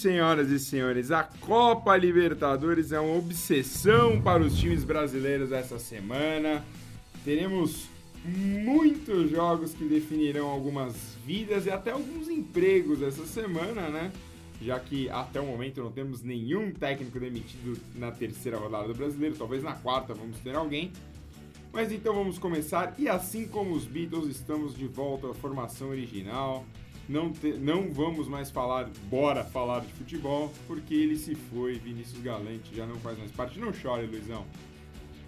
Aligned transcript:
senhoras 0.00 0.50
e 0.50 0.58
senhores, 0.58 1.10
a 1.10 1.22
Copa 1.22 1.96
Libertadores 1.96 2.92
é 2.92 3.00
uma 3.00 3.16
obsessão 3.16 4.20
para 4.20 4.42
os 4.42 4.56
times 4.56 4.84
brasileiros 4.84 5.52
essa 5.52 5.78
semana. 5.78 6.64
Teremos 7.24 7.88
muitos 8.24 9.30
jogos 9.30 9.74
que 9.74 9.84
definirão 9.84 10.46
algumas 10.46 10.94
vidas 11.24 11.66
e 11.66 11.70
até 11.70 11.90
alguns 11.90 12.28
empregos 12.28 13.02
essa 13.02 13.26
semana, 13.26 13.88
né? 13.88 14.12
Já 14.60 14.78
que 14.80 15.08
até 15.10 15.40
o 15.40 15.46
momento 15.46 15.82
não 15.82 15.92
temos 15.92 16.22
nenhum 16.22 16.72
técnico 16.72 17.18
demitido 17.20 17.78
na 17.94 18.10
terceira 18.10 18.58
rodada 18.58 18.88
do 18.88 18.94
brasileiro, 18.94 19.36
talvez 19.36 19.62
na 19.62 19.72
quarta 19.72 20.14
vamos 20.14 20.38
ter 20.38 20.54
alguém. 20.54 20.92
Mas 21.72 21.92
então 21.92 22.14
vamos 22.14 22.38
começar, 22.38 22.94
e 22.98 23.08
assim 23.08 23.46
como 23.46 23.74
os 23.74 23.84
Beatles, 23.84 24.26
estamos 24.26 24.74
de 24.74 24.86
volta 24.86 25.30
à 25.30 25.34
formação 25.34 25.90
original. 25.90 26.64
Não, 27.08 27.32
te, 27.32 27.52
não 27.54 27.90
vamos 27.90 28.28
mais 28.28 28.50
falar, 28.50 28.90
bora 29.08 29.42
falar 29.42 29.80
de 29.80 29.92
futebol, 29.94 30.52
porque 30.66 30.94
ele 30.94 31.16
se 31.16 31.34
foi, 31.34 31.78
Vinícius 31.78 32.22
Galante 32.22 32.74
já 32.74 32.86
não 32.86 32.96
faz 32.96 33.16
mais 33.18 33.30
parte. 33.30 33.58
Não 33.58 33.72
chore, 33.72 34.06
Luizão. 34.06 34.44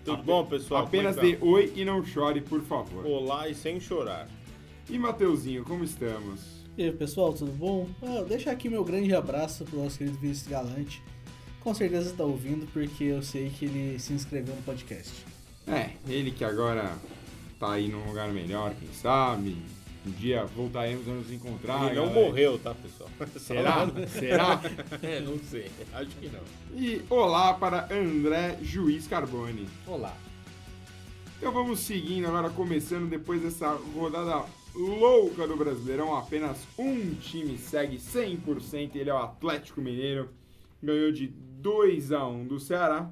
Tudo 0.05 0.17
Ape 0.17 0.27
bom, 0.27 0.45
pessoal? 0.45 0.85
Apenas 0.85 1.17
dê 1.17 1.39
oi 1.41 1.73
e 1.75 1.85
não 1.85 2.05
chore, 2.05 2.41
por 2.41 2.61
favor. 2.61 3.07
Olá 3.07 3.49
e 3.49 3.55
sem 3.55 3.81
chorar. 3.81 4.29
E 4.89 4.99
Mateuzinho, 4.99 5.65
como 5.65 5.83
estamos? 5.85 6.61
E 6.77 6.85
aí, 6.85 6.93
pessoal, 6.93 7.33
tudo 7.33 7.53
bom? 7.53 7.89
Ah, 8.03 8.25
deixa 8.29 8.51
aqui 8.51 8.69
meu 8.69 8.85
grande 8.85 9.15
abraço 9.15 9.65
pro 9.65 9.83
nosso 9.83 9.99
querido 9.99 10.19
Vinícius 10.19 10.49
Galante. 10.49 11.03
Com 11.61 11.75
certeza 11.75 12.11
está 12.11 12.25
ouvindo, 12.25 12.67
porque 12.73 13.05
eu 13.05 13.23
sei 13.23 13.51
que 13.51 13.67
ele 13.67 13.99
se 13.99 14.13
inscreveu 14.13 14.55
no 14.55 14.63
podcast. 14.63 15.13
É, 15.67 15.91
ele 16.09 16.31
que 16.31 16.45
agora 16.45 16.97
tá 17.59 17.73
aí 17.73 17.89
num 17.89 18.05
lugar 18.07 18.33
melhor, 18.33 18.75
quem 18.75 18.89
sabe, 18.93 19.57
um 20.07 20.11
dia 20.13 20.45
voltaremos 20.47 21.07
a 21.09 21.13
nos 21.13 21.31
encontrar. 21.31 21.87
Ele 21.87 21.97
não 21.97 22.07
galera. 22.07 22.27
morreu, 22.27 22.59
tá, 22.59 22.75
pessoal? 22.75 23.11
Será? 23.37 23.87
Será? 24.09 24.61
é, 25.03 25.21
não 25.21 25.39
sei. 25.39 25.71
Acho 25.93 26.11
que 26.17 26.29
não. 26.29 26.41
E 26.75 27.03
olá 27.11 27.55
para 27.55 27.89
André 27.93 28.59
Juiz 28.63 29.07
Carbone. 29.07 29.69
Olá. 29.87 30.17
Então 31.39 31.53
vamos 31.53 31.81
seguindo 31.81 32.27
agora, 32.27 32.51
começando 32.51 33.09
depois 33.09 33.43
dessa 33.43 33.79
rodada 33.95 34.45
louca 34.75 35.47
do 35.47 35.57
Brasileirão. 35.57 36.17
Apenas 36.17 36.59
um 36.79 37.15
time 37.15 37.57
segue 37.59 37.97
100%, 37.97 38.95
ele 38.95 39.11
é 39.11 39.15
o 39.15 39.19
Atlético 39.19 39.81
Mineiro. 39.81 40.31
Ganhou 40.83 41.13
de 41.13 41.29
2 41.29 42.13
a 42.13 42.27
1 42.27 42.47
do 42.47 42.59
Ceará. 42.59 43.11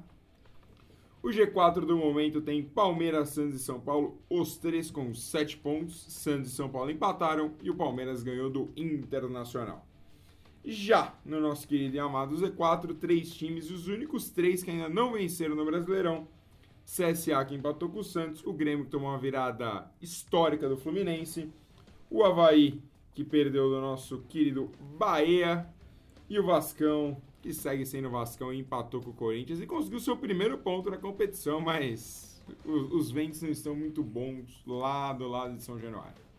O 1.21 1.27
G4 1.27 1.81
do 1.81 1.97
momento 1.97 2.41
tem 2.41 2.63
Palmeiras, 2.63 3.29
Santos 3.29 3.59
e 3.59 3.63
São 3.63 3.77
Paulo, 3.77 4.17
os 4.29 4.57
três 4.57 4.89
com 4.89 5.13
7 5.13 5.57
pontos. 5.57 6.05
Santos 6.07 6.51
e 6.51 6.55
São 6.55 6.69
Paulo 6.69 6.89
empataram 6.89 7.53
e 7.61 7.69
o 7.69 7.75
Palmeiras 7.75 8.23
ganhou 8.23 8.49
do 8.49 8.71
Internacional. 8.75 9.85
Já 10.63 11.17
no 11.25 11.41
nosso 11.41 11.67
querido 11.67 11.95
e 11.95 11.99
amado 11.99 12.35
Z4, 12.35 12.95
três 12.97 13.33
times, 13.33 13.69
os 13.69 13.87
únicos 13.87 14.29
três 14.29 14.63
que 14.63 14.71
ainda 14.71 14.87
não 14.87 15.11
venceram 15.11 15.55
no 15.55 15.65
Brasileirão. 15.65 16.27
CSA 16.85 17.43
que 17.45 17.53
empatou 17.53 17.89
com 17.89 17.99
o 17.99 18.03
Santos, 18.03 18.43
o 18.45 18.53
Grêmio 18.53 18.85
que 18.85 18.91
tomou 18.91 19.09
uma 19.09 19.19
virada 19.19 19.91
histórica 20.01 20.67
do 20.67 20.77
Fluminense, 20.77 21.51
o 22.09 22.23
Havaí 22.23 22.81
que 23.13 23.23
perdeu 23.23 23.69
do 23.69 23.81
nosso 23.81 24.19
querido 24.29 24.71
Bahia 24.97 25.67
e 26.29 26.39
o 26.39 26.45
Vascão 26.45 27.21
que 27.41 27.53
segue 27.53 27.85
sendo 27.85 28.09
Vascão 28.09 28.53
e 28.53 28.59
empatou 28.59 29.01
com 29.01 29.11
o 29.11 29.13
Corinthians 29.13 29.61
e 29.61 29.65
conseguiu 29.65 29.99
seu 29.99 30.17
primeiro 30.17 30.57
ponto 30.57 30.89
na 30.89 30.97
competição, 30.97 31.61
mas 31.61 32.41
os, 32.65 32.91
os 32.91 33.11
ventos 33.11 33.41
não 33.41 33.49
estão 33.49 33.75
muito 33.75 34.03
bons 34.03 34.63
lá 34.65 35.13
do 35.13 35.27
lado 35.27 35.55
de 35.55 35.63
São 35.63 35.79
Januário. 35.79 36.29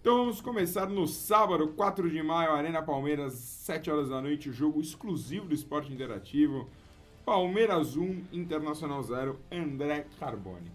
Então 0.00 0.18
vamos 0.18 0.40
começar 0.42 0.86
no 0.86 1.06
sábado, 1.08 1.68
4 1.68 2.10
de 2.10 2.22
maio, 2.22 2.52
Arena 2.52 2.82
Palmeiras, 2.82 3.32
7 3.32 3.90
horas 3.90 4.10
da 4.10 4.20
noite, 4.20 4.52
jogo 4.52 4.78
exclusivo 4.78 5.46
do 5.46 5.54
Esporte 5.54 5.90
Interativo. 5.90 6.68
Palmeiras 7.24 7.96
1, 7.96 8.24
Internacional 8.30 9.02
0, 9.02 9.40
André 9.50 10.06
Carbone. 10.20 10.70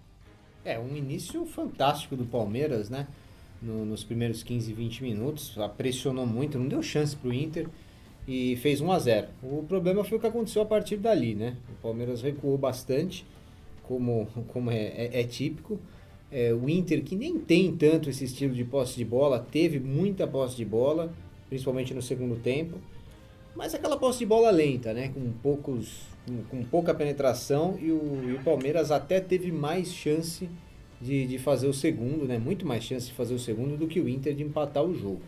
É, 0.66 0.80
um 0.80 0.96
início 0.98 1.46
fantástico 1.46 2.16
do 2.16 2.26
Palmeiras, 2.26 2.90
né? 2.90 3.08
No, 3.62 3.86
nos 3.86 4.04
primeiros 4.04 4.42
15, 4.42 4.74
20 4.74 5.04
minutos, 5.04 5.56
pressionou 5.78 6.26
muito, 6.26 6.58
não 6.58 6.68
deu 6.68 6.82
chance 6.82 7.16
para 7.16 7.30
o 7.30 7.34
Inter 7.34 7.70
e 8.30 8.56
fez 8.58 8.80
1 8.80 8.92
a 8.92 9.00
0. 9.00 9.28
O 9.42 9.64
problema 9.64 10.04
foi 10.04 10.20
o 10.20 10.22
que 10.22 10.28
aconteceu 10.28 10.62
a 10.62 10.66
partir 10.66 10.98
dali, 10.98 11.34
né? 11.34 11.58
O 11.68 11.82
Palmeiras 11.82 12.22
recuou 12.22 12.56
bastante, 12.60 13.26
como, 13.82 14.28
como 14.54 14.70
é, 14.70 14.78
é, 14.78 15.22
é 15.22 15.24
típico. 15.24 15.80
É, 16.32 16.54
o 16.54 16.70
Inter, 16.70 17.04
que 17.04 17.16
nem 17.16 17.40
tem 17.40 17.76
tanto 17.76 18.08
esse 18.08 18.26
estilo 18.26 18.54
de 18.54 18.64
posse 18.64 18.96
de 18.96 19.04
bola, 19.04 19.40
teve 19.52 19.80
muita 19.80 20.28
posse 20.28 20.56
de 20.56 20.64
bola, 20.64 21.12
principalmente 21.50 21.92
no 21.92 22.04
segundo 22.04 22.36
tempo. 22.36 22.78
Mas 23.56 23.74
aquela 23.74 23.98
posse 23.98 24.20
de 24.20 24.28
bola 24.28 24.52
lenta, 24.52 24.94
né? 24.94 25.08
Com, 25.08 25.32
poucos, 25.42 26.04
com, 26.52 26.64
pouca 26.66 26.94
penetração 26.94 27.80
e 27.82 27.92
o, 27.92 28.30
e 28.30 28.34
o, 28.34 28.44
Palmeiras 28.44 28.92
até 28.92 29.20
teve 29.20 29.52
mais 29.52 29.92
chance 29.92 30.48
de, 31.02 31.26
de 31.26 31.40
fazer 31.40 31.66
o 31.68 31.74
segundo, 31.74 32.28
né? 32.28 32.38
Muito 32.38 32.64
mais 32.64 32.84
chance 32.84 33.08
de 33.08 33.14
fazer 33.14 33.34
o 33.34 33.40
segundo 33.40 33.76
do 33.76 33.88
que 33.88 34.00
o 34.00 34.08
Inter 34.08 34.36
de 34.36 34.44
empatar 34.44 34.84
o 34.84 34.94
jogo. 34.94 35.22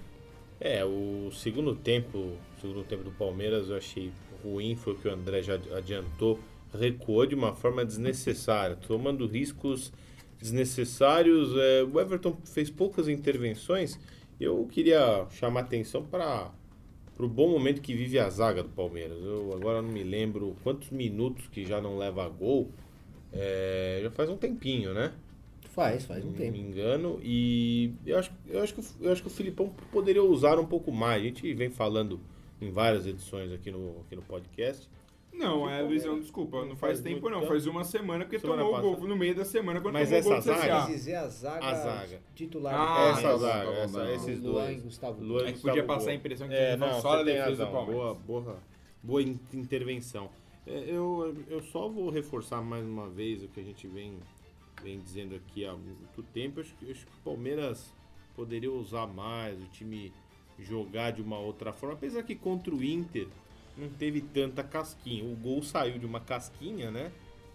É, 0.63 0.85
o 0.85 1.31
segundo 1.31 1.75
tempo, 1.75 2.37
segundo 2.61 2.83
tempo 2.83 3.03
do 3.03 3.09
Palmeiras 3.09 3.69
eu 3.69 3.77
achei 3.77 4.11
ruim, 4.43 4.75
foi 4.75 4.93
o 4.93 4.95
que 4.95 5.07
o 5.07 5.11
André 5.11 5.41
já 5.41 5.55
adiantou, 5.55 6.39
recuou 6.71 7.25
de 7.25 7.33
uma 7.33 7.55
forma 7.55 7.83
desnecessária, 7.83 8.75
tomando 8.75 9.25
riscos 9.25 9.91
desnecessários. 10.39 11.57
É, 11.57 11.83
o 11.83 11.99
Everton 11.99 12.37
fez 12.45 12.69
poucas 12.69 13.07
intervenções. 13.07 13.99
Eu 14.39 14.67
queria 14.71 15.25
chamar 15.31 15.61
atenção 15.61 16.03
para 16.03 16.51
o 17.17 17.27
bom 17.27 17.49
momento 17.49 17.81
que 17.81 17.95
vive 17.95 18.19
a 18.19 18.29
zaga 18.29 18.61
do 18.61 18.69
Palmeiras. 18.69 19.17
Eu 19.17 19.53
agora 19.55 19.81
não 19.81 19.89
me 19.89 20.03
lembro 20.03 20.55
quantos 20.63 20.91
minutos 20.91 21.47
que 21.47 21.65
já 21.65 21.81
não 21.81 21.97
leva 21.97 22.29
gol. 22.29 22.69
É, 23.33 23.99
já 24.03 24.11
faz 24.11 24.29
um 24.29 24.37
tempinho, 24.37 24.93
né? 24.93 25.11
Faz, 25.71 26.03
faz 26.05 26.23
um 26.25 26.33
tempo. 26.33 26.51
me 26.51 26.59
engano. 26.59 27.19
E 27.23 27.93
eu 28.05 28.19
acho, 28.19 28.31
eu, 28.47 28.61
acho 28.61 28.75
que, 28.75 28.81
eu 28.99 29.11
acho 29.11 29.21
que 29.21 29.27
o 29.27 29.31
Filipão 29.31 29.73
poderia 29.91 30.23
usar 30.23 30.59
um 30.59 30.65
pouco 30.65 30.91
mais. 30.91 31.21
A 31.21 31.25
gente 31.25 31.53
vem 31.53 31.69
falando 31.69 32.19
em 32.59 32.69
várias 32.71 33.07
edições 33.07 33.51
aqui 33.53 33.71
no, 33.71 34.01
aqui 34.01 34.15
no 34.15 34.21
podcast. 34.21 34.89
Não, 35.33 35.67
é, 35.69 35.81
Luizão, 35.81 36.19
desculpa, 36.19 36.57
não, 36.57 36.67
não 36.67 36.75
faz, 36.75 36.99
faz 36.99 37.01
tempo 37.01 37.29
não, 37.29 37.39
tempo. 37.39 37.51
faz 37.51 37.65
uma 37.65 37.85
semana 37.85 38.25
porque 38.25 38.37
semana 38.37 38.61
tomou 38.61 38.93
o 38.93 38.97
gol 38.97 39.07
no 39.07 39.15
meio 39.15 39.33
da 39.33 39.45
semana 39.45 39.79
quando 39.79 39.93
Mas 39.93 40.09
tomou 40.09 40.35
essa 40.35 40.51
o 40.51 40.55
gol 40.55 40.61
zaga, 40.61 40.91
dizer 40.91 41.15
a 41.15 41.27
zaga, 41.29 41.65
a 41.65 41.73
zaga. 41.73 42.21
titular. 42.35 42.75
Ah, 42.75 43.09
essa 43.11 43.37
zaga, 43.37 43.71
essa, 43.71 44.11
esses 44.11 44.39
Luan 44.41 44.65
dois. 44.65 44.77
E 44.77 44.81
Gustavo. 44.81 45.23
Luan 45.23 45.47
é 45.47 45.53
que 45.53 45.59
podia 45.61 45.83
passar 45.85 46.11
a 46.11 46.13
impressão 46.13 46.47
que 46.49 46.53
é, 46.53 46.75
não, 46.75 46.99
só 46.99 47.13
a 47.13 47.23
defesa 47.23 47.45
razão, 47.45 47.65
do 47.65 47.71
Palmeiras. 47.71 48.03
Boa, 48.03 48.43
boa, 48.43 48.59
boa 49.01 49.21
intervenção. 49.53 50.29
É, 50.67 50.83
eu, 50.85 51.33
eu 51.49 51.61
só 51.61 51.87
vou 51.87 52.09
reforçar 52.09 52.61
mais 52.61 52.85
uma 52.85 53.09
vez 53.09 53.41
o 53.41 53.47
que 53.47 53.61
a 53.61 53.63
gente 53.63 53.87
vem 53.87 54.19
vem 54.83 54.99
dizendo 54.99 55.35
aqui 55.35 55.65
há 55.65 55.73
muito 55.73 56.23
tempo, 56.33 56.59
eu 56.59 56.63
acho, 56.63 56.75
eu 56.81 56.91
acho 56.91 57.05
que 57.05 57.11
o 57.11 57.23
Palmeiras 57.23 57.93
poderia 58.35 58.71
usar 58.71 59.07
mais, 59.07 59.59
o 59.59 59.65
time 59.67 60.11
jogar 60.59 61.11
de 61.11 61.21
uma 61.21 61.39
outra 61.39 61.73
forma, 61.73 61.95
apesar 61.95 62.23
que 62.23 62.35
contra 62.35 62.73
o 62.73 62.83
Inter 62.83 63.27
não 63.77 63.89
teve 63.89 64.21
tanta 64.21 64.63
casquinha. 64.63 65.23
O 65.23 65.35
gol 65.35 65.63
saiu 65.63 65.97
de 65.97 66.05
uma 66.05 66.19
casquinha, 66.19 66.91
né? 66.91 67.11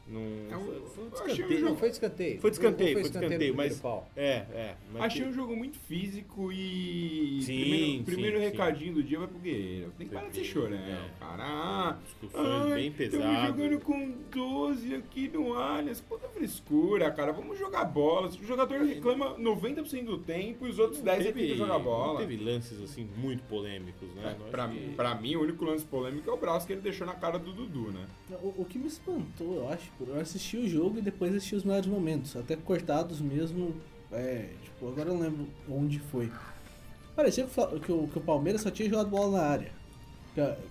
Não, 0.08 0.20
é 0.20 0.64
foi, 0.64 0.80
foi 0.94 1.04
um 1.04 1.08
descanteio. 1.08 1.64
Não, 1.64 1.76
foi 1.76 1.88
descanteio. 1.90 2.40
Foi 2.40 2.50
descanteio, 2.50 2.92
foi 2.92 3.02
descanteio, 3.02 3.54
mas. 3.56 3.82
É, 4.14 4.46
é. 4.52 4.74
Mas 4.92 5.02
achei 5.02 5.22
que... 5.22 5.28
um 5.28 5.32
jogo 5.32 5.56
muito 5.56 5.78
físico 5.80 6.52
e. 6.52 7.40
Sim, 7.42 7.56
primeiro, 7.56 8.04
primeiro 8.04 8.38
sim, 8.38 8.44
recadinho 8.44 8.94
sim. 8.94 9.00
do 9.00 9.02
dia 9.02 9.18
vai 9.18 9.26
pro 9.26 9.38
Guerreiro. 9.38 9.92
Tem 9.98 10.06
que 10.06 10.14
parar 10.14 10.28
de 10.28 10.36
ser 10.36 10.44
chorando, 10.44 10.76
é. 10.76 11.10
cara. 11.18 11.98
Discussões 12.04 12.74
bem 12.74 12.92
pesadas. 12.92 13.46
Jogando 13.48 13.80
com 13.80 14.14
12 14.30 14.94
aqui 14.94 15.28
no 15.28 15.54
Allianz. 15.54 16.00
Puta 16.00 16.28
frescura, 16.28 17.10
cara. 17.10 17.32
Vamos 17.32 17.58
jogar 17.58 17.84
bola. 17.84 18.28
O 18.28 18.44
jogador 18.44 18.82
reclama 18.82 19.36
90% 19.38 20.04
do 20.04 20.18
tempo 20.18 20.66
e 20.68 20.70
os 20.70 20.78
outros 20.78 21.00
10 21.00 21.24
teve, 21.24 21.44
é 21.44 21.46
que 21.48 21.56
jogar 21.56 21.80
bola. 21.80 22.20
teve 22.20 22.36
lances 22.36 22.80
assim 22.80 23.08
muito 23.16 23.42
polêmicos, 23.44 24.08
né? 24.14 24.36
É, 24.38 24.50
pra, 24.50 24.68
que... 24.68 24.94
pra 24.94 25.14
mim, 25.16 25.34
o 25.34 25.42
único 25.42 25.64
lance 25.64 25.84
polêmico 25.84 26.30
é 26.30 26.32
o 26.32 26.36
braço 26.36 26.64
que 26.64 26.72
ele 26.72 26.82
deixou 26.82 27.06
na 27.06 27.14
cara 27.14 27.38
do 27.38 27.52
Dudu, 27.52 27.90
né? 27.90 28.06
O, 28.42 28.62
o 28.62 28.64
que 28.64 28.78
me 28.78 28.86
espantou, 28.86 29.56
eu 29.56 29.68
acho 29.68 29.95
eu 30.00 30.20
assisti 30.20 30.56
o 30.56 30.68
jogo 30.68 30.98
e 30.98 31.02
depois 31.02 31.34
assisti 31.34 31.54
os 31.54 31.64
melhores 31.64 31.86
momentos, 31.86 32.36
até 32.36 32.56
cortados 32.56 33.20
mesmo. 33.20 33.74
É, 34.12 34.50
tipo, 34.62 34.88
agora 34.88 35.08
eu 35.08 35.14
não 35.14 35.20
lembro 35.22 35.48
onde 35.68 35.98
foi. 35.98 36.30
Parecia 37.14 37.46
que 37.82 37.92
o, 37.92 38.06
que 38.06 38.18
o 38.18 38.20
Palmeiras 38.20 38.60
só 38.60 38.70
tinha 38.70 38.88
jogado 38.88 39.08
bola 39.08 39.38
na 39.38 39.44
área. 39.44 39.72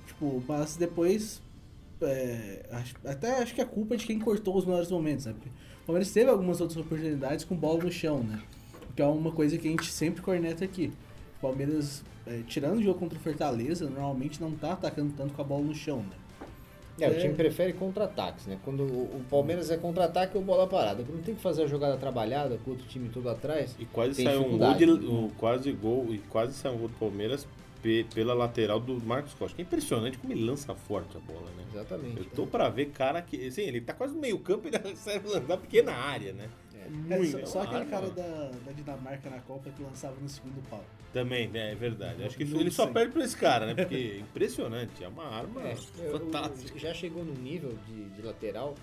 Tipo, 0.05 0.43
mas 0.47 0.77
depois. 0.77 1.41
É, 2.01 2.65
até 3.05 3.41
acho 3.41 3.55
que 3.55 3.61
a 3.61 3.65
culpa 3.65 3.95
é 3.95 3.97
de 3.97 4.05
quem 4.05 4.19
cortou 4.19 4.55
os 4.55 4.65
melhores 4.65 4.91
momentos, 4.91 5.25
né? 5.25 5.33
Porque 5.33 5.49
o 5.49 5.85
Palmeiras 5.85 6.11
teve 6.11 6.29
algumas 6.29 6.61
outras 6.61 6.77
oportunidades 6.77 7.45
com 7.45 7.55
bola 7.55 7.83
no 7.83 7.91
chão, 7.91 8.21
né? 8.21 8.43
Que 8.95 9.01
é 9.01 9.05
uma 9.05 9.31
coisa 9.31 9.57
que 9.57 9.67
a 9.67 9.71
gente 9.71 9.91
sempre 9.91 10.21
corneta 10.21 10.63
aqui. 10.63 10.93
O 11.37 11.41
Palmeiras, 11.41 12.03
é, 12.27 12.41
tirando 12.47 12.77
o 12.77 12.83
jogo 12.83 12.99
contra 12.99 13.17
o 13.17 13.21
Fortaleza, 13.21 13.89
normalmente 13.89 14.39
não 14.39 14.51
tá 14.51 14.73
atacando 14.73 15.13
tanto 15.13 15.33
com 15.33 15.41
a 15.41 15.45
bola 15.45 15.63
no 15.63 15.73
chão, 15.73 15.99
né? 15.99 16.15
É, 16.99 17.09
o 17.09 17.19
time 17.19 17.33
prefere 17.33 17.73
contra-ataques, 17.73 18.45
né? 18.47 18.57
Quando 18.63 18.83
o, 18.83 19.21
Palmeiras 19.29 19.69
é 19.69 19.75
contra-ataque 19.77 20.37
ou 20.37 20.43
bola 20.43 20.65
parada. 20.65 21.03
Não 21.07 21.21
tem 21.21 21.35
que 21.35 21.41
fazer 21.41 21.63
a 21.63 21.67
jogada 21.67 21.97
trabalhada 21.97 22.57
com 22.63 22.71
o 22.71 22.73
outro 22.73 22.87
time 22.87 23.09
todo 23.09 23.29
atrás. 23.29 23.75
E 23.77 23.85
quase 23.85 24.23
saiu 24.23 24.41
um 24.45 24.57
gol, 24.57 24.73
de, 24.73 24.85
um, 24.85 25.29
quase 25.37 25.71
gol 25.73 26.05
e 26.09 26.19
quase 26.29 26.53
saiu 26.53 26.75
um 26.75 26.77
gol 26.77 26.87
do 26.87 26.93
Palmeiras 26.95 27.45
pe- 27.81 28.05
pela 28.13 28.33
lateral 28.33 28.79
do 28.79 28.95
Marcos 29.05 29.33
Costa. 29.33 29.59
É 29.59 29.63
impressionante 29.63 30.17
como 30.17 30.31
ele 30.31 30.45
lança 30.45 30.73
forte 30.73 31.17
a 31.17 31.19
bola, 31.19 31.49
né? 31.57 31.63
Exatamente. 31.73 32.17
Eu 32.17 32.25
tô 32.25 32.47
pra 32.47 32.69
ver 32.69 32.85
cara 32.91 33.21
que. 33.21 33.45
Assim, 33.47 33.63
ele 33.63 33.81
tá 33.81 33.93
quase 33.93 34.13
no 34.15 34.21
meio 34.21 34.39
campo 34.39 34.67
e 34.67 34.71
ele 34.87 34.95
serve 34.95 35.27
lançar 35.27 35.57
pequena 35.57 35.91
área, 35.91 36.31
né? 36.31 36.47
É, 36.85 37.17
Muito. 37.17 37.39
só, 37.41 37.45
só 37.45 37.61
aquele 37.63 37.85
cara 37.85 38.09
da, 38.09 38.51
da 38.65 38.71
Dinamarca 38.71 39.29
na 39.29 39.39
Copa 39.39 39.69
que 39.71 39.81
lançava 39.81 40.15
no 40.21 40.29
segundo 40.29 40.61
pau. 40.69 40.83
Também, 41.13 41.47
né? 41.47 41.71
É 41.71 41.75
verdade. 41.75 42.23
Acho 42.23 42.37
que 42.37 42.43
ele 42.43 42.69
só 42.71 42.87
perde 42.87 43.13
pra 43.13 43.23
esse 43.23 43.35
cara, 43.37 43.65
né? 43.67 43.73
Porque 43.75 43.95
é 43.95 44.19
impressionante. 44.19 45.03
É 45.03 45.07
uma 45.07 45.25
arma 45.25 45.61
É, 45.63 45.75
eu- 45.99 46.19
fantástica. 46.19 46.77
já 46.77 46.93
chegou 46.93 47.23
num 47.23 47.33
nível 47.41 47.73
de, 47.87 48.05
de 48.09 48.21
lateral 48.21 48.75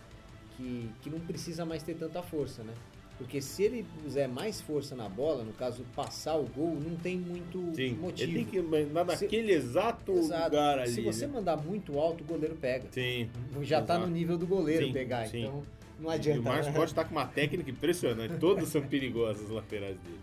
que, 0.56 0.88
que 1.02 1.10
não 1.10 1.20
precisa 1.20 1.64
mais 1.64 1.82
ter 1.82 1.94
tanta 1.94 2.22
força, 2.22 2.62
né? 2.62 2.72
Porque 3.18 3.40
se 3.40 3.62
ele 3.62 3.86
puser 4.02 4.28
mais 4.28 4.60
força 4.60 4.96
na 4.96 5.08
bola, 5.08 5.44
no 5.44 5.52
caso 5.52 5.84
passar 5.94 6.34
o 6.36 6.44
gol, 6.44 6.74
não 6.80 6.96
tem 6.96 7.16
muito 7.18 7.72
Sim, 7.76 7.92
motivo. 7.92 8.30
ele 8.30 8.44
tem 8.44 8.44
que 8.46 8.60
mandar 8.86 9.16
Se- 9.16 9.24
naquele 9.26 9.52
exato 9.52 10.12
Exato. 10.12 10.44
lugar 10.46 10.78
ali. 10.78 10.90
Se 10.90 11.00
você 11.02 11.26
né? 11.26 11.32
mandar 11.34 11.56
muito 11.58 11.98
alto, 12.00 12.24
o 12.24 12.26
goleiro 12.26 12.56
pega. 12.56 12.86
Sim. 12.90 13.28
Já 13.60 13.80
tá 13.82 13.94
exato. 13.94 14.08
no 14.08 14.12
nível 14.12 14.36
do 14.38 14.46
goleiro 14.46 14.86
Sim, 14.86 14.92
pegar, 14.92 15.26
sim. 15.28 15.42
então 15.44 15.62
não 16.02 16.10
E 16.10 16.14
adianta. 16.14 16.40
o 16.40 16.44
Marcos 16.44 16.66
né? 16.66 16.72
Costa 16.72 17.02
tá 17.02 17.08
com 17.08 17.14
uma 17.14 17.26
técnica 17.26 17.70
impressionante. 17.70 18.34
Todas 18.38 18.68
são 18.68 18.82
perigosas 18.82 19.44
as 19.44 19.50
laterais 19.50 19.96
dele. 19.98 20.18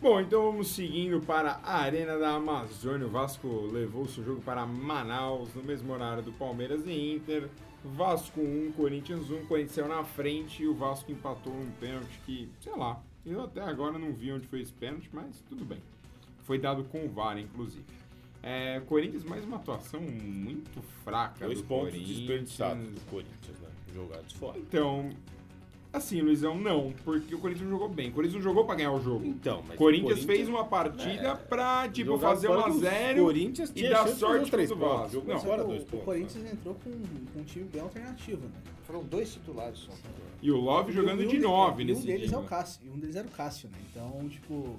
Bom, 0.00 0.20
então 0.20 0.42
vamos 0.50 0.68
seguindo 0.68 1.20
para 1.20 1.60
a 1.62 1.76
Arena 1.78 2.18
da 2.18 2.30
Amazônia. 2.34 3.06
O 3.06 3.10
Vasco 3.10 3.46
levou 3.72 4.02
o 4.02 4.08
seu 4.08 4.24
jogo 4.24 4.40
para 4.42 4.66
Manaus, 4.66 5.54
no 5.54 5.62
mesmo 5.62 5.92
horário 5.92 6.22
do 6.24 6.32
Palmeiras 6.32 6.82
e 6.86 7.14
Inter. 7.14 7.48
Vasco 7.84 8.40
1, 8.40 8.72
Corinthians 8.72 9.30
1. 9.30 9.46
Corinthians 9.46 9.72
saiu 9.74 9.88
na 9.88 10.02
frente 10.02 10.62
e 10.64 10.66
o 10.66 10.74
Vasco 10.74 11.10
empatou 11.12 11.52
um 11.52 11.70
pênalti 11.80 12.18
que, 12.26 12.48
sei 12.60 12.74
lá, 12.76 13.00
eu 13.24 13.42
até 13.44 13.60
agora 13.60 13.96
não 13.96 14.12
vi 14.12 14.32
onde 14.32 14.46
foi 14.48 14.60
esse 14.60 14.72
pênalti, 14.72 15.08
mas 15.12 15.40
tudo 15.48 15.64
bem. 15.64 15.78
Foi 16.44 16.58
dado 16.58 16.82
com 16.84 17.04
o 17.04 17.08
VAR, 17.08 17.38
inclusive. 17.38 17.84
É, 18.42 18.80
Corinthians, 18.86 19.22
mais 19.22 19.44
uma 19.44 19.56
atuação 19.58 20.00
muito 20.00 20.82
fraca 21.04 21.44
Dois 21.46 21.60
do 21.60 21.66
pontos 21.68 21.90
Corinthians. 21.92 22.18
desperdiçados 22.18 22.84
do 22.88 23.00
Corinthians, 23.08 23.60
né? 23.60 23.61
Jogados 23.94 24.32
fora. 24.34 24.58
Então, 24.58 25.10
assim, 25.92 26.20
Luizão, 26.20 26.56
não, 26.58 26.92
porque 27.04 27.34
o 27.34 27.38
Corinthians 27.38 27.64
não 27.68 27.78
jogou 27.78 27.88
bem. 27.88 28.08
O 28.10 28.12
Corinthians 28.12 28.42
não 28.42 28.50
jogou 28.50 28.64
pra 28.64 28.74
ganhar 28.74 28.92
o 28.92 29.00
jogo. 29.00 29.24
Então, 29.26 29.62
mas 29.66 29.74
O 29.74 29.78
Corinthians, 29.78 30.22
o 30.22 30.26
fez 30.26 30.48
uma 30.48 30.64
partida 30.64 31.36
pra, 31.36 31.88
tipo, 31.88 32.18
fazer 32.18 32.46
fora 32.46 32.60
1 32.60 32.64
a 32.64 32.68
do 32.68 32.78
0 32.80 33.22
Corinthians 33.24 33.72
e 33.74 33.88
dar 33.88 34.08
sorte 34.08 34.50
três 34.50 34.68
pro 34.70 34.78
pontos. 34.78 34.96
Vasco. 34.98 35.12
Jogou 35.12 35.34
Não, 35.34 35.40
fora 35.40 35.64
dois 35.64 35.82
o, 35.82 35.86
pontos, 35.86 36.00
o 36.00 36.04
Corinthians 36.04 36.52
entrou 36.52 36.74
com, 36.76 36.90
com 36.90 37.40
um 37.40 37.44
time 37.44 37.64
bem 37.66 37.82
alternativo, 37.82 38.42
né? 38.46 38.52
Foram 38.86 39.04
dois 39.04 39.32
titulares 39.32 39.78
só. 39.78 39.92
E 40.42 40.50
o 40.50 40.56
Love 40.56 40.92
jogando 40.92 41.22
E 41.22 41.26
um 41.26 41.28
de 41.28 41.36
de- 41.36 41.42
9 41.42 41.82
e 41.82 41.86
nesse 41.86 42.02
um 42.02 42.04
deles 42.06 42.28
dia. 42.28 42.36
é 42.36 42.40
o 42.40 42.44
Cássio, 42.44 42.80
e 42.84 42.90
um 42.90 42.98
deles 42.98 43.14
era 43.16 43.26
o 43.26 43.30
Cássio, 43.30 43.68
né? 43.70 43.78
Então, 43.90 44.28
tipo, 44.28 44.76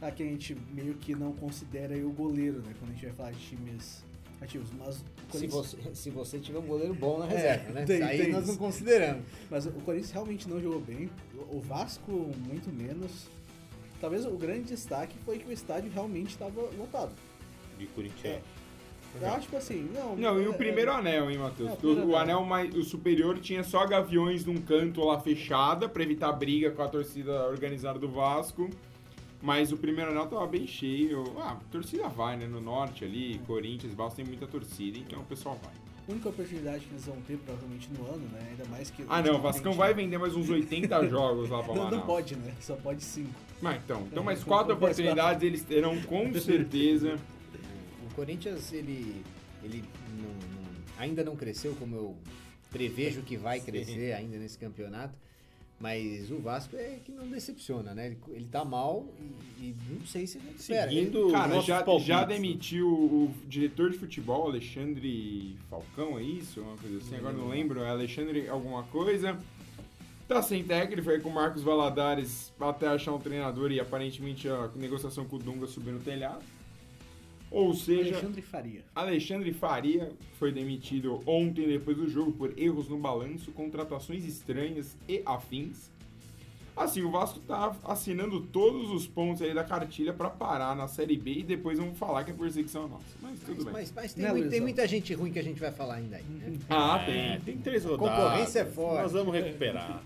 aqui 0.00 0.22
a 0.22 0.26
gente 0.26 0.56
meio 0.72 0.94
que 0.94 1.14
não 1.16 1.32
considera 1.32 1.94
aí 1.94 2.04
o 2.04 2.10
goleiro, 2.10 2.58
né? 2.58 2.72
Quando 2.78 2.90
a 2.90 2.94
gente 2.94 3.06
vai 3.06 3.14
falar 3.14 3.30
de 3.32 3.40
times 3.40 4.04
ativos. 4.44 4.68
Mas 4.78 4.96
o 4.96 4.98
Se 4.98 5.04
Corinthians, 5.48 5.52
você, 5.52 5.94
se 5.94 6.10
você 6.10 6.38
tiver 6.38 6.58
um 6.58 6.66
goleiro 6.66 6.94
bom 6.94 7.18
na 7.18 7.26
É, 7.26 7.28
reserva, 7.28 7.72
né? 7.72 7.84
tem- 7.84 8.02
Aí 8.02 8.18
tem 8.18 8.32
nós 8.32 8.42
isso. 8.44 8.52
não 8.52 8.58
consideramos. 8.58 9.22
mas 9.50 9.66
o 9.66 9.72
Corinthians 9.72 10.10
realmente 10.12 10.48
não 10.48 10.60
jogou 10.60 10.80
bem. 10.80 11.10
O 11.50 11.56
o 11.56 11.60
Vasco, 11.60 12.10
muito 12.46 12.70
menos. 12.72 13.26
Talvez 14.00 14.24
o 14.26 14.30
grande 14.36 14.64
destaque 14.64 15.16
foi 15.24 15.38
que 15.38 15.48
o 15.48 15.52
estádio 15.52 15.90
realmente 15.92 16.30
estava 16.30 16.60
lotado. 16.76 17.12
De 17.78 17.86
Corinthians. 17.86 18.40
Eu 19.20 19.32
acho 19.32 19.48
que 19.48 19.54
assim, 19.54 19.88
não. 19.94 20.16
Não, 20.16 20.40
e 20.40 20.44
é- 20.44 20.48
o 20.48 20.54
primeiro 20.54 20.90
é- 20.90 20.94
anel, 20.94 21.30
hein, 21.30 21.38
Matheus? 21.38 21.70
É, 21.70 21.86
o 21.86 21.88
o, 21.90 21.92
o 21.92 22.16
anel. 22.16 22.38
anel 22.38 22.44
mais, 22.44 22.74
o 22.74 22.82
superior 22.82 23.38
tinha 23.38 23.62
só 23.62 23.86
gaviões 23.86 24.44
num 24.44 24.56
canto 24.56 25.02
lá 25.04 25.20
fechada 25.20 25.88
pra 25.88 26.02
evitar 26.02 26.32
briga 26.32 26.70
com 26.72 26.82
a 26.82 26.88
torcida 26.88 27.46
organizada 27.46 27.98
do 27.98 28.08
Vasco. 28.08 28.68
Mas 29.44 29.70
o 29.72 29.76
primeiro 29.76 30.10
anel 30.10 30.26
tava 30.26 30.46
bem 30.46 30.66
cheio. 30.66 31.22
Ah, 31.38 31.50
a 31.52 31.54
torcida 31.70 32.08
vai, 32.08 32.34
né? 32.34 32.46
No 32.46 32.62
norte 32.62 33.04
ali, 33.04 33.38
Corinthians, 33.46 33.92
Vasco 33.92 34.16
tem 34.16 34.24
muita 34.24 34.46
torcida, 34.46 34.96
então 34.96 35.20
o 35.20 35.24
pessoal 35.26 35.60
vai. 35.62 35.70
A 36.08 36.12
única 36.12 36.30
oportunidade 36.30 36.86
que 36.86 36.92
eles 36.92 37.04
vão 37.04 37.16
ter 37.26 37.36
provavelmente 37.36 37.90
no 37.92 38.06
ano, 38.06 38.26
né? 38.32 38.40
Ainda 38.52 38.64
mais 38.70 38.88
que. 38.90 39.04
Ah, 39.06 39.20
não, 39.20 39.36
o 39.36 39.40
Vascão 39.42 39.74
vai 39.74 39.92
vender 39.92 40.16
mais 40.16 40.34
uns 40.34 40.48
80 40.48 41.08
jogos 41.08 41.50
lá 41.50 41.62
pra 41.62 41.74
Não, 41.74 41.84
Manaus. 41.84 41.98
não 42.00 42.06
pode, 42.06 42.36
né? 42.36 42.54
Só 42.58 42.74
pode 42.76 43.04
cinco. 43.04 43.34
Mas 43.60 43.82
então, 43.84 44.00
então 44.10 44.22
É, 44.22 44.26
mais 44.26 44.42
quatro 44.42 44.72
oportunidades 44.72 45.42
eles 45.42 45.62
terão 45.62 46.00
com 46.02 46.32
certeza. 46.40 47.18
O 48.10 48.14
Corinthians, 48.14 48.72
ele, 48.72 49.22
ele 49.62 49.84
não- 50.16 50.24
não- 50.62 50.70
ainda 50.98 51.22
não 51.22 51.36
cresceu 51.36 51.74
como 51.74 51.94
eu 51.96 52.16
prevejo 52.70 53.20
que 53.28 53.36
vai 53.36 53.60
Sim. 53.60 53.66
crescer 53.66 54.12
ainda 54.14 54.38
nesse 54.38 54.56
campeonato. 54.58 55.14
Mas 55.80 56.30
o 56.30 56.38
Vasco 56.38 56.76
é 56.76 56.98
que 57.04 57.12
não 57.12 57.26
decepciona, 57.26 57.92
né? 57.94 58.06
Ele, 58.06 58.16
ele 58.28 58.48
tá 58.50 58.64
mal 58.64 59.04
e, 59.20 59.64
e 59.64 59.76
não 59.90 60.06
sei 60.06 60.26
se 60.26 60.38
ele 60.38 60.48
recupera. 60.48 60.88
Seguindo- 60.90 61.30
Cara, 61.32 61.60
já, 61.60 61.82
palpites. 61.82 62.06
já 62.08 62.24
demitiu 62.24 62.88
o 62.88 63.34
diretor 63.48 63.90
de 63.90 63.98
futebol, 63.98 64.46
Alexandre 64.48 65.56
Falcão, 65.68 66.18
é 66.18 66.22
isso? 66.22 66.60
Uma 66.60 66.76
coisa 66.76 66.98
assim, 66.98 67.16
agora 67.16 67.36
não 67.36 67.48
lembro, 67.48 67.80
é 67.82 67.88
Alexandre 67.90 68.48
alguma 68.48 68.84
coisa. 68.84 69.36
Tá 70.26 70.40
sem 70.40 70.64
técnico, 70.64 71.02
foi 71.02 71.20
com 71.20 71.28
o 71.28 71.34
Marcos 71.34 71.62
Valadares 71.62 72.50
até 72.58 72.86
achar 72.86 73.12
um 73.12 73.18
treinador 73.18 73.70
e 73.70 73.78
aparentemente 73.78 74.48
a 74.48 74.70
negociação 74.74 75.26
com 75.26 75.36
o 75.36 75.38
Dunga 75.38 75.66
subiu 75.66 75.92
no 75.92 76.00
telhado. 76.00 76.40
Ou 77.54 77.72
seja, 77.72 78.14
Alexandre 78.16 78.42
Faria. 78.42 78.80
Alexandre 78.94 79.52
Faria 79.52 80.12
foi 80.38 80.50
demitido 80.50 81.20
ontem 81.24 81.68
depois 81.68 81.96
do 81.96 82.08
jogo 82.10 82.32
por 82.32 82.52
erros 82.58 82.88
no 82.88 82.98
balanço, 82.98 83.52
contratações 83.52 84.24
estranhas 84.24 84.96
e 85.08 85.22
afins. 85.24 85.92
Assim, 86.76 87.02
o 87.02 87.10
Vasco 87.12 87.38
tá 87.38 87.72
assinando 87.84 88.40
todos 88.40 88.90
os 88.90 89.06
pontos 89.06 89.40
aí 89.42 89.54
da 89.54 89.62
cartilha 89.62 90.12
pra 90.12 90.28
parar 90.28 90.74
na 90.74 90.88
Série 90.88 91.16
B 91.16 91.30
e 91.34 91.42
depois 91.44 91.78
vamos 91.78 91.96
falar 91.96 92.24
que 92.24 92.32
é 92.32 92.34
perseguição 92.34 92.88
nossa. 92.88 93.04
Mas 93.22 93.38
tudo 93.38 93.54
Mas, 93.56 93.64
bem. 93.64 93.72
mas, 93.72 93.92
mas 93.94 94.14
tem, 94.14 94.28
muito- 94.28 94.50
tem 94.50 94.60
muita 94.60 94.88
gente 94.88 95.14
ruim 95.14 95.30
que 95.30 95.38
a 95.38 95.42
gente 95.44 95.60
vai 95.60 95.70
falar 95.70 95.94
ainda 95.94 96.16
aí. 96.16 96.24
né? 96.24 96.58
Ah, 96.68 96.98
É, 97.06 97.36
tem. 97.36 97.40
tem 97.54 97.58
três 97.58 97.84
rodadas. 97.84 98.16
concorrência 98.24 98.58
é 98.58 98.64
forte. 98.64 99.02
Nós 99.02 99.12
vamos 99.12 99.32
recuperar. 99.32 100.02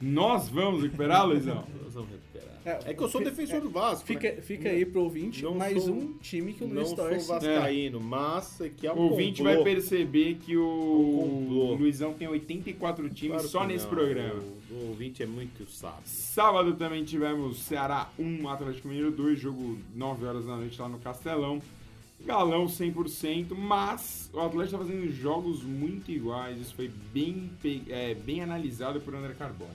Nós 0.00 0.48
vamos 0.48 0.82
recuperar, 0.84 1.26
Luizão? 1.26 1.64
Nós 1.82 1.94
vamos 1.94 2.10
recuperar. 2.10 2.23
É, 2.64 2.90
É, 2.90 2.94
que 2.94 3.02
eu 3.02 3.08
sou 3.08 3.22
defensor 3.22 3.56
é, 3.56 3.60
do 3.60 3.68
Vasco. 3.70 4.06
Fica, 4.06 4.32
né? 4.32 4.40
fica 4.40 4.68
aí 4.70 4.86
pro 4.86 5.02
ouvinte 5.02 5.42
Não 5.42 5.54
mais 5.54 5.82
sou- 5.82 5.92
um 5.94 6.14
time 6.14 6.52
que 6.54 6.64
o 6.64 6.66
Não 6.66 6.76
Luiz 6.76 6.88
sou 6.88 6.96
torce. 6.96 7.28
vascaíno, 7.28 8.00
mas 8.00 8.60
é 8.60 8.68
que 8.70 8.86
é 8.86 8.92
um 8.92 8.96
O 8.96 9.10
ouvinte 9.10 9.42
complô. 9.42 9.54
vai 9.54 9.64
perceber 9.64 10.34
que 10.36 10.56
o 10.56 11.18
complô. 11.44 11.74
Luizão 11.74 12.14
tem 12.14 12.26
84 12.26 13.08
times 13.10 13.32
Claro 13.36 13.48
só 13.48 13.66
nesse 13.66 13.84
não, 13.84 13.90
programa. 13.90 14.42
O, 14.70 14.74
o 14.74 14.88
ouvinte 14.88 15.22
é 15.22 15.26
muito 15.26 15.70
sábio. 15.70 16.00
Sábado 16.06 16.74
também 16.74 17.04
tivemos 17.04 17.58
Ceará 17.62 18.08
1, 18.18 18.48
Atlético 18.48 18.88
Mineiro 18.88 19.10
2, 19.10 19.38
jogo 19.38 19.78
9 19.94 20.24
horas 20.24 20.46
da 20.46 20.56
noite 20.56 20.80
lá 20.80 20.88
no 20.88 20.98
Castelão. 20.98 21.60
Galão 22.24 22.66
100%, 22.66 23.54
mas 23.54 24.30
o 24.32 24.40
Atlético 24.40 24.62
está 24.64 24.78
fazendo 24.78 25.12
jogos 25.12 25.62
muito 25.62 26.10
iguais. 26.10 26.58
Isso 26.58 26.74
foi 26.74 26.90
bem, 27.12 27.50
é, 27.90 28.14
bem 28.14 28.40
analisado 28.40 28.98
por 29.02 29.14
André 29.14 29.34
Carboni. 29.34 29.70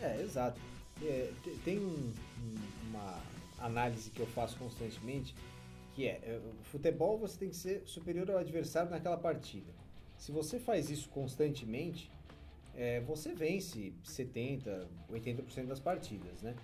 É, 0.00 0.22
exato. 0.22 0.58
É, 1.02 1.28
te- 1.44 1.50
tem 1.64 1.78
um- 1.78 2.10
uma 3.00 3.20
análise 3.66 4.10
que 4.10 4.20
eu 4.20 4.26
faço 4.26 4.56
constantemente, 4.58 5.34
que 5.94 6.06
é, 6.06 6.40
o 6.60 6.64
futebol 6.64 7.18
você 7.18 7.38
tem 7.38 7.48
que 7.48 7.56
ser 7.56 7.82
superior 7.86 8.30
ao 8.30 8.38
adversário 8.38 8.90
naquela 8.90 9.16
partida. 9.16 9.72
Se 10.16 10.30
você 10.32 10.58
faz 10.58 10.90
isso 10.90 11.08
constantemente, 11.08 12.10
é, 12.76 13.00
você 13.00 13.32
vence 13.34 13.92
70, 14.04 14.86
80% 15.10 15.66
das 15.66 15.80
partidas, 15.80 16.42
né? 16.42 16.54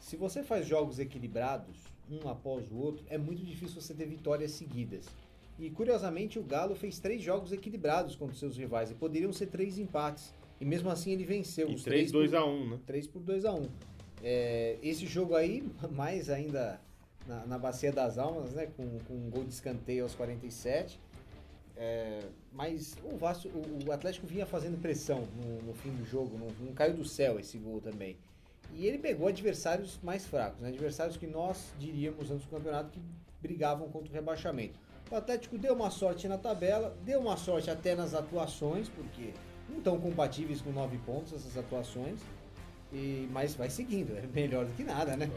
Se 0.00 0.16
você 0.16 0.42
faz 0.42 0.66
jogos 0.66 0.98
equilibrados, 0.98 1.76
um 2.10 2.28
após 2.28 2.70
o 2.70 2.76
outro, 2.76 3.04
é 3.08 3.18
muito 3.18 3.42
difícil 3.44 3.80
você 3.80 3.94
ter 3.94 4.06
vitórias 4.06 4.52
seguidas. 4.52 5.06
E 5.58 5.70
curiosamente 5.70 6.38
o 6.38 6.42
Galo 6.44 6.76
fez 6.76 7.00
três 7.00 7.20
jogos 7.20 7.50
equilibrados 7.52 8.14
contra 8.14 8.32
os 8.32 8.38
seus 8.38 8.56
rivais 8.56 8.90
e 8.92 8.94
poderiam 8.94 9.32
ser 9.32 9.46
três 9.46 9.76
empates. 9.78 10.32
E 10.60 10.64
mesmo 10.64 10.88
assim 10.88 11.10
ele 11.12 11.24
venceu 11.24 11.68
E 11.68 11.74
os 11.74 11.82
3, 11.82 12.10
três 12.12 12.30
por- 12.30 12.38
2x1, 12.38 12.70
né? 12.70 12.78
3 12.86 13.06
por 13.08 13.22
2 13.22 13.44
a 13.44 13.52
1 13.52 13.68
É, 14.22 14.76
esse 14.82 15.06
jogo 15.06 15.34
aí, 15.34 15.64
mais 15.92 16.30
ainda 16.30 16.80
na, 17.26 17.46
na 17.46 17.58
Bacia 17.58 17.92
das 17.92 18.18
Almas, 18.18 18.52
né? 18.52 18.68
Com, 18.76 18.98
com 19.00 19.14
um 19.14 19.30
gol 19.30 19.44
de 19.44 19.52
escanteio 19.52 20.04
aos 20.04 20.14
47. 20.14 20.98
É, 21.80 22.18
mas 22.52 22.96
o, 23.04 23.16
Vasco, 23.16 23.48
o, 23.86 23.92
Atlético 23.92 24.26
vinha 24.26 24.44
fazendo 24.44 24.80
pressão 24.82 25.28
no, 25.36 25.62
no 25.62 25.74
fim 25.74 25.90
do 25.90 26.04
jogo, 26.04 26.36
não, 26.36 26.48
não 26.66 26.72
caiu 26.72 26.94
do 26.94 27.04
céu 27.04 27.38
esse 27.38 27.56
gol 27.56 27.80
também. 27.80 28.16
E 28.74 28.84
ele 28.84 28.98
pegou 28.98 29.28
adversários 29.28 29.98
mais 30.02 30.26
fracos, 30.26 30.60
né? 30.60 30.68
adversários 30.68 31.16
que 31.16 31.26
nós 31.26 31.72
diríamos 31.78 32.30
antes 32.32 32.44
do 32.46 32.50
campeonato 32.50 32.90
que 32.90 33.00
brigavam 33.40 33.88
contra 33.88 34.10
o 34.10 34.12
rebaixamento. 34.12 34.78
O 35.10 35.14
Atlético 35.14 35.56
deu 35.56 35.72
uma 35.74 35.90
sorte 35.90 36.26
na 36.26 36.36
tabela, 36.36 36.96
deu 37.04 37.20
uma 37.20 37.36
sorte 37.36 37.70
até 37.70 37.94
nas 37.94 38.12
atuações, 38.12 38.88
porque 38.88 39.32
não 39.68 39.78
estão 39.78 39.98
compatíveis 39.98 40.60
com 40.60 40.70
nove 40.70 40.98
pontos 40.98 41.32
essas 41.32 41.56
atuações. 41.56 42.20
E, 42.92 43.28
mas 43.32 43.54
vai 43.54 43.68
seguindo, 43.68 44.16
é 44.16 44.24
melhor 44.34 44.64
do 44.64 44.72
que 44.72 44.82
nada, 44.82 45.14
né? 45.16 45.28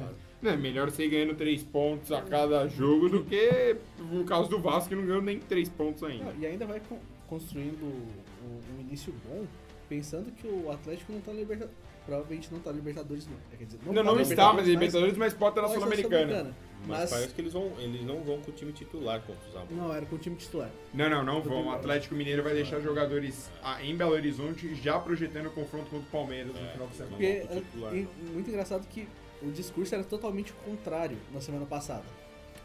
É 0.43 0.55
melhor 0.55 0.89
você 0.89 1.05
ir 1.05 1.10
ganhando 1.10 1.36
3 1.36 1.62
pontos 1.63 2.12
a 2.12 2.22
cada 2.22 2.67
jogo 2.67 3.10
do 3.10 3.24
que 3.25 3.75
no 4.00 4.24
caso 4.24 4.50
do 4.50 4.58
Vasco 4.60 4.89
que 4.89 4.96
não 4.96 5.05
ganhou 5.05 5.22
nem 5.22 5.38
3 5.39 5.67
pontos 5.70 6.01
ainda. 6.03 6.25
Não, 6.31 6.39
e 6.39 6.46
ainda 6.46 6.65
vai 6.65 6.79
con- 6.79 6.98
construindo 7.27 7.84
um, 7.84 8.77
um 8.77 8.81
início 8.81 9.13
bom 9.27 9.46
pensando 9.89 10.31
que 10.31 10.48
o 10.48 10.72
Atlético 10.72 11.12
não 11.12 11.20
tá 11.20 11.31
na 11.34 11.39
Libertadores. 11.39 11.77
Provavelmente 12.05 12.51
não 12.51 12.60
tá 12.60 12.72
na 12.72 12.77
Libertadores, 12.77 13.27
não. 13.27 13.36
É, 13.53 13.58
Quer 13.58 13.65
dizer, 13.65 13.79
Não, 13.86 13.93
tá 13.93 14.03
não 14.03 14.15
na 14.15 14.22
está 14.24 14.46
mas 14.48 14.55
mas- 14.55 14.67
Libertadores, 14.67 15.17
mas 15.17 15.34
pode 15.34 15.51
estar 15.51 15.62
na 15.62 15.74
Sul-Americana. 15.74 16.55
Mas, 16.88 17.00
Mas, 17.01 17.10
parece 17.12 17.34
que 17.36 17.41
eles, 17.41 17.53
vão, 17.53 17.72
eles 17.77 18.01
não 18.03 18.24
vão 18.24 18.41
com 18.41 18.50
o 18.50 18.53
time 18.55 18.72
titular 18.74 19.22
contra 19.22 19.48
os 19.48 19.55
Amores. 19.55 19.77
não, 19.77 19.93
era 19.93 20.03
com 20.08 20.15
o 20.15 20.17
time 20.17 20.36
titular. 20.36 20.72
Não, 20.91 21.08
não, 21.08 21.24
não 21.24 21.41
vão. 21.43 21.67
O 21.67 21.72
Atlético 21.72 22.15
Mineiro 22.15 22.41
vai 22.41 22.55
deixar 22.55 22.79
jogadores 22.79 23.51
ah, 23.63 23.84
em 23.84 23.96
Belo 23.96 24.13
Horizonte 24.13 24.74
já 24.74 24.98
projetando 25.00 25.46
o 25.46 25.51
confronto 25.51 25.91
contra 25.91 26.08
o 26.08 26.12
Palmeiras 26.12 26.51
no 26.51 26.60
É. 26.60 26.72
final 26.72 26.88
de 26.88 26.96
semana. 26.96 27.15
Porque 27.17 27.46
o 27.51 27.62
titular, 27.62 27.93
é, 27.93 27.98
e 27.98 28.08
muito 28.34 28.50
engraçado 28.50 28.88
que 28.88 29.08
o 29.43 29.51
discurso 29.51 29.93
era 29.93 30.03
totalmente 30.03 30.51
o 30.51 30.55
contrário 30.72 31.17
na 31.31 31.39
semana 31.39 31.67
passada. 31.67 32.03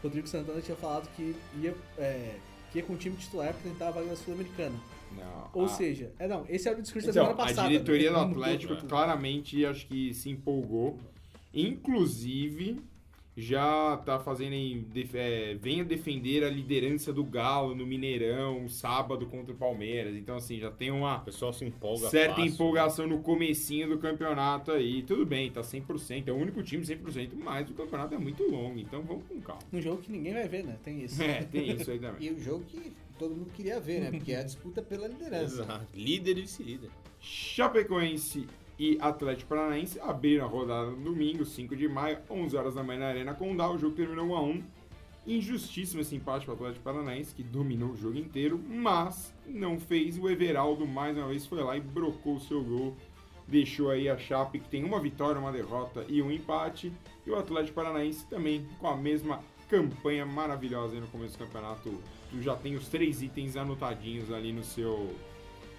Rodrigo 0.01 0.27
Santana 0.27 0.61
tinha 0.61 0.75
falado 0.77 1.07
que 1.15 1.35
ia, 1.61 1.75
é, 1.99 2.37
que 2.71 2.79
ia 2.79 2.83
com 2.85 2.93
o 2.93 2.97
time 2.97 3.15
titular 3.17 3.53
pra 3.53 3.61
tentar 3.71 3.89
a 3.89 3.91
vaga 3.91 4.07
da 4.07 4.15
Sul-Americana. 4.15 4.75
Não, 5.15 5.49
Ou 5.53 5.65
a- 5.65 5.67
seja, 5.69 6.11
é 6.19 6.27
não, 6.27 6.45
esse 6.49 6.67
era 6.67 6.77
o 6.77 6.81
discurso 6.81 7.07
da 7.07 7.11
Então, 7.11 7.23
semana 7.25 7.37
passada. 7.47 7.67
a 7.67 7.71
diretoria 7.71 8.11
né? 8.11 8.17
do 8.25 8.31
Atlético 8.31 8.75
claramente 8.87 9.65
acho 9.65 9.85
que 9.87 10.13
se 10.13 10.29
empolgou. 10.29 10.97
Inclusive, 11.53 12.79
já 13.35 13.97
tá 13.97 14.19
fazendo 14.19 14.53
em, 14.53 14.85
é, 15.13 15.55
venha 15.61 15.83
defender 15.85 16.43
a 16.43 16.49
liderança 16.49 17.13
do 17.13 17.23
Galo 17.23 17.75
no 17.75 17.85
Mineirão, 17.85 18.67
sábado 18.67 19.27
contra 19.27 19.53
o 19.53 19.55
Palmeiras. 19.57 20.15
Então, 20.15 20.35
assim, 20.35 20.59
já 20.59 20.71
tem 20.71 20.89
uma 20.91 21.17
O 21.17 21.21
pessoal 21.25 21.53
se 21.53 21.63
empolga 21.63 22.09
certa 22.09 22.29
fácil, 22.35 22.45
né? 22.45 22.51
empolgação 22.51 23.07
no 23.07 23.19
comecinho 23.19 23.89
do 23.89 23.97
campeonato 23.99 24.71
aí. 24.71 25.03
Tudo 25.03 25.23
bem, 25.25 25.51
tá 25.51 25.61
100%, 25.61 26.27
é 26.27 26.31
o 26.31 26.35
único 26.35 26.63
time 26.63 26.83
100%, 26.83 27.29
mas 27.35 27.69
o 27.69 27.73
campeonato 27.73 28.15
é 28.15 28.17
muito 28.17 28.43
longo, 28.49 28.79
então 28.79 29.01
vamos 29.03 29.23
com 29.27 29.39
calma. 29.39 29.61
Um 29.71 29.81
jogo 29.81 30.01
que 30.01 30.11
ninguém 30.11 30.33
vai 30.33 30.47
ver, 30.47 30.63
né? 30.63 30.77
Tem 30.83 31.03
isso. 31.03 31.21
É, 31.21 31.43
tem 31.43 31.69
isso 31.71 31.91
aí 31.91 31.99
também. 31.99 32.27
E 32.27 32.31
o 32.31 32.39
jogo 32.39 32.63
que 32.65 32.91
todo 33.17 33.35
mundo 33.35 33.51
queria 33.51 33.79
ver, 33.79 34.01
né? 34.01 34.11
Porque 34.11 34.31
é 34.31 34.39
a 34.39 34.43
disputa 34.43 34.81
pela 34.81 35.07
liderança. 35.07 35.63
Exato. 35.63 35.87
Líder 35.93 36.37
e 36.37 36.41
vice-líder. 36.41 36.89
Chapecoense 37.19 38.47
e 38.79 38.97
Atlético 39.01 39.49
Paranaense 39.49 39.99
abriram 39.99 40.45
a 40.45 40.47
rodada 40.47 40.91
no 40.91 40.97
domingo, 40.97 41.45
5 41.45 41.75
de 41.75 41.87
maio, 41.87 42.19
11 42.29 42.55
horas 42.55 42.75
da 42.75 42.83
manhã 42.83 42.99
na 42.99 43.07
Arena 43.07 43.33
Condá. 43.33 43.69
O 43.69 43.77
jogo 43.77 43.95
terminou 43.95 44.27
1 44.27 44.35
a 44.35 44.41
1 44.43 44.63
Injustíssimo 45.27 45.99
esse 45.99 46.15
empate 46.15 46.45
para 46.45 46.53
o 46.53 46.55
Atlético 46.55 46.85
Paranaense, 46.85 47.35
que 47.35 47.43
dominou 47.43 47.89
o 47.89 47.97
jogo 47.97 48.17
inteiro, 48.17 48.57
mas 48.65 49.33
não 49.45 49.77
fez. 49.77 50.17
O 50.17 50.29
Everaldo, 50.29 50.87
mais 50.87 51.17
uma 51.17 51.27
vez, 51.27 51.45
foi 51.45 51.61
lá 51.61 51.75
e 51.75 51.81
brocou 51.81 52.35
o 52.35 52.39
seu 52.39 52.63
gol. 52.63 52.95
Deixou 53.45 53.89
aí 53.89 54.07
a 54.07 54.17
Chape, 54.17 54.59
que 54.59 54.69
tem 54.69 54.85
uma 54.85 55.01
vitória, 55.01 55.39
uma 55.39 55.51
derrota 55.51 56.05
e 56.07 56.21
um 56.21 56.31
empate. 56.31 56.93
E 57.25 57.29
o 57.29 57.35
Atlético 57.35 57.75
Paranaense 57.75 58.25
também 58.27 58.65
com 58.79 58.87
a 58.87 58.95
mesma 58.95 59.43
campanha 59.69 60.25
maravilhosa 60.25 60.93
aí 60.95 61.01
no 61.01 61.07
começo 61.07 61.37
do 61.37 61.45
campeonato. 61.45 62.01
Tu 62.29 62.41
já 62.41 62.55
tem 62.55 62.75
os 62.75 62.87
três 62.89 63.21
itens 63.21 63.55
anotadinhos 63.55 64.31
ali 64.31 64.51
no 64.51 64.63
seu, 64.63 65.15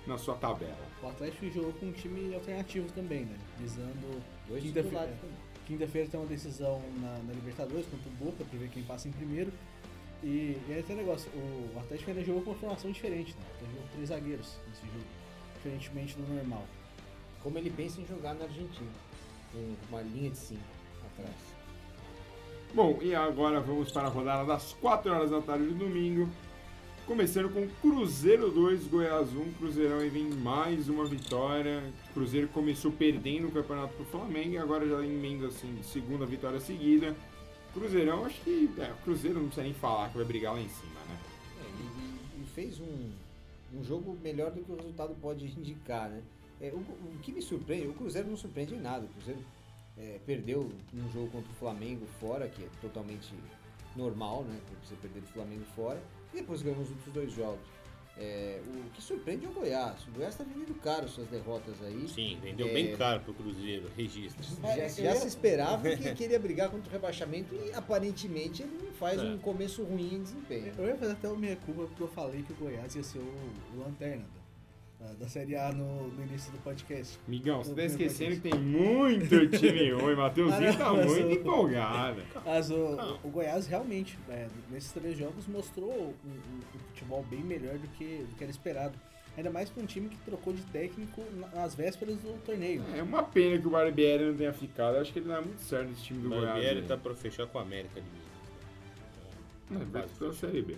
na 0.06 0.16
sua 0.16 0.34
tabela. 0.36 0.86
O 1.02 1.08
Atlético 1.08 1.50
jogou 1.50 1.72
com 1.74 1.86
um 1.86 1.92
time 1.92 2.34
alternativo 2.34 2.90
também, 2.92 3.24
né? 3.24 3.36
Visando 3.58 4.22
Dois 4.48 4.62
quinta-feira. 4.62 5.18
Quinta-feira 5.66 6.08
tem 6.08 6.18
uma 6.18 6.26
decisão 6.26 6.82
na, 7.00 7.18
na 7.18 7.32
Libertadores 7.34 7.86
contra 7.86 8.08
o 8.08 8.12
Boca 8.12 8.44
pra 8.44 8.58
ver 8.58 8.70
quem 8.70 8.82
passa 8.84 9.08
em 9.08 9.12
primeiro. 9.12 9.52
E, 10.22 10.56
e 10.66 10.72
aí 10.72 10.82
tem 10.82 10.96
um 10.96 11.00
negócio, 11.00 11.30
o 11.32 11.78
Atlético 11.78 12.10
ainda 12.10 12.24
jogou 12.24 12.42
com 12.42 12.50
uma 12.50 12.58
formação 12.58 12.90
diferente, 12.90 13.34
né? 13.34 13.44
Ele 13.60 13.70
jogou 13.70 13.82
com 13.82 13.92
três 13.92 14.08
zagueiros 14.08 14.58
nesse 14.66 14.86
jogo, 14.86 15.04
diferentemente 15.54 16.16
do 16.16 16.34
normal. 16.34 16.66
Como 17.42 17.58
ele 17.58 17.70
pensa 17.70 18.00
em 18.00 18.06
jogar 18.06 18.34
na 18.34 18.44
Argentina. 18.44 18.90
Com 19.52 19.76
uma 19.90 20.02
linha 20.02 20.30
de 20.30 20.38
cinco 20.38 20.62
atrás. 21.12 21.57
Bom, 22.74 22.98
e 23.02 23.14
agora 23.14 23.60
vamos 23.60 23.90
para 23.90 24.06
a 24.08 24.10
rodada 24.10 24.44
das 24.44 24.72
4 24.74 25.10
horas 25.12 25.30
da 25.30 25.40
tarde 25.40 25.66
de 25.68 25.74
domingo. 25.74 26.28
Começando 27.06 27.48
com 27.52 27.66
Cruzeiro 27.80 28.50
2, 28.50 28.86
Goiás 28.86 29.32
1. 29.34 29.52
Cruzeirão 29.54 29.98
aí 29.98 30.10
vem 30.10 30.24
mais 30.30 30.88
uma 30.88 31.06
vitória. 31.06 31.82
Cruzeiro 32.12 32.48
começou 32.48 32.92
perdendo 32.92 33.48
o 33.48 33.50
campeonato 33.50 33.94
pro 33.94 34.04
Flamengo 34.04 34.50
e 34.50 34.58
agora 34.58 34.86
já 34.86 35.02
emenda 35.04 35.46
assim, 35.46 35.78
segunda 35.82 36.26
vitória 36.26 36.60
seguida. 36.60 37.16
Cruzeirão, 37.72 38.26
acho 38.26 38.40
que. 38.42 38.70
É, 38.78 38.92
o 38.92 38.96
Cruzeiro 39.04 39.38
não 39.38 39.46
precisa 39.46 39.64
nem 39.64 39.74
falar 39.74 40.10
que 40.10 40.16
vai 40.18 40.26
brigar 40.26 40.52
lá 40.52 40.60
em 40.60 40.68
cima, 40.68 41.00
né? 41.08 41.18
É, 41.62 41.64
e, 41.64 42.40
e- 42.40 42.42
e 42.42 42.46
fez 42.54 42.78
um, 42.78 43.10
um 43.78 43.82
jogo 43.82 44.16
melhor 44.22 44.50
do 44.50 44.62
que 44.62 44.70
o 44.70 44.76
resultado 44.76 45.14
pode 45.20 45.46
indicar, 45.46 46.10
né? 46.10 46.20
É, 46.60 46.68
o, 46.74 46.76
o 46.76 47.18
que 47.22 47.32
me 47.32 47.40
surpreende, 47.40 47.88
o 47.88 47.94
Cruzeiro 47.94 48.28
não 48.28 48.36
surpreende 48.36 48.74
em 48.74 48.80
nada. 48.80 49.06
O 49.06 49.08
Cruzeiro 49.08 49.40
é, 49.98 50.18
perdeu 50.24 50.70
um 50.94 51.10
jogo 51.12 51.28
contra 51.30 51.50
o 51.50 51.54
Flamengo 51.54 52.06
fora, 52.20 52.48
que 52.48 52.62
é 52.62 52.68
totalmente 52.80 53.32
normal, 53.96 54.44
né? 54.44 54.58
Você 54.84 54.94
perder 54.96 55.20
do 55.20 55.26
Flamengo 55.28 55.64
fora, 55.74 56.00
e 56.32 56.36
depois 56.36 56.62
ganhou 56.62 56.80
os 56.80 56.88
outros 56.90 57.12
dois 57.12 57.32
jogos. 57.32 57.66
É, 58.20 58.60
o 58.66 58.90
que 58.90 59.00
surpreende 59.00 59.46
é 59.46 59.48
o 59.48 59.52
Goiás. 59.52 60.02
O 60.08 60.10
Goiás 60.10 60.34
está 60.34 60.42
vendendo 60.42 60.74
caro 60.80 61.08
suas 61.08 61.28
derrotas 61.28 61.76
aí. 61.84 62.08
Sim, 62.08 62.36
vendeu 62.42 62.66
É. 62.66 62.72
bem 62.72 62.96
caro 62.96 63.20
pro 63.20 63.32
Cruzeiro. 63.32 63.88
Registra. 63.96 64.42
Já, 64.60 64.76
É, 64.76 64.88
já 64.88 65.14
se 65.14 65.28
esperava 65.28 65.88
que 65.96 66.14
queria 66.16 66.38
brigar 66.38 66.68
contra 66.68 66.88
o 66.88 66.92
rebaixamento 66.92 67.54
e 67.54 67.72
aparentemente 67.72 68.62
ele 68.64 68.76
não 68.82 68.90
faz 68.92 69.20
É. 69.20 69.24
um 69.24 69.38
começo 69.38 69.84
ruim 69.84 70.14
em 70.16 70.22
desempenho. 70.24 70.72
Eu 70.76 70.86
ia 70.86 70.96
fazer 70.96 71.12
até 71.12 71.28
o 71.28 71.36
minha 71.36 71.54
culpa 71.54 71.82
porque 71.86 72.02
eu 72.02 72.08
falei 72.08 72.42
que 72.42 72.52
o 72.52 72.56
Goiás 72.56 72.92
ia 72.96 73.04
ser 73.04 73.18
o, 73.20 73.22
o 73.76 73.80
Lanterna 73.84 74.24
da, 75.18 75.28
Série 75.28 75.54
A 75.56 75.70
no, 75.72 76.08
no 76.08 76.24
início 76.24 76.50
do 76.52 76.58
podcast. 76.58 77.18
Migão, 77.28 77.62
você 77.62 77.72
tá 77.74 77.82
Eu- 77.82 77.86
esquecendo 77.86 78.34
que 78.36 78.40
tem 78.50 78.58
muito 78.58 79.48
time 79.58 79.90
ruim. 79.92 80.14
Matheusinho 80.16 80.76
tá 80.76 80.88
Ah, 80.88 80.92
não, 80.92 81.04
muito 81.04 81.18
eu- 81.20 81.32
empolgado. 81.32 82.22
Mas 82.44 82.70
o, 82.70 82.96
Não. 82.96 83.18
o 83.24 83.28
Goiás 83.28 83.66
realmente, 83.66 84.18
é, 84.28 84.48
nesses 84.70 84.90
três 84.92 85.16
jogos, 85.16 85.46
mostrou 85.46 85.90
um, 85.92 86.28
um- 86.28 86.60
um 86.74 86.78
futebol 86.88 87.22
bem 87.30 87.40
melhor 87.40 87.78
do 87.78 87.86
que, 87.90 88.24
do 88.28 88.34
que 88.36 88.42
era 88.42 88.50
esperado. 88.50 88.98
Ainda 89.36 89.50
mais 89.50 89.70
para 89.70 89.80
um 89.80 89.86
time 89.86 90.08
que 90.08 90.16
trocou 90.18 90.52
de 90.52 90.62
técnico 90.62 91.22
na- 91.36 91.46
nas 91.48 91.72
vésperas 91.76 92.16
do 92.16 92.36
torneio. 92.44 92.82
É 92.96 93.00
uma 93.02 93.22
pena 93.22 93.56
que 93.56 93.68
o 93.68 93.70
Barbieri 93.70 94.24
não 94.24 94.36
tenha 94.36 94.52
ficado. 94.52 94.96
Acho 94.96 95.12
que 95.12 95.20
ele 95.20 95.28
não 95.28 95.36
é 95.36 95.40
muito 95.40 95.60
certo 95.62 95.90
nesse 95.90 96.02
time 96.02 96.20
do 96.22 96.26
O 96.26 96.30
Goiás. 96.30 96.46
Barbieri 96.54 96.80
né? 96.80 96.86
tá 96.88 96.96
pra 96.96 97.14
fechar 97.14 97.46
com 97.46 97.58
a 97.58 97.62
América 97.62 98.00
de 98.00 98.06
Minas. 98.10 98.26
É, 99.70 99.74
vai 99.74 100.02
Quase 100.02 100.14
pela 100.18 100.32
fechou. 100.32 100.48
Série 100.50 100.62
B. 100.62 100.76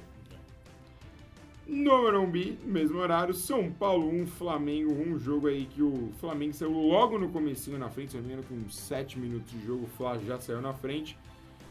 No 1.72 2.02
Morumbi, 2.02 2.58
mesmo 2.64 2.98
horário, 2.98 3.32
São 3.32 3.70
Paulo 3.70 4.08
1, 4.08 4.26
Flamengo 4.26 4.92
1, 4.92 5.20
jogo 5.20 5.46
aí 5.46 5.66
que 5.66 5.80
o 5.80 6.10
Flamengo 6.18 6.52
saiu 6.52 6.72
logo 6.72 7.16
no 7.16 7.28
comecinho 7.28 7.78
na 7.78 7.88
frente, 7.88 8.10
se 8.10 8.18
não 8.18 8.42
com 8.42 8.68
7 8.68 9.16
minutos 9.20 9.52
de 9.52 9.64
jogo, 9.64 9.84
o 9.84 9.86
Fla 9.86 10.18
já 10.18 10.36
saiu 10.40 10.60
na 10.60 10.74
frente. 10.74 11.16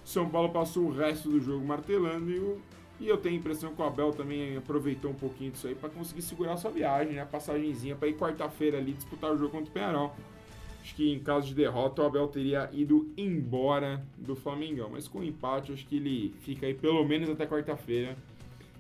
São 0.06 0.30
Paulo 0.30 0.52
passou 0.52 0.86
o 0.86 0.92
resto 0.94 1.30
do 1.30 1.42
jogo 1.42 1.66
martelando 1.66 2.32
e, 2.32 2.40
o, 2.40 2.62
e 2.98 3.10
eu 3.10 3.18
tenho 3.18 3.36
a 3.36 3.38
impressão 3.40 3.76
que 3.76 3.82
o 3.82 3.86
Abel 3.86 4.14
também 4.14 4.56
aproveitou 4.56 5.12
um 5.12 5.16
pouquinho 5.16 5.52
disso 5.52 5.68
aí 5.68 5.76
para 5.76 5.90
conseguir 5.90 6.22
segurar 6.22 6.56
sua 6.56 6.72
viagem, 6.72 7.16
né? 7.16 7.26
Passagenzinha 7.30 7.98
para 7.98 8.08
ir 8.08 8.16
quarta-feira 8.16 8.78
ali 8.78 8.94
disputar 8.94 9.34
o 9.34 9.38
jogo 9.38 9.52
contra 9.52 9.70
o 9.70 9.74
Penharol. 9.74 10.16
Acho 10.82 10.96
que 10.96 11.12
em 11.12 11.20
caso 11.20 11.48
de 11.48 11.54
derrota 11.54 12.04
o 12.04 12.06
Abel 12.06 12.30
teria 12.30 12.70
ido 12.72 13.12
embora 13.18 14.02
do 14.18 14.34
Flamengão, 14.34 14.90
mas 14.90 15.10
com 15.10 15.20
o 15.20 15.24
empate 15.26 15.74
acho 15.74 15.86
que 15.86 15.98
ele 15.98 16.34
fica 16.40 16.68
aí 16.68 16.74
pelo 16.74 17.04
menos 17.04 17.30
até 17.30 17.46
quarta-feira 17.46 18.16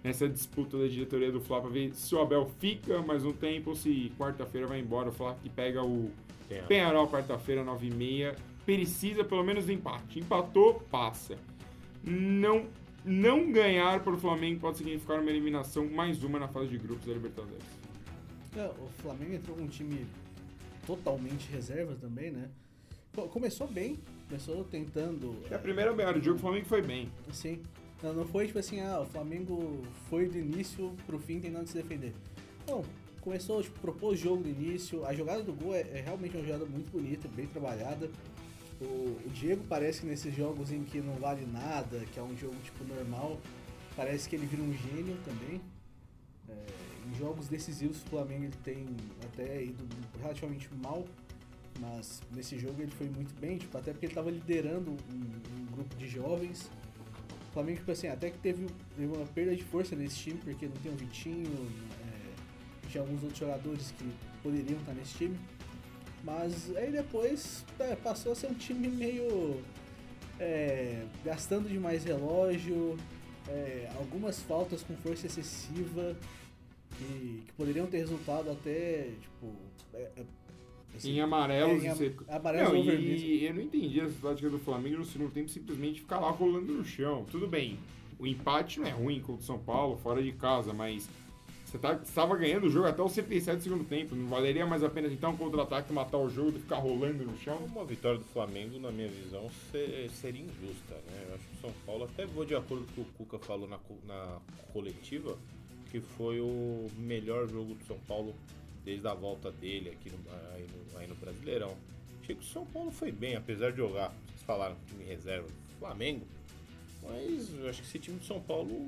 nessa 0.03 0.27
disputa 0.29 0.77
da 0.77 0.87
diretoria 0.87 1.31
do 1.31 1.41
Fla 1.41 1.61
para 1.61 1.69
ver 1.69 1.93
se 1.93 2.13
o 2.15 2.19
Abel 2.21 2.49
fica 2.59 3.01
mais 3.01 3.25
um 3.25 3.33
tempo 3.33 3.71
ou 3.71 3.75
se 3.75 4.11
quarta-feira 4.17 4.65
vai 4.67 4.79
embora. 4.79 5.09
O 5.09 5.11
Fla 5.11 5.35
que 5.41 5.49
pega 5.49 5.83
o 5.83 6.11
Penharol 6.67 7.07
quarta-feira, 7.07 7.63
9h30. 7.63 8.35
Precisa 8.65 9.23
pelo 9.23 9.43
menos 9.43 9.65
do 9.65 9.71
empate. 9.71 10.19
Empatou, 10.19 10.75
passa. 10.91 11.37
Não, 12.03 12.65
não 13.03 13.51
ganhar 13.51 14.03
para 14.03 14.13
o 14.13 14.17
Flamengo 14.17 14.59
pode 14.59 14.77
significar 14.77 15.19
uma 15.19 15.29
eliminação, 15.29 15.87
mais 15.89 16.23
uma 16.23 16.39
na 16.39 16.47
fase 16.47 16.67
de 16.69 16.77
grupos 16.77 17.05
da 17.07 17.13
Libertadores. 17.13 17.63
É, 18.55 18.65
o 18.79 18.87
Flamengo 19.01 19.33
entrou 19.33 19.55
com 19.57 19.63
um 19.63 19.67
time 19.67 20.05
totalmente 20.85 21.49
reserva 21.51 21.95
também, 21.99 22.31
né? 22.31 22.49
Co- 23.13 23.27
Começou 23.27 23.67
bem, 23.67 23.99
começou 24.27 24.63
tentando. 24.63 25.35
É 25.49 25.55
a 25.55 25.59
primeira 25.59 25.93
meia 25.93 26.09
hora 26.09 26.19
de 26.19 26.25
jogo, 26.25 26.37
o 26.37 26.41
Flamengo 26.41 26.65
foi 26.65 26.81
bem. 26.81 27.11
Assim, 27.29 27.61
não, 28.01 28.13
não 28.13 28.25
foi 28.25 28.47
tipo 28.47 28.59
assim, 28.59 28.79
ah, 28.81 29.01
o 29.01 29.05
Flamengo 29.05 29.83
foi 30.09 30.27
do 30.27 30.37
início 30.37 30.93
pro 31.05 31.19
fim 31.19 31.39
tentando 31.39 31.67
se 31.67 31.73
defender. 31.73 32.13
Não, 32.67 32.83
começou, 33.19 33.61
tipo, 33.61 33.79
propôs 33.79 34.19
jogo 34.19 34.43
no 34.43 34.49
início. 34.49 35.05
A 35.05 35.13
jogada 35.13 35.43
do 35.43 35.53
gol 35.53 35.75
é, 35.75 35.81
é 35.81 36.01
realmente 36.01 36.35
uma 36.35 36.43
jogada 36.43 36.65
muito 36.65 36.91
bonita, 36.91 37.27
bem 37.27 37.45
trabalhada. 37.47 38.09
O, 38.81 39.17
o 39.25 39.29
Diego 39.33 39.63
parece 39.67 40.01
que 40.01 40.07
nesses 40.07 40.33
jogos 40.33 40.71
em 40.71 40.83
que 40.83 41.01
não 41.01 41.15
vale 41.15 41.45
nada, 41.45 41.99
que 42.13 42.19
é 42.19 42.23
um 42.23 42.35
jogo 42.37 42.55
tipo 42.63 42.83
normal, 42.85 43.39
parece 43.95 44.29
que 44.29 44.35
ele 44.35 44.45
vira 44.45 44.63
um 44.63 44.73
gênio 44.73 45.17
também. 45.25 45.61
É, 46.47 46.53
em 47.07 47.17
jogos 47.17 47.47
decisivos 47.47 48.01
o 48.01 48.05
Flamengo 48.09 48.45
ele 48.45 48.55
tem 48.63 48.85
até 49.25 49.63
ido 49.63 49.83
relativamente 50.21 50.69
mal, 50.81 51.05
mas 51.79 52.21
nesse 52.33 52.57
jogo 52.57 52.81
ele 52.81 52.91
foi 52.91 53.09
muito 53.09 53.37
bem, 53.39 53.57
tipo, 53.57 53.77
até 53.77 53.91
porque 53.91 54.05
ele 54.05 54.13
estava 54.13 54.31
liderando 54.31 54.91
um, 54.91 55.61
um 55.61 55.65
grupo 55.73 55.95
de 55.95 56.07
jovens. 56.07 56.69
O 57.49 57.51
Flamengo, 57.51 57.79
tipo 57.79 57.91
assim, 57.91 58.07
até 58.07 58.29
que 58.29 58.37
teve, 58.37 58.67
uma 58.97 59.25
perda 59.25 59.55
de 59.55 59.63
força 59.63 59.95
nesse 59.95 60.17
time, 60.17 60.39
porque 60.43 60.67
não 60.67 60.75
tem 60.77 60.91
o 60.91 60.95
Vitinho, 60.95 61.67
é, 61.99 62.87
tinha 62.89 63.01
alguns 63.01 63.23
outros 63.23 63.39
jogadores 63.39 63.91
que 63.97 64.05
poderiam 64.43 64.79
estar 64.79 64.93
nesse 64.93 65.15
time. 65.15 65.37
Mas 66.23 66.75
aí 66.75 66.91
depois 66.91 67.65
é, 67.79 67.95
passou 67.95 68.33
a 68.33 68.35
ser 68.35 68.47
um 68.47 68.53
time 68.53 68.87
meio 68.87 69.61
é, 70.39 71.05
gastando 71.25 71.67
demais 71.67 72.03
relógio, 72.03 72.97
é, 73.47 73.89
algumas 73.97 74.39
faltas 74.41 74.83
com 74.83 74.95
força 74.97 75.25
excessiva. 75.25 76.15
que, 76.97 77.43
que 77.47 77.53
poderiam 77.53 77.87
ter 77.87 77.97
resultado 77.97 78.51
até, 78.51 79.09
tipo. 79.21 79.55
É- 80.91 80.95
é- 80.95 80.97
assim, 80.97 81.11
Em 81.17 81.21
amarelos 81.21 81.83
É, 81.83 81.87
em 81.87 81.91
e 81.91 81.95
seco. 81.95 82.25
amarelos 82.27 82.69
não, 82.71 82.77
ou 82.79 82.83
vermelhos. 82.85 83.21
e 83.21 83.43
eu 83.45 83.53
não 83.53 83.61
entendi 83.61 83.99
essa 83.99 84.15
tática 84.21 84.49
do 84.49 84.59
Flamengo 84.59 84.97
no 84.97 85.05
segundo 85.05 85.31
tempo 85.31 85.49
simplesmente 85.49 86.01
ficar 86.01 86.19
lá 86.19 86.29
rolando 86.29 86.73
no 86.73 86.83
chão. 86.85 87.25
Tudo 87.31 87.47
bem, 87.47 87.77
o 88.17 88.25
empate 88.27 88.79
não 88.79 88.87
é 88.87 88.91
ruim 88.91 89.19
contra 89.21 89.41
o 89.41 89.45
São 89.45 89.59
Paulo, 89.59 89.97
fora 89.97 90.21
de 90.21 90.31
casa, 90.33 90.73
mas 90.73 91.07
você 91.65 91.77
tá, 91.77 91.93
estava 92.03 92.35
ganhando 92.35 92.65
o 92.65 92.69
jogo 92.69 92.87
até 92.87 92.99
os 93.03 93.11
77 93.11 93.57
do 93.57 93.63
segundo 93.63 93.83
tempo. 93.83 94.15
Não 94.15 94.27
valeria 94.27 94.65
mais 94.65 94.83
a 94.83 94.89
pena 94.89 95.07
tentar 95.07 95.29
um 95.29 95.37
contra-ataque, 95.37 95.93
matar 95.93 96.17
o 96.17 96.27
jogo 96.27 96.57
e 96.57 96.59
ficar 96.61 96.77
rolando 96.77 97.23
no 97.23 97.37
chão? 97.37 97.57
Uma 97.57 97.85
vitória 97.85 98.17
do 98.17 98.25
Flamengo, 98.25 98.79
na 98.79 98.91
minha 98.91 99.07
visão, 99.07 99.47
se- 99.71 100.09
seria 100.09 100.41
injusta, 100.41 100.95
né? 101.07 101.25
Eu 101.29 101.35
acho 101.35 101.43
que 101.47 101.57
o 101.57 101.61
São 101.61 101.71
Paulo, 101.85 102.05
até 102.05 102.25
vou 102.25 102.43
de 102.43 102.55
acordo 102.55 102.85
com 102.95 103.01
o 103.01 103.05
que 103.05 103.11
o 103.11 103.25
Cuca 103.25 103.37
falou 103.37 103.67
na, 103.67 103.77
na 104.07 104.39
coletiva, 104.73 105.37
que 105.91 106.01
foi 106.01 106.39
o 106.39 106.87
melhor 106.97 107.47
jogo 107.47 107.75
do 107.75 107.83
São 107.85 107.97
Paulo 108.07 108.33
desde 108.83 109.07
a 109.07 109.13
volta 109.13 109.51
dele 109.51 109.89
aqui 109.89 110.09
no, 110.09 110.17
aí, 110.53 110.67
no, 110.67 110.97
aí 110.99 111.07
no 111.07 111.15
Brasileirão. 111.15 111.75
Achei 112.21 112.35
que 112.35 112.41
o 112.41 112.47
São 112.47 112.65
Paulo 112.65 112.91
foi 112.91 113.11
bem, 113.11 113.35
apesar 113.35 113.71
de 113.71 113.77
jogar, 113.77 114.13
vocês 114.27 114.43
falaram 114.43 114.75
time 114.87 115.03
reserva 115.03 115.47
do 115.47 115.79
Flamengo, 115.79 116.25
mas 117.03 117.53
eu 117.57 117.69
acho 117.69 117.81
que 117.81 117.87
esse 117.87 117.99
time 117.99 118.17
do 118.17 118.25
São 118.25 118.39
Paulo 118.41 118.87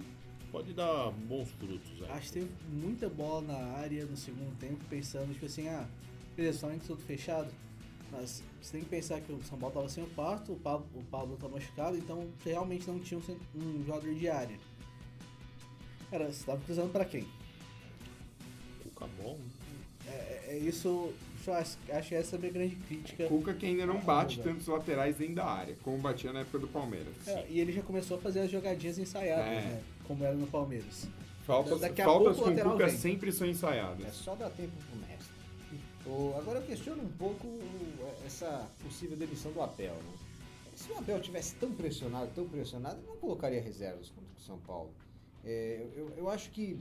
pode 0.52 0.74
dar 0.74 1.12
bons 1.12 1.50
frutos. 1.52 2.04
Aí. 2.04 2.12
Acho 2.12 2.28
que 2.28 2.34
teve 2.34 2.52
muita 2.70 3.10
bola 3.10 3.42
na 3.42 3.78
área 3.78 4.06
no 4.06 4.18
segundo 4.18 4.56
tempo, 4.60 4.84
pensando, 4.90 5.34
tipo 5.34 5.46
assim, 5.46 5.68
ah, 5.68 5.88
beleza, 6.36 6.60
somente 6.60 6.86
tudo 6.86 7.02
fechado. 7.02 7.52
Mas 8.12 8.44
você 8.62 8.74
tem 8.74 8.82
que 8.82 8.90
pensar 8.90 9.22
que 9.22 9.32
o 9.32 9.42
São 9.44 9.58
Paulo 9.58 9.74
tava 9.74 9.88
sem 9.88 10.04
o 10.04 10.08
Pato, 10.08 10.52
o 10.52 10.60
Pablo, 10.60 10.86
o 10.94 11.04
Pablo 11.06 11.38
tá 11.38 11.48
machucado, 11.48 11.98
então 11.98 12.28
você 12.38 12.52
realmente 12.52 12.86
não 12.88 13.00
tinha 13.00 13.20
um, 13.20 13.60
um 13.60 13.86
jogador 13.86 14.14
de 14.14 14.28
área. 14.28 14.58
Cara, 16.10 16.32
você 16.32 16.46
tava 16.46 16.60
precisando 16.60 16.92
pra 16.92 17.06
quem? 17.06 17.26
Cuca 18.84 19.08
bom, 19.18 19.38
né? 19.38 19.61
É, 20.08 20.46
é 20.50 20.58
isso, 20.58 21.14
eu 21.48 21.54
acho, 21.54 21.78
que 22.08 22.16
essa 22.16 22.36
é 22.36 22.38
a 22.38 22.40
minha 22.40 22.52
grande 22.52 22.76
crítica. 22.76 23.28
Cuca 23.28 23.54
que 23.54 23.66
ainda 23.66 23.86
não 23.86 24.00
bate 24.00 24.40
Ah, 24.40 24.44
tantos 24.44 24.68
laterais 24.68 25.16
dentro 25.18 25.36
da 25.36 25.46
área, 25.46 25.76
como 25.84 25.98
batia 26.00 26.32
na 26.34 26.42
época 26.42 26.60
do 26.60 26.68
Palmeiras. 26.68 27.14
É, 27.28 27.46
e 27.50 27.60
ele 27.60 27.72
já 27.72 27.82
começou 27.82 28.18
a 28.18 28.22
fazer 28.22 28.42
as 28.42 28.52
jogadinhas 28.52 28.98
ensaiadas, 28.98 29.46
É. 29.48 29.62
né? 29.62 29.82
Como 30.08 30.24
era 30.24 30.34
no 30.36 30.48
Palmeiras. 30.48 31.08
Faltas, 31.46 31.80
Daqui 31.82 32.02
a 32.02 32.06
faltas 32.06 32.36
pouco 32.38 32.52
o 32.52 32.54
com 32.56 32.70
Cuca 32.72 32.88
vem. 32.88 32.98
sempre 32.98 33.32
são 33.32 33.48
ensaiadas. 33.48 34.06
É 34.06 34.12
só 34.12 34.36
dar 34.36 34.50
tempo 34.52 34.72
pro 34.90 35.00
mestre. 35.00 35.32
Agora 36.38 36.60
eu 36.60 36.66
questiono 36.66 37.02
um 37.04 37.10
pouco 37.12 37.48
o- 37.48 38.14
essa 38.26 38.68
possível 38.84 39.16
demissão 39.16 39.52
do 39.52 39.62
Abel. 39.62 39.94
Né? 39.94 40.14
Se 40.76 40.92
o 40.92 40.98
Abel 40.98 41.20
tivesse 41.22 41.56
tão 41.56 41.72
pressionado, 41.72 42.30
tão 42.34 42.48
pressionado, 42.48 42.98
ele 43.00 43.08
não 43.08 43.18
colocaria 43.18 43.62
reservas 43.62 44.10
contra 44.10 44.30
o 44.38 44.42
São 44.42 44.58
Paulo. 44.60 44.90
É, 45.46 45.86
eu, 45.96 46.12
eu 46.18 46.30
acho 46.30 46.50
que 46.52 46.80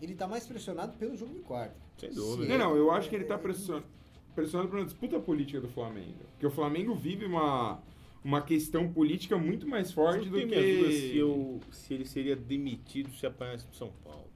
ele 0.00 0.12
está 0.12 0.26
mais 0.26 0.46
pressionado 0.46 0.92
pelo 0.96 1.16
jogo 1.16 1.34
de 1.34 1.40
quarta. 1.40 1.74
Sem 2.00 2.10
dúvida. 2.12 2.48
Não, 2.48 2.70
não, 2.70 2.76
eu 2.76 2.90
acho 2.90 3.08
que 3.08 3.14
ele 3.14 3.24
tá 3.24 3.36
pressionado, 3.38 3.84
pressionado 4.34 4.68
por 4.68 4.78
uma 4.78 4.84
disputa 4.84 5.18
política 5.20 5.60
do 5.60 5.68
Flamengo. 5.68 6.18
Porque 6.32 6.46
o 6.46 6.50
Flamengo 6.50 6.94
vive 6.94 7.24
uma, 7.26 7.82
uma 8.24 8.40
questão 8.42 8.90
política 8.92 9.36
muito 9.36 9.66
mais 9.66 9.92
forte 9.92 10.26
Eu 10.26 10.32
do 10.32 10.46
que. 10.46 10.92
se, 10.92 11.16
eu, 11.16 11.60
se 11.70 11.94
ele 11.94 12.04
seria 12.06 12.36
demitido 12.36 13.10
se 13.12 13.26
apanhasse 13.26 13.66
do 13.66 13.74
São 13.74 13.92
Paulo. 14.04 14.28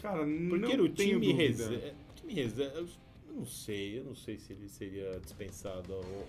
Cara, 0.00 0.24
Porque 0.24 0.76
não 0.76 0.84
o 0.84 0.88
time 0.88 1.32
reserva. 1.32 1.94
time 2.16 2.34
reserva. 2.34 2.88
Eu 3.28 3.34
não 3.34 3.46
sei, 3.46 3.98
eu 4.00 4.04
não 4.04 4.14
sei 4.14 4.38
se 4.38 4.52
ele 4.52 4.68
seria 4.68 5.18
dispensado. 5.20 5.92
Ou... 5.92 6.26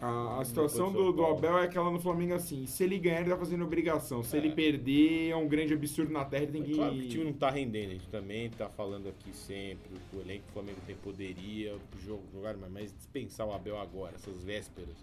A, 0.00 0.40
a 0.40 0.44
situação 0.44 0.92
do, 0.92 1.12
do. 1.12 1.24
Abel 1.24 1.56
é 1.58 1.64
aquela 1.64 1.90
no 1.90 1.98
Flamengo 2.00 2.34
assim: 2.34 2.66
se 2.66 2.82
ele 2.84 2.98
ganhar, 2.98 3.20
ele 3.20 3.30
tá 3.30 3.36
fazendo 3.36 3.64
obrigação. 3.64 4.22
Se 4.22 4.36
É. 4.36 4.38
ele 4.40 4.50
perder, 4.50 5.30
é 5.30 5.36
um 5.36 5.48
grande 5.48 5.72
absurdo 5.72 6.12
na 6.12 6.24
terra, 6.24 6.42
ele 6.42 6.52
tem 6.52 6.62
É 6.62 6.64
que. 6.66 6.74
Claro 6.74 6.94
que 6.94 7.00
o 7.04 7.08
time 7.08 7.24
não 7.24 7.32
tá 7.32 7.50
rendendo, 7.50 7.90
a 7.90 7.92
gente 7.94 8.08
também 8.08 8.50
tá 8.50 8.68
falando 8.68 9.08
aqui 9.08 9.34
sempre, 9.34 9.90
o 10.12 10.20
elenco 10.20 10.42
que 10.44 10.50
o 10.50 10.52
Flamengo 10.52 10.78
tem 10.86 10.96
poderia 10.96 11.74
jogo, 12.04 12.22
jogar, 12.34 12.54
mas, 12.56 12.70
mas 12.70 12.94
dispensar 12.94 13.46
o 13.46 13.52
Abel 13.54 13.78
agora, 13.78 14.14
essas 14.16 14.42
vésperas, 14.42 14.94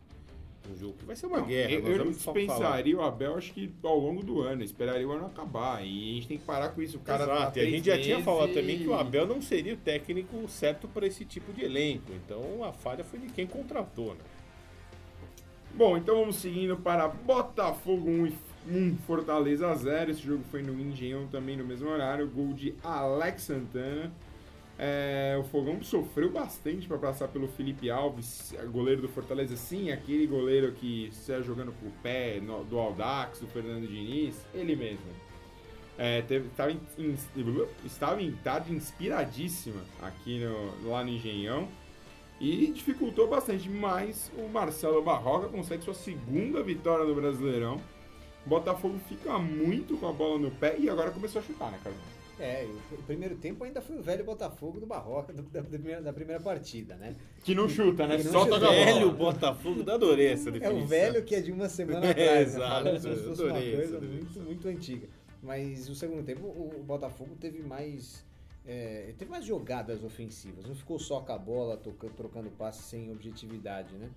um 0.71 0.77
jogo 0.77 0.93
que 0.99 1.05
vai 1.05 1.15
ser 1.15 1.25
uma 1.25 1.39
Não, 1.39 1.47
guerra. 1.47 1.71
eu, 1.71 1.87
eu 1.87 2.11
dispensaria 2.11 2.95
o 2.95 3.01
Abel, 3.01 3.35
acho 3.35 3.51
que 3.53 3.71
ao 3.81 3.97
longo 3.97 4.21
do 4.21 4.41
ano. 4.41 4.61
Esperaria 4.63 5.07
o 5.07 5.11
ano 5.11 5.25
acabar. 5.25 5.83
E 5.83 6.11
a 6.11 6.13
gente 6.15 6.27
tem 6.27 6.37
que 6.37 6.43
parar 6.45 6.69
com 6.69 6.81
isso. 6.83 6.97
O 6.97 6.99
cara 6.99 7.25
tá 7.25 7.33
Exato, 7.35 7.57
e 7.59 7.61
a 7.61 7.65
gente 7.65 7.85
já 7.85 7.99
tinha 7.99 8.21
falado 8.21 8.53
também 8.53 8.77
que 8.77 8.87
o 8.87 8.91
e- 8.91 8.93
Abel 8.93 9.25
não 9.25 9.41
seria 9.41 9.73
o 9.73 9.77
técnico 9.77 10.47
certo 10.47 10.87
para 10.87 11.07
esse 11.07 11.25
tipo 11.25 11.51
de 11.51 11.63
elenco. 11.63 12.11
Então 12.13 12.63
a 12.63 12.71
falha 12.71 13.03
foi 13.03 13.17
de 13.19 13.27
quem 13.29 13.47
contratou, 13.47 14.13
né? 14.13 14.19
Bom, 15.75 15.97
então 15.97 16.19
vamos 16.19 16.35
seguindo 16.35 16.75
para 16.77 17.07
Botafogo 17.07 18.09
1, 18.09 18.27
e 18.27 18.33
1 18.69 18.97
Fortaleza 19.07 19.73
0. 19.73 20.11
Esse 20.11 20.21
jogo 20.21 20.43
foi 20.51 20.61
no 20.61 20.79
Engenhão 20.79 21.27
também 21.27 21.55
no 21.57 21.63
mesmo 21.65 21.89
horário. 21.89 22.27
Gol 22.27 22.53
de 22.53 22.75
Alex 22.83 23.43
Santana. 23.43 24.11
É, 24.77 25.37
o 25.39 25.43
Fogão 25.43 25.81
sofreu 25.83 26.31
bastante 26.31 26.87
para 26.87 26.97
passar 26.97 27.27
pelo 27.27 27.47
Felipe 27.47 27.89
Alves, 27.89 28.53
goleiro 28.71 29.01
do 29.01 29.07
Fortaleza. 29.09 29.55
Sim, 29.55 29.91
aquele 29.91 30.25
goleiro 30.25 30.71
que 30.73 31.09
saiu 31.13 31.43
jogando 31.43 31.71
com 31.73 31.87
o 31.87 31.91
pé 32.03 32.39
no- 32.41 32.63
do 32.63 32.79
Aldax, 32.79 33.39
do 33.39 33.47
Fernando 33.47 33.87
Diniz. 33.87 34.35
Ele 34.53 34.75
mesmo. 34.75 35.05
É, 35.97 36.21
teve- 36.23 36.47
estava, 36.47 36.71
estava 37.85 38.21
em 38.23 38.31
tarde 38.31 38.73
inspiradíssima 38.73 39.81
aqui 40.01 40.39
no, 40.43 40.89
lá 40.89 41.03
no 41.03 41.09
Engenhão. 41.11 41.67
E 42.43 42.71
dificultou 42.71 43.27
bastante, 43.27 43.69
mas 43.69 44.31
o 44.35 44.47
Marcelo 44.49 45.01
Barroca 45.03 45.47
consegue 45.47 45.83
sua 45.83 45.93
segunda 45.93 46.63
vitória 46.63 47.05
no 47.05 47.13
Brasileirão. 47.13 47.79
O 48.43 48.49
Botafogo 48.49 48.97
fica 49.07 49.37
muito 49.37 49.95
com 49.97 50.07
a 50.07 50.11
bola 50.11 50.39
no 50.39 50.49
pé 50.49 50.75
e 50.79 50.89
agora 50.89 51.11
começou 51.11 51.39
a 51.39 51.45
chutar, 51.45 51.71
né, 51.71 51.79
Carlos? 51.83 52.01
É, 52.39 52.67
o, 52.91 53.03
primeiro 53.03 53.35
tempo 53.35 53.63
ainda 53.63 53.79
foi 53.79 53.95
o 53.95 54.01
velho 54.01 54.23
Botafogo 54.23 54.79
do 54.79 54.87
Barroca 54.87 55.31
do- 55.31 55.43
da, 55.43 55.61
da 55.61 55.67
primeira, 55.67 56.01
da 56.01 56.11
primeira 56.11 56.41
partida, 56.41 56.95
né? 56.95 57.15
Que 57.43 57.53
não 57.53 57.69
chuta, 57.69 58.07
né? 58.07 58.17
Não 58.17 58.31
Só 58.31 58.45
chuta. 58.45 58.55
a. 58.55 58.71
Velho 58.71 59.11
Botafogo, 59.11 59.83
da 59.83 59.93
adorei 59.93 60.29
essa 60.29 60.49
É 60.49 60.69
o 60.71 60.83
velho 60.87 61.23
que 61.23 61.35
é 61.35 61.41
de 61.41 61.51
uma 61.51 61.69
semana 61.69 62.07
É, 62.07 62.09
atrás, 62.09 62.27
né? 62.27 62.41
exato, 62.41 62.83
Falando 62.83 62.99
se 62.99 63.07
fosse 63.23 63.41
uma 63.43 63.51
adorei 63.51 63.75
coisa 63.75 63.97
essa 63.97 64.05
muito, 64.07 64.39
muito 64.39 64.67
antiga. 64.67 65.07
Mas 65.43 65.87
o 65.87 65.93
segundo 65.93 66.23
tempo, 66.23 66.47
o 66.47 66.83
Botafogo 66.83 67.35
teve 67.39 67.61
mais. 67.61 68.25
É, 68.65 69.13
teve 69.17 69.29
mais 69.31 69.45
jogadas 69.45 70.03
ofensivas, 70.03 70.65
não 70.65 70.75
ficou 70.75 70.99
só 70.99 71.19
com 71.21 71.31
a 71.33 71.37
bola, 71.37 71.77
tocando, 71.77 72.13
trocando 72.13 72.49
passes 72.51 72.85
sem 72.85 73.11
objetividade, 73.11 73.93
né? 73.95 74.09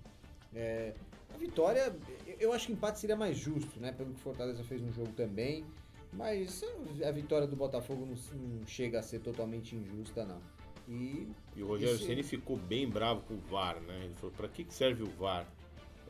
É, 0.53 0.93
a 1.33 1.37
vitória, 1.37 1.95
eu- 2.39 2.53
acho 2.53 2.67
que 2.67 2.73
empate 2.73 2.99
seria 2.99 3.15
mais 3.15 3.37
justo, 3.37 3.79
né? 3.79 3.91
Pelo 3.91 4.09
que 4.11 4.15
o 4.15 4.19
Fortaleza 4.19 4.63
fez 4.63 4.81
no 4.81 4.91
jogo 4.91 5.11
também. 5.13 5.65
Mas 6.13 6.63
a 7.05 7.11
vitória 7.11 7.45
do 7.45 7.57
Botafogo 7.57 8.05
não, 8.05 8.15
não 8.39 8.65
chega 8.65 8.99
a 8.99 9.03
ser 9.03 9.19
totalmente 9.19 9.75
injusta, 9.75 10.23
não. 10.23 10.39
E 10.87 11.27
E 11.57 11.61
o 11.63 11.67
Rogério 11.67 11.95
Isso- 11.95 12.05
Ceni 12.05 12.23
ficou 12.23 12.55
bem 12.55 12.87
bravo 12.87 13.21
com 13.23 13.33
o 13.33 13.37
VAR, 13.37 13.81
né? 13.81 14.05
Ele 14.05 14.13
falou, 14.15 14.33
pra 14.33 14.47
que 14.47 14.63
que 14.63 14.73
serve 14.73 15.03
o 15.03 15.09
VAR? 15.09 15.45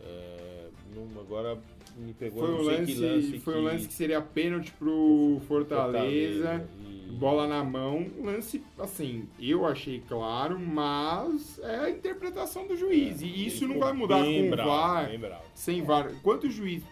É, 0.05 0.67
não- 0.95 1.21
agora 1.21 1.57
me 1.97 2.13
pegou 2.13 2.41
Foi 2.43 2.51
não 2.51 2.57
um 2.61 2.65
sei 2.65 2.77
lance, 2.77 2.93
que 2.93 2.99
lance 2.99 3.39
foi 3.39 3.53
que 3.53 3.59
um 3.59 3.63
lance 3.63 3.87
que 3.87 3.93
seria 3.93 4.21
pênalti 4.21 4.71
pro 4.73 5.41
Fortaleza. 5.47 6.67
e- 6.81 6.95
Bola 7.15 7.47
na 7.47 7.63
mão, 7.63 8.05
lance, 8.21 8.61
assim, 8.77 9.25
eu 9.39 9.65
achei 9.65 10.03
claro, 10.05 10.59
mas 10.59 11.57
é 11.59 11.75
a 11.85 11.89
interpretação 11.89 12.67
do 12.67 12.75
juiz. 12.75 13.21
E 13.21 13.47
isso 13.47 13.65
não 13.65 13.79
vai 13.79 13.93
mudar 13.93 14.21
Bem 14.21 14.41
com 14.41 14.47
o 14.47 14.51
bravo, 14.51 14.69
VAR. 14.69 15.07
bem 15.07 15.19
bravo. 15.19 15.43
sem 15.53 15.81
VAR. 15.81 16.11
Quanto 16.21 16.49
juiz, 16.49 16.83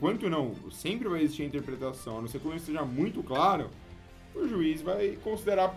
quanto 0.00 0.28
não, 0.28 0.52
sempre 0.72 1.06
vai 1.08 1.22
existir 1.22 1.42
a 1.42 1.46
interpretação, 1.46 2.18
a 2.18 2.20
não 2.22 2.26
ser 2.28 2.40
que 2.40 2.48
o 2.48 2.50
lance 2.50 2.64
seja 2.66 2.82
muito 2.84 3.22
claro, 3.22 3.70
o 4.34 4.48
juiz 4.48 4.82
vai 4.82 5.16
considerar 5.22 5.72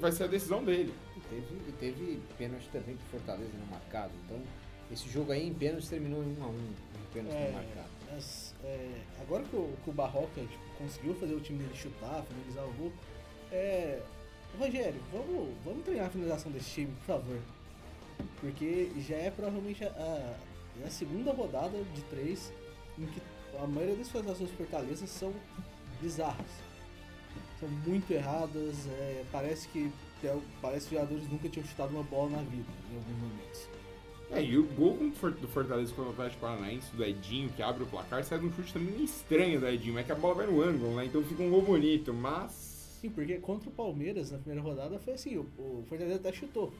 vai 0.00 0.12
ser 0.12 0.24
a 0.24 0.28
decisão 0.28 0.64
dele. 0.64 0.94
E 1.14 1.20
teve, 1.20 1.72
teve 1.78 2.20
pênalti 2.38 2.68
também 2.72 2.96
pro 2.96 3.18
Fortaleza 3.18 3.50
não 3.60 3.66
marcado. 3.66 4.12
Então, 4.24 4.40
esse 4.92 5.08
jogo 5.08 5.32
aí 5.32 5.46
em 5.48 5.54
pênalti 5.54 5.88
terminou 5.88 6.22
em 6.22 6.36
1 6.38 6.44
a 6.44 6.46
1 6.46 6.50
um 6.50 6.74
pênalti 7.12 7.34
não 7.34 7.40
É, 7.40 7.50
marcado. 7.52 7.88
é, 8.64 8.90
agora 9.20 9.42
que 9.44 9.56
o, 9.56 9.74
que 9.84 9.90
o 9.90 9.92
Barroca 9.92 10.40
tipo, 10.40 10.58
conseguiu 10.78 11.14
fazer 11.14 11.34
o 11.34 11.40
time 11.40 11.58
dele 11.62 11.74
chutar, 11.76 12.22
finalizar 12.24 12.64
o 12.64 12.72
gol, 12.74 12.92
é, 13.52 14.00
Rogério, 14.58 15.00
vamos, 15.12 15.54
vamos 15.64 15.84
treinar 15.84 16.06
a 16.06 16.10
finalização 16.10 16.50
desse 16.50 16.70
time, 16.70 16.92
por 17.00 17.04
favor. 17.16 17.38
Porque 18.40 18.90
já 19.06 19.16
é 19.16 19.30
provavelmente 19.30 19.84
a, 19.84 19.88
a- 19.88 20.36
é 20.82 20.86
a 20.86 20.90
segunda 20.90 21.32
rodada 21.32 21.82
de 21.94 22.00
três 22.04 22.52
em 22.98 23.04
que 23.06 23.20
a 23.62 23.66
maioria 23.66 23.96
das 23.96 24.08
finalizações 24.08 24.50
do 24.50 24.56
Fortaleza 24.56 25.06
são 25.06 25.32
bizarras. 26.00 26.46
São 27.60 27.68
muito 27.68 28.10
erradas, 28.12 28.86
é, 28.86 29.24
parece 29.32 29.68
que 29.68 29.90
parece 30.62 30.88
que 30.88 30.94
os 30.94 31.00
jogadores 31.02 31.30
nunca 31.30 31.48
tinham 31.48 31.66
chutado 31.66 31.90
uma 31.94 32.02
bola 32.02 32.30
na 32.30 32.42
vida, 32.42 32.68
em 32.90 32.96
alguns 32.96 33.18
momentos. 33.18 33.68
É, 34.30 34.42
e 34.42 34.58
o 34.58 34.64
gol 34.74 34.96
do 34.96 35.48
Fortaleza 35.48 35.94
contra 35.94 36.10
o 36.10 36.12
Atlético 36.12 36.40
Paranaense, 36.40 36.94
do 36.96 37.04
Edinho, 37.04 37.48
que 37.50 37.62
abre 37.62 37.84
o 37.84 37.86
placar, 37.86 38.24
sai 38.24 38.38
de 38.38 38.46
um 38.46 38.52
chute 38.52 38.72
também 38.72 39.04
estranho 39.04 39.60
do 39.60 39.68
Edinho, 39.68 39.98
é 39.98 40.02
que 40.02 40.10
a 40.10 40.16
bola 40.16 40.34
vai 40.34 40.46
no 40.46 40.60
ângulo, 40.60 40.96
né? 40.96 41.04
Então 41.06 41.22
fica 41.22 41.42
um 41.42 41.50
gol 41.50 41.62
bonito, 41.62 42.12
mas... 42.12 42.98
Sim, 43.00 43.10
porque 43.10 43.38
contra 43.38 43.68
o 43.68 43.72
Palmeiras 43.72 44.32
na 44.32 44.38
primeira 44.38 44.62
rodada 44.62 44.98
foi 44.98 45.14
assim, 45.14 45.36
o, 45.36 45.42
o 45.58 45.84
Fortaleza 45.88 46.16
até 46.16 46.32
chutou. 46.32 46.72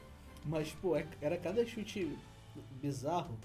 Mas, 0.44 0.68
tipo, 0.68 0.96
é- 0.96 1.06
era 1.20 1.37
cada 1.37 1.64
chute 1.66 2.16
bizarro. 2.80 3.37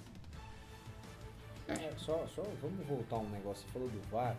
É, 1.68 1.94
só, 1.98 2.28
só 2.36 2.44
vamos 2.62 2.86
voltar 2.86 3.18
um 3.18 3.30
negócio. 3.30 3.66
Você 3.66 3.74
falou 3.74 3.88
do 3.90 4.00
VAR. 4.12 4.36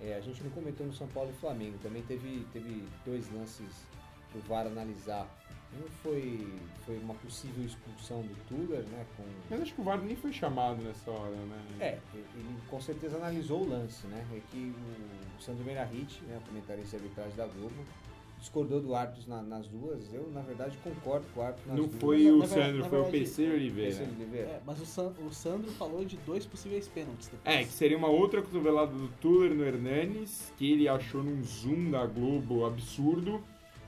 É, 0.00 0.14
a 0.14 0.20
gente 0.20 0.42
não 0.42 0.50
comentou 0.50 0.86
no 0.86 0.92
São 0.92 1.06
Paulo 1.08 1.30
e 1.30 1.40
Flamengo. 1.40 1.78
Também 1.82 2.02
teve, 2.02 2.46
teve 2.52 2.84
dois 3.04 3.30
lances 3.32 3.84
pro 4.30 4.40
VAR 4.42 4.66
analisar. 4.66 5.26
Um 5.76 5.88
foi, 6.02 6.46
foi 6.86 6.98
uma 6.98 7.14
possível 7.14 7.64
expulsão 7.64 8.22
do 8.22 8.34
Tuller, 8.48 8.84
né? 8.84 9.04
Com, 9.16 9.24
Mas 9.50 9.62
acho 9.62 9.74
que 9.74 9.80
o 9.80 9.84
VAR 9.84 10.00
nem 10.02 10.14
foi 10.16 10.32
chamado 10.32 10.82
nessa 10.82 11.10
hora, 11.10 11.34
né? 11.34 11.58
é, 11.80 11.98
ele 12.14 12.56
com 12.68 12.80
certeza 12.80 13.16
analisou 13.16 13.62
o 13.62 13.68
lance, 13.68 14.06
né? 14.06 14.24
É 14.32 14.40
que 14.50 14.72
o 15.38 15.42
Sandro 15.42 15.64
Meirahit, 15.64 16.22
né, 16.28 16.38
o 16.42 16.46
comentarista 16.48 16.96
de 16.96 17.02
arbitragem 17.04 17.36
da 17.36 17.46
Globo, 17.46 17.74
discordou 18.38 18.78
do 18.80 18.94
árbitro 18.94 19.28
na- 19.28 19.42
nas 19.42 19.66
duas. 19.66 20.12
Eu, 20.12 20.30
na 20.30 20.42
verdade, 20.42 20.76
concordo 20.84 21.24
com 21.34 21.40
o 21.40 21.42
árbitro 21.42 21.66
nas 21.68 21.78
Não 21.78 21.86
duas. 21.86 22.00
foi 22.00 22.30
o 22.30 22.38
na 22.38 22.46
Sandro, 22.46 22.78
na 22.80 22.88
foi 22.90 23.00
o 23.00 23.04
PC 23.10 23.48
Oliveira. 23.50 23.90
Esse 23.90 24.02
Oliveira. 24.02 24.48
É, 24.48 24.60
mas 24.66 24.80
o, 24.82 24.86
San- 24.86 25.14
o 25.26 25.32
Sandro 25.32 25.70
falou 25.72 26.04
de 26.04 26.16
dois 26.18 26.44
possíveis 26.44 26.86
pênaltis 26.86 27.28
depois. 27.28 27.54
É, 27.56 27.64
que 27.64 27.70
seria 27.72 27.96
uma 27.96 28.08
outra 28.08 28.42
cotovelada 28.42 28.92
do 28.92 29.08
Tuller 29.20 29.54
no 29.54 29.64
Hernanes, 29.64 30.52
que 30.58 30.70
ele 30.70 30.86
achou 30.88 31.22
num 31.22 31.42
zoom 31.42 31.90
da 31.90 32.04
Globo 32.06 32.66
absurdo. 32.66 33.42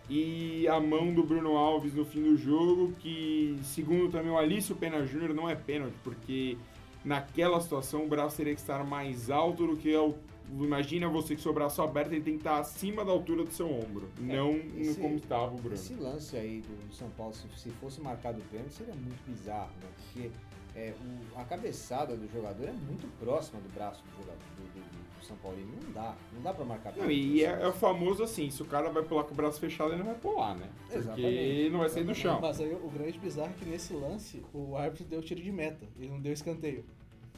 E 0.09 0.69
a 0.69 0.79
mão 0.81 1.13
do 1.13 1.25
Bruno 1.25 1.57
Alves 1.57 1.93
no 1.95 2.05
fim 2.05 2.23
do 2.23 2.37
jogo, 2.37 2.93
que 3.01 3.59
segundo 3.65 4.11
também 4.11 4.31
o 4.31 4.39
Alício 4.39 4.77
Pena 4.77 5.05
Júnior, 5.05 5.35
não 5.35 5.49
é 5.51 5.57
pênalti, 5.57 5.95
porque 6.05 6.57
naquela 7.05 7.61
situação 7.61 8.05
o 8.05 8.09
braço 8.09 8.37
teria 8.37 8.55
que 8.55 8.61
estar 8.61 8.85
mais 8.85 9.31
alto 9.31 9.67
do 9.67 9.77
que 9.77 9.95
o. 9.97 10.15
Imagina 10.61 11.09
você 11.09 11.35
que 11.35 11.41
seu 11.41 11.53
braço 11.53 11.83
aberto 11.83 12.13
ele 12.13 12.21
tem 12.23 12.35
que 12.35 12.39
estar 12.39 12.61
acima 12.61 13.05
da 13.05 13.11
altura 13.11 13.43
do 13.43 13.51
seu 13.51 13.69
ombro, 13.69 14.09
não 14.17 14.53
no 14.53 14.81
esse- 14.81 15.01
como 15.01 15.17
estava 15.17 15.53
o 15.53 15.57
Bruno. 15.57 15.75
Esse 15.75 15.95
lance 15.95 16.37
aí 16.37 16.63
do 16.63 16.95
São 16.95 17.11
Paulo, 17.11 17.35
se, 17.35 17.49
se 17.57 17.69
fosse 17.81 18.01
marcado 18.01 18.41
pênalti, 18.53 18.75
seria 18.75 18.95
muito 18.95 19.21
bizarro, 19.27 19.71
né? 19.83 19.89
Porque 20.13 20.31
é, 20.77 20.95
o- 21.35 21.41
a 21.41 21.43
cabeçada 21.45 22.15
do 22.17 22.31
jogador 22.33 22.69
é 22.69 22.73
muito 22.73 23.09
próxima 23.19 23.61
do 23.61 23.69
braço 23.75 24.05
do 24.05 24.11
jogador 24.23 24.39
do, 24.57 24.63
do- 24.73 24.89
do 24.89 25.06
São 25.27 25.37
Paulo. 25.37 25.59
Não 25.59 25.93
dá, 25.93 26.15
não 26.33 26.43
dá 26.43 26.53
pra 26.53 26.65
marcar 26.65 26.97
Não, 26.97 27.11
e 27.11 27.45
é, 27.45 27.63
é 27.63 27.67
o 27.67 27.73
famoso 27.73 28.23
assim, 28.23 28.51
se 28.51 28.63
o 28.63 28.65
cara 28.65 28.89
vai 28.91 29.03
pular 29.03 29.25
com 29.25 29.33
o 29.33 29.37
braço 29.37 29.61
fechado, 29.61 29.91
ele 29.91 29.99
não 29.99 30.07
vai 30.07 30.15
pular, 30.15 30.55
né? 30.55 30.69
Porque 30.91 31.21
ele 31.21 31.71
não 31.71 31.81
vai 31.81 31.89
sair 31.89 32.05
do 32.05 32.15
chão. 32.15 32.41
Mas 32.41 32.61
aí 32.61 32.73
o 32.73 32.91
grande 32.91 33.19
bizarro 33.19 33.51
é 33.51 33.59
que 33.59 33.69
nesse 33.69 33.93
lance 33.93 34.43
o 34.53 34.77
árbitro 34.77 35.05
deu 35.05 35.23
tiro 35.23 35.43
de 35.43 35.53
meta, 35.53 35.87
ele 35.99 36.11
não 36.11 36.21
deu 36.21 36.33
escanteio. 36.33 36.85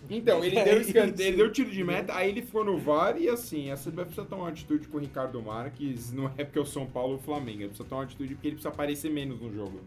Então, 0.09 0.45
ele 0.45 0.57
É 0.59 0.65
deu 0.65 1.05
ele 1.05 1.37
deu 1.37 1.51
tiro 1.51 1.71
de 1.71 1.83
meta, 1.83 2.15
aí 2.15 2.29
ele 2.29 2.43
ficou 2.43 2.65
no 2.65 2.79
VAR 2.79 3.21
e 3.21 3.29
assim, 3.29 3.71
a 3.71 3.75
CBF 3.75 4.05
precisa 4.05 4.25
tomar 4.25 4.45
uma 4.45 4.51
atitude 4.51 4.87
com 4.89 4.99
o 4.99 5.01
Ricardo 5.01 5.43
Marques, 5.43 6.13
não 6.13 6.27
é 6.37 6.45
porque 6.45 6.59
é 6.59 6.63
o 6.63 6.67
São 6.67 6.87
Paulo 6.87 7.15
ou 7.15 7.19
o 7.19 7.23
Flamengo, 7.23 7.61
ele 7.61 7.69
precisa 7.69 7.89
tomar 7.89 8.03
uma 8.03 8.07
atitude 8.07 8.35
porque 8.35 8.49
ele 8.49 8.57
precisa 8.57 8.69
aparecer 8.69 9.11
menos 9.11 9.41
no 9.41 9.53
jogo. 9.53 9.81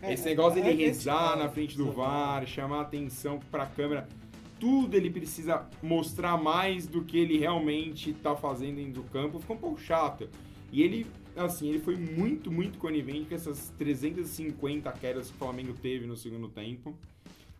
É, 0.00 0.12
Esse 0.12 0.26
negócio 0.26 0.60
é, 0.60 0.62
dele 0.62 0.84
é, 0.84 0.86
rezar 0.86 1.36
é, 1.36 1.42
na 1.42 1.48
frente 1.48 1.76
do 1.76 1.90
VAR, 1.90 2.46
chamar 2.46 2.82
atenção 2.82 3.40
pra 3.50 3.66
câmera, 3.66 4.06
tudo 4.58 4.94
ele 4.96 5.10
precisa 5.10 5.66
mostrar 5.82 6.36
mais 6.36 6.86
do 6.86 7.02
que 7.04 7.18
ele 7.18 7.38
realmente 7.38 8.12
tá 8.12 8.34
fazendo 8.36 8.76
dentro 8.76 9.02
do 9.02 9.04
campo, 9.04 9.38
ficou 9.38 9.56
um 9.56 9.58
pouco 9.58 9.80
chato. 9.80 10.28
E 10.72 10.82
ele, 10.82 11.06
assim, 11.36 11.68
ele 11.68 11.80
foi 11.80 11.96
muito, 11.96 12.50
muito 12.50 12.78
conivente 12.78 13.26
com 13.28 13.34
essas 13.34 13.70
350 13.78 14.90
quedas 14.92 15.28
que 15.28 15.34
o 15.34 15.38
Flamengo 15.38 15.72
teve 15.80 16.06
no 16.06 16.16
segundo 16.16 16.48
tempo. 16.48 16.94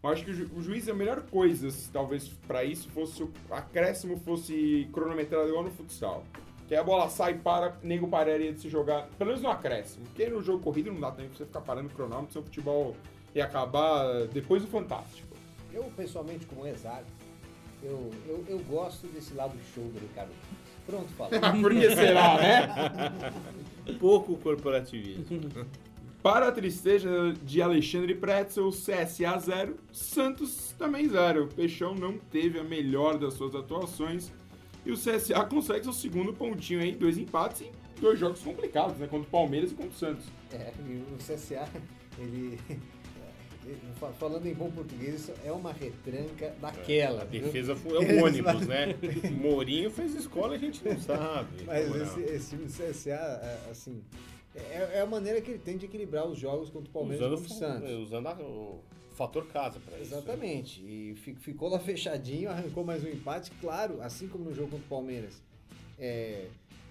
Eu 0.03 0.11
acho 0.11 0.25
que 0.25 0.31
o, 0.31 0.35
ju- 0.35 0.51
o 0.57 0.63
juiz 0.63 0.87
é 0.87 0.93
a 0.93 0.95
melhor 0.95 1.23
coisa, 1.23 1.69
talvez 1.93 2.29
pra 2.47 2.63
isso 2.65 2.89
fosse 2.91 3.23
o 3.23 3.31
acréscimo 3.51 4.17
fosse 4.19 4.89
cronometrado 4.93 5.49
igual 5.49 5.65
no 5.65 5.71
futsal. 5.71 6.23
Que 6.69 6.75
a 6.75 6.85
bola 6.85 7.09
sai 7.09 7.35
para, 7.39 7.79
nego 7.83 8.07
pararia 8.09 8.53
de 8.53 8.61
se 8.61 8.69
jogar, 8.69 9.09
pelo 9.17 9.29
menos 9.31 9.43
no 9.43 9.49
acréscimo. 9.51 10.05
Porque 10.07 10.29
no 10.29 10.43
jogo 10.43 10.63
corrido 10.63 10.93
não 10.93 11.01
dá 11.01 11.11
tempo 11.11 11.31
pra 11.31 11.39
você 11.39 11.47
ficar 11.47 11.63
parando 11.63 11.89
o 11.89 11.91
cronômetro, 11.93 12.33
seu 12.33 12.43
futebol 12.43 12.95
ia 13.35 13.45
acabar 13.45 14.27
depois 14.29 14.63
do 14.63 14.69
Fantástico. 14.69 15.28
Eu, 15.73 15.85
pessoalmente, 15.97 16.47
como 16.47 16.67
ex-árbitro, 16.67 17.13
eu, 17.83 18.11
eu, 18.27 18.45
eu 18.49 18.59
gosto 18.61 19.07
desse 19.09 19.35
lado 19.35 19.55
show 19.75 19.85
do 19.85 19.99
Ricardo. 19.99 20.33
Pronto, 20.87 21.09
falou. 21.11 21.33
Por 21.63 21.73
que 21.73 21.95
será, 21.95 22.37
né? 22.37 23.95
Pouco 23.99 24.37
corporativismo. 24.37 25.25
Para 26.23 26.49
a 26.49 26.53
tristeza 26.53 27.33
de 27.45 27.63
Alexandre 27.63 28.15
Pretzel, 28.15 28.71
CSA 28.71 29.39
0, 29.39 29.77
Santos 29.93 30.75
também 30.77 31.09
0. 31.09 31.45
O 31.45 31.49
Peixão 31.49 31.95
não 31.95 32.19
teve 32.19 32.59
a 32.59 32.65
melhor 32.65 33.19
das 33.19 33.35
suas 33.35 33.55
atuações 33.55 34.33
e 34.85 34.91
o 34.91 34.97
CSA 34.97 35.45
consegue 35.45 35.85
seu 35.85 35.93
segundo 35.93 36.33
pontinho 36.33 36.81
aí, 36.81 36.93
dois 36.93 37.19
empates 37.19 37.63
em 37.63 37.71
dois 38.01 38.19
jogos 38.19 38.41
complicados, 38.41 38.99
né? 38.99 39.07
Contra 39.07 39.29
o 39.29 39.31
Palmeiras 39.31 39.71
e 39.71 39.75
contra 39.75 39.91
o 39.91 39.95
Santos. 39.95 40.25
É, 40.53 40.73
e 40.87 41.05
o 41.13 41.17
CSA, 41.19 41.69
ele. 42.19 42.59
Falando 44.19 44.47
em 44.47 44.55
bom 44.55 44.71
português, 44.71 45.15
isso 45.23 45.33
é 45.45 45.53
uma 45.53 45.73
retranca 45.73 46.55
daquela. 46.61 47.23
A 47.23 47.25
viu? 47.25 47.43
defesa 47.43 47.75
fu- 47.77 47.95
é 47.97 47.99
um 48.01 48.25
ônibus, 48.25 48.67
né? 48.67 48.95
Mourinho 49.41 49.91
fez 49.91 50.15
escola 50.15 50.55
a 50.55 50.59
gente 50.59 50.85
não 50.85 50.99
sabe. 51.01 51.65
Mas 51.67 51.95
esse, 51.95 52.21
esse 52.21 52.51
time 52.51 52.65
do 52.67 52.73
CSA, 52.73 53.11
é, 53.13 53.71
assim, 53.71 54.03
é, 54.55 54.91
é 54.95 55.01
a 55.01 55.07
maneira 55.07 55.41
que 55.41 55.51
ele 55.51 55.59
tem 55.59 55.77
de 55.77 55.87
equilibrar 55.87 56.27
os 56.27 56.39
jogos 56.39 56.71
contra 56.71 56.89
o 56.89 56.93
Palmeiras 56.93 57.21
e 57.21 57.25
usando, 57.35 57.39
contra 57.49 57.55
o 57.55 57.59
Santos. 57.59 57.91
usando 58.09 58.27
a- 58.29 58.35
o 58.41 58.81
fator 59.15 59.47
casa 59.49 59.81
pra 59.81 59.99
isso. 59.99 60.15
Exatamente. 60.15 60.81
E 60.81 61.15
fi- 61.17 61.35
ficou 61.35 61.69
lá 61.69 61.79
fechadinho, 61.81 62.49
arrancou 62.51 62.85
mais 62.85 63.03
um 63.05 63.09
empate. 63.09 63.51
Claro, 63.61 64.01
assim 64.03 64.29
como 64.29 64.45
no 64.45 64.55
jogo 64.55 64.71
contra 64.71 64.87
o 64.87 64.89
Palmeiras, 64.89 65.43
é, 65.99 66.47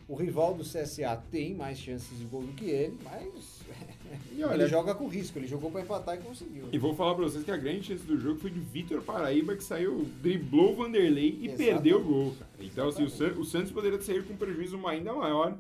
o 0.08 0.16
rival 0.16 0.54
do 0.54 0.64
CSA 0.64 1.16
tem 1.32 1.54
mais 1.54 1.78
chances 1.78 2.18
de 2.18 2.26
gol 2.26 2.42
do 2.44 2.54
que 2.54 2.66
ele, 2.70 2.98
mas 3.04 3.62
E 4.36 4.44
olha, 4.44 4.54
ele 4.62 4.68
joga 4.68 4.94
com 4.96 5.08
risco. 5.08 5.38
Ele 5.40 5.48
jogou 5.48 5.72
pra 5.72 5.82
empatar 5.82 6.16
e 6.16 6.20
conseguiu. 6.20 6.66
E 6.72 6.78
vou 6.78 6.94
falar 6.96 7.16
pra 7.16 7.24
vocês 7.24 7.44
que 7.44 7.52
a 7.52 7.58
grande 7.58 7.84
chance 7.88 8.04
do 8.04 8.18
jogo 8.20 8.40
foi 8.40 8.50
de 8.52 8.60
Vitor 8.60 9.02
Paraíba, 9.02 9.56
que 9.56 9.64
saiu, 9.64 10.06
driblou 10.22 10.74
o 10.74 10.76
Vanderlei 10.76 11.38
e 11.42 11.46
Exatamente. 11.48 11.58
perdeu 11.74 12.00
o 12.02 12.04
gol, 12.04 12.36
cara. 12.38 12.52
Então, 12.60 12.88
assim, 12.90 13.04
o. 13.04 13.10
San- 13.10 13.34
o 13.34 13.44
Santos 13.46 13.72
poderia 13.72 14.00
sair 14.02 14.24
com 14.24 14.34
um 14.34 14.38
prejuízo 14.38 14.80
ainda 14.88 15.14
maior. 15.14 15.56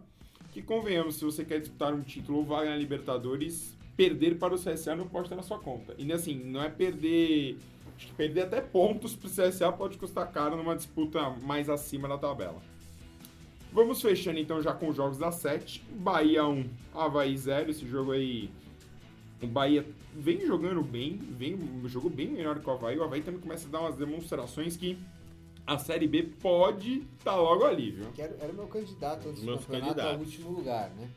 Que 0.53 0.61
convenhamos, 0.61 1.15
se 1.15 1.25
você 1.25 1.43
quer 1.45 1.59
disputar 1.59 1.93
um 1.93 2.01
título 2.01 2.39
ou 2.39 2.43
vaga 2.45 2.69
na 2.69 2.75
Libertadores, 2.77 3.75
perder 3.95 4.37
para 4.37 4.55
o 4.55 4.57
CSA 4.57 4.95
não 4.95 5.07
pode 5.07 5.25
estar 5.25 5.35
na 5.35 5.43
sua 5.43 5.59
conta. 5.59 5.93
E 5.97 6.11
assim, 6.11 6.35
não 6.35 6.63
é 6.63 6.69
perder. 6.69 7.57
Acho 7.95 8.07
que 8.07 8.13
perder 8.13 8.41
até 8.41 8.61
pontos 8.61 9.15
pro 9.15 9.27
CSA 9.29 9.71
pode 9.71 9.97
custar 9.97 10.31
caro 10.31 10.55
numa 10.55 10.75
disputa 10.75 11.29
mais 11.41 11.67
acima 11.69 12.07
da 12.07 12.17
tabela. 12.17 12.61
Vamos 13.77 14.01
fechando 14.01 14.39
então 14.39 14.59
já 14.59 14.73
com 14.73 14.89
os 14.89 14.95
jogos 14.95 15.19
da 15.19 15.31
7. 15.31 15.83
Bahia 15.91 16.43
1, 16.47 16.67
Havaí 16.95 17.37
0. 17.37 17.69
Esse 17.69 17.85
jogo 17.87 18.11
aí 18.11 18.49
o 19.39 19.45
Bahia 19.45 19.85
vem 20.15 20.43
jogando 20.47 20.81
bem, 20.81 21.15
vem, 21.15 21.59
jogou 21.85 22.09
bem 22.09 22.27
melhor 22.27 22.59
que 22.59 22.67
o 22.67 22.73
Havaí. 22.73 22.97
O 22.97 23.03
Havaí 23.03 23.21
também 23.21 23.39
começa 23.39 23.67
a 23.67 23.69
dar 23.69 23.81
umas 23.81 23.95
demonstrações 23.95 24.75
que 24.75 24.97
a 25.67 25.77
Série 25.77 26.07
B 26.07 26.23
pode 26.23 27.03
estar 27.19 27.35
logo 27.35 27.65
ali, 27.65 27.91
viu? 27.91 28.07
Era, 28.17 28.35
era 28.39 28.51
o 28.51 28.55
meu 28.55 28.65
candidato 28.65 29.29
antes 29.29 29.43
do 29.43 29.59
campeonato 29.59 30.01
ao 30.01 30.17
último 30.17 30.49
lugar, 30.49 30.89
né? 30.95 31.07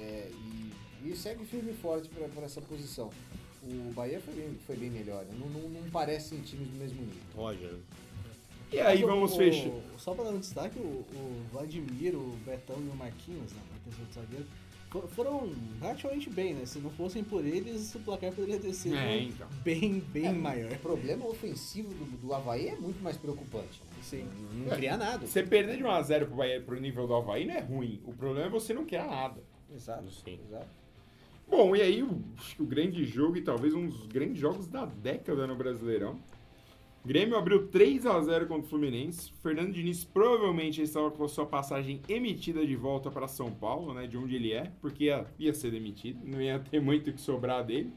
É, 0.00 0.30
e, 0.32 1.10
e 1.10 1.14
segue 1.14 1.44
firme 1.44 1.72
e 1.72 1.74
forte 1.74 2.08
para 2.08 2.46
essa 2.46 2.62
posição. 2.62 3.10
O 3.62 3.92
Bahia 3.92 4.18
foi 4.18 4.32
bem, 4.32 4.58
foi 4.66 4.76
bem 4.76 4.88
melhor. 4.88 5.26
né? 5.26 5.36
Não, 5.38 5.46
não, 5.46 5.68
não 5.68 5.90
parecem 5.90 6.40
times 6.40 6.68
do 6.68 6.78
mesmo 6.78 7.02
nível. 7.02 7.20
Roger. 7.36 7.74
E 8.72 8.78
aí 8.80 8.96
Mas 9.00 9.04
o- 9.04 9.06
vamos 9.06 9.32
o- 9.32 9.36
fechar. 9.36 9.70
Só 9.96 10.14
pra 10.14 10.24
dar 10.24 10.30
um 10.30 10.38
destaque, 10.38 10.78
o, 10.78 10.82
o 10.82 11.42
Vladimir, 11.52 12.14
o 12.16 12.36
Betão 12.44 12.76
e 12.78 12.88
o 12.88 12.94
Marquinhos, 12.96 13.52
né, 13.52 13.60
Marquinhos 13.70 13.98
outro 14.00 14.14
zagueiro, 14.20 14.46
fo- 14.90 15.08
foram 15.08 15.50
relativamente 15.80 16.28
bem, 16.30 16.54
né? 16.54 16.66
Se 16.66 16.78
não 16.78 16.90
fossem 16.90 17.24
por 17.24 17.44
eles, 17.44 17.94
o 17.94 18.00
placar 18.00 18.30
poderia 18.32 18.58
ter 18.60 18.72
sido 18.74 18.96
É, 18.96 19.22
então. 19.22 19.48
bem, 19.64 20.00
bem 20.12 20.26
É, 20.26 20.32
maior. 20.32 20.70
O 20.72 20.78
problema 20.78 21.26
ofensivo 21.26 21.88
do, 21.94 22.04
do 22.18 22.34
Havaí 22.34 22.68
é 22.68 22.76
muito 22.76 23.02
mais 23.02 23.16
preocupante. 23.16 23.80
Né? 23.90 23.96
Sim. 24.02 24.28
Não, 24.52 24.66
não 24.66 24.76
cria 24.76 24.96
nada. 24.96 25.26
Você 25.26 25.42
perder 25.42 25.76
de 25.78 25.82
1x0 25.84 26.26
pro, 26.26 26.36
pro 26.66 26.80
nível 26.80 27.06
do 27.06 27.14
Havaí 27.14 27.46
não 27.46 27.54
é 27.54 27.60
ruim. 27.60 28.00
O 28.06 28.12
problema 28.12 28.46
é 28.46 28.50
você 28.50 28.72
não 28.74 28.84
criar 28.84 29.06
nada. 29.06 29.42
Exato. 29.74 30.10
Sim. 30.10 30.38
exato. 30.46 30.66
Bom, 31.48 31.74
e 31.74 31.80
aí 31.80 32.02
o, 32.02 32.22
o 32.60 32.64
grande 32.64 33.04
jogo 33.06 33.36
e 33.38 33.40
talvez 33.40 33.72
um 33.74 33.86
dos 33.88 34.06
grandes 34.06 34.38
jogos 34.38 34.66
da 34.66 34.84
década 34.84 35.46
no 35.46 35.56
Brasileirão. 35.56 36.18
Grêmio 37.08 37.38
abriu 37.38 37.68
3 37.68 38.04
a 38.04 38.20
0 38.20 38.46
contra 38.46 38.66
o 38.66 38.68
Fluminense. 38.68 39.32
Fernando 39.42 39.72
Diniz 39.72 40.04
provavelmente 40.04 40.82
estava 40.82 41.10
com 41.10 41.24
a 41.24 41.28
sua 41.28 41.46
passagem 41.46 42.02
emitida 42.06 42.66
de 42.66 42.76
volta 42.76 43.10
para 43.10 43.26
São 43.26 43.50
Paulo, 43.50 43.94
né, 43.94 44.06
de 44.06 44.18
onde 44.18 44.36
ele 44.36 44.52
é, 44.52 44.70
porque 44.78 45.04
ia, 45.04 45.24
ia 45.38 45.54
ser 45.54 45.70
demitido, 45.70 46.20
não 46.22 46.38
ia 46.38 46.58
ter 46.58 46.80
muito 46.82 47.08
o 47.08 47.12
que 47.14 47.20
sobrar 47.22 47.64
dele. 47.64 47.90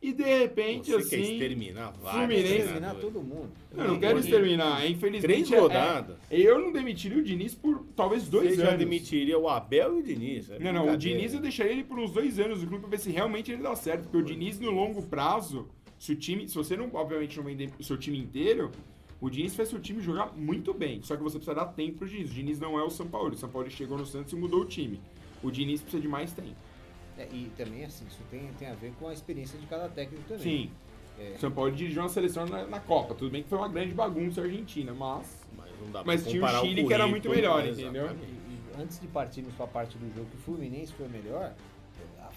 E 0.00 0.12
de 0.12 0.22
repente, 0.22 0.92
Você 0.92 1.08
quer 1.16 1.22
assim. 1.22 1.32
exterminar 1.32 1.90
vários 2.00 2.20
Fluminense- 2.20 2.48
Terminar 2.48 2.70
treinadores. 2.94 3.02
todo 3.12 3.24
mundo. 3.24 3.48
Eu 3.76 3.88
não 3.88 3.98
quero 3.98 4.18
exterminar, 4.20 4.86
infelizmente. 4.88 5.22
Três 5.22 5.50
é- 5.50 5.58
rodadas. 5.58 6.16
é- 6.30 6.38
eu 6.38 6.60
não 6.60 6.70
demitiria 6.70 7.18
o 7.18 7.22
Diniz 7.24 7.54
por 7.56 7.84
talvez 7.96 8.28
dois 8.28 8.50
Você 8.54 8.60
anos. 8.60 8.70
já 8.70 8.76
demitiria 8.76 9.36
o 9.36 9.48
Abel 9.48 9.96
e 9.96 10.00
o 10.00 10.02
Diniz. 10.04 10.48
é 10.50 10.60
Não, 10.60 10.72
não, 10.72 10.94
o. 10.94 10.96
Diniz 10.96 11.34
eu 11.34 11.40
deixaria 11.40 11.72
ele 11.72 11.82
por 11.82 11.98
uns 11.98 12.12
dois 12.12 12.38
anos 12.38 12.60
no 12.62 12.68
clube 12.68 12.82
pra 12.82 12.90
ver 12.90 13.00
se 13.00 13.10
realmente 13.10 13.50
ele 13.50 13.62
dá 13.62 13.74
certo. 13.74 14.02
Porque 14.02 14.18
o 14.18 14.22
Diniz, 14.22 14.60
no 14.60 14.70
longo 14.70 15.02
prazo, 15.02 15.66
se 15.98 16.12
o 16.12 16.16
time. 16.16 16.48
Se 16.48 16.54
você 16.54 16.76
não, 16.76 16.90
obviamente, 16.94 17.36
não 17.36 17.44
vender 17.44 17.70
o 17.78 17.84
seu 17.84 17.96
time 17.96 18.18
inteiro, 18.18 18.70
o 19.20 19.30
Diniz 19.30 19.54
faz 19.54 19.68
seu 19.68 19.80
time 19.80 20.02
jogar 20.02 20.32
muito 20.36 20.74
bem. 20.74 21.02
Só 21.02 21.16
que 21.16 21.22
você 21.22 21.38
precisa 21.38 21.54
dar 21.54 21.66
tempo 21.66 21.98
pro 21.98 22.08
Diniz. 22.08 22.30
O 22.30 22.34
Diniz 22.34 22.60
não 22.60 22.78
é 22.78 22.82
o 22.82 22.90
São 22.90 23.06
Paulo. 23.06 23.32
O 23.32 23.36
São 23.36 23.48
Paulo 23.48 23.70
chegou 23.70 23.96
no 23.96 24.06
Santos 24.06 24.32
e 24.32 24.36
mudou 24.36 24.60
o 24.60 24.64
time. 24.64 25.00
O 25.42 25.50
Diniz 25.50 25.80
precisa 25.80 26.00
de 26.02 26.08
mais 26.08 26.32
tempo. 26.32 26.56
É, 27.18 27.26
e 27.32 27.50
também, 27.56 27.84
assim, 27.84 28.04
isso 28.06 28.20
tem, 28.30 28.46
tem 28.58 28.68
a 28.68 28.74
ver 28.74 28.92
com 28.98 29.08
a 29.08 29.12
experiência 29.12 29.58
de 29.58 29.66
cada 29.66 29.88
técnico 29.88 30.22
também. 30.28 30.42
Sim. 30.42 30.70
É. 31.18 31.34
O 31.36 31.38
São 31.38 31.50
Paulo 31.50 31.72
dirigiu 31.72 32.02
uma 32.02 32.10
seleção 32.10 32.44
na, 32.44 32.66
na 32.66 32.78
Copa. 32.78 33.14
Tudo 33.14 33.30
bem 33.30 33.42
que 33.42 33.48
foi 33.48 33.56
uma 33.56 33.68
grande 33.68 33.94
bagunça 33.94 34.42
a 34.42 34.44
Argentina, 34.44 34.92
mas. 34.92 35.46
Mas, 35.56 35.70
não 35.80 35.90
dá 35.90 36.04
Mas 36.04 36.22
pra 36.22 36.30
tinha 36.30 36.44
o 36.44 36.60
Chile 36.60 36.86
que 36.86 36.92
era 36.92 37.06
muito 37.06 37.30
melhor, 37.30 37.64
exatamente. 37.66 37.82
entendeu? 37.84 38.28
E, 38.50 38.78
e 38.78 38.82
antes 38.82 39.00
de 39.00 39.06
partirmos 39.06 39.54
para 39.54 39.64
a 39.64 39.68
parte 39.68 39.96
do 39.96 40.14
jogo 40.14 40.28
que 40.28 40.36
o 40.36 40.40
Fluminense 40.40 40.92
foi 40.92 41.08
melhor, 41.08 41.54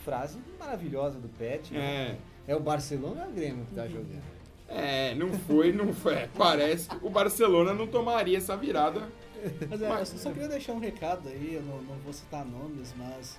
frase 0.03 0.39
maravilhosa 0.57 1.19
do 1.19 1.27
Pet. 1.29 1.73
né? 1.73 2.17
É. 2.49 2.55
O 2.55 2.59
Barcelona 2.59 3.21
ou 3.21 3.27
é 3.27 3.29
o 3.29 3.33
Grêmio 3.33 3.65
que 3.65 3.75
tá 3.75 3.87
jogando? 3.87 4.21
É, 4.67 5.15
não 5.15 5.31
foi, 5.33 5.71
não 5.71 5.93
foi. 5.93 6.13
É, 6.15 6.29
Parece 6.37 6.89
que 6.89 6.97
o 7.05 7.09
Barcelona 7.09 7.73
não 7.73 7.87
tomaria 7.87 8.37
essa 8.37 8.55
virada. 8.57 9.07
Mas, 9.69 9.81
é, 9.81 9.89
Mas- 9.89 10.13
eu 10.13 10.19
só 10.19 10.31
queria 10.31 10.47
deixar 10.47 10.73
um 10.73 10.79
recado 10.79 11.29
aí, 11.29 11.53
eu 11.55 11.61
não, 11.61 11.81
não 11.81 11.95
vou 11.99 12.13
citar 12.13 12.45
nomes, 12.45 12.93
mas. 12.97 13.37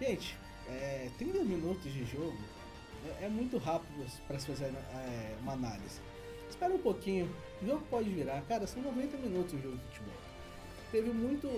Gente, 0.00 0.36
é, 0.68 1.08
30 1.18 1.38
minutos 1.44 1.92
de 1.92 2.04
jogo 2.04 2.36
é, 3.20 3.24
é 3.24 3.28
muito 3.28 3.56
rápido 3.58 4.04
para 4.26 4.38
se 4.38 4.46
fazer 4.46 4.64
é, 4.66 5.34
uma 5.40 5.52
análise. 5.52 6.00
Espera 6.48 6.72
um 6.72 6.78
pouquinho, 6.78 7.28
o 7.62 7.66
jogo 7.66 7.82
pode 7.90 8.10
virar. 8.10 8.42
Cara, 8.42 8.66
são 8.66 8.82
90 8.82 9.16
minutos 9.16 9.54
o 9.54 9.58
jogo 9.58 9.76
de 9.76 9.82
futebol. 9.84 10.14
Teve 10.92 11.10
muito. 11.10 11.48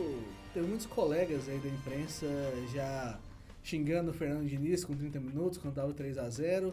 Teve 0.55 0.67
muitos 0.67 0.87
colegas 0.87 1.49
aí 1.49 1.59
da 1.59 1.69
imprensa 1.69 2.27
já 2.73 3.19
xingando 3.67 4.13
o 4.13 4.15
Fernando 4.15 4.47
Diniz 4.47 4.85
com 4.85 4.95
30 4.95 5.19
minutos, 5.19 5.59
quando 5.59 5.75
tava 5.75 5.93
3 5.93 6.17
a 6.19 6.31
0 6.31 6.73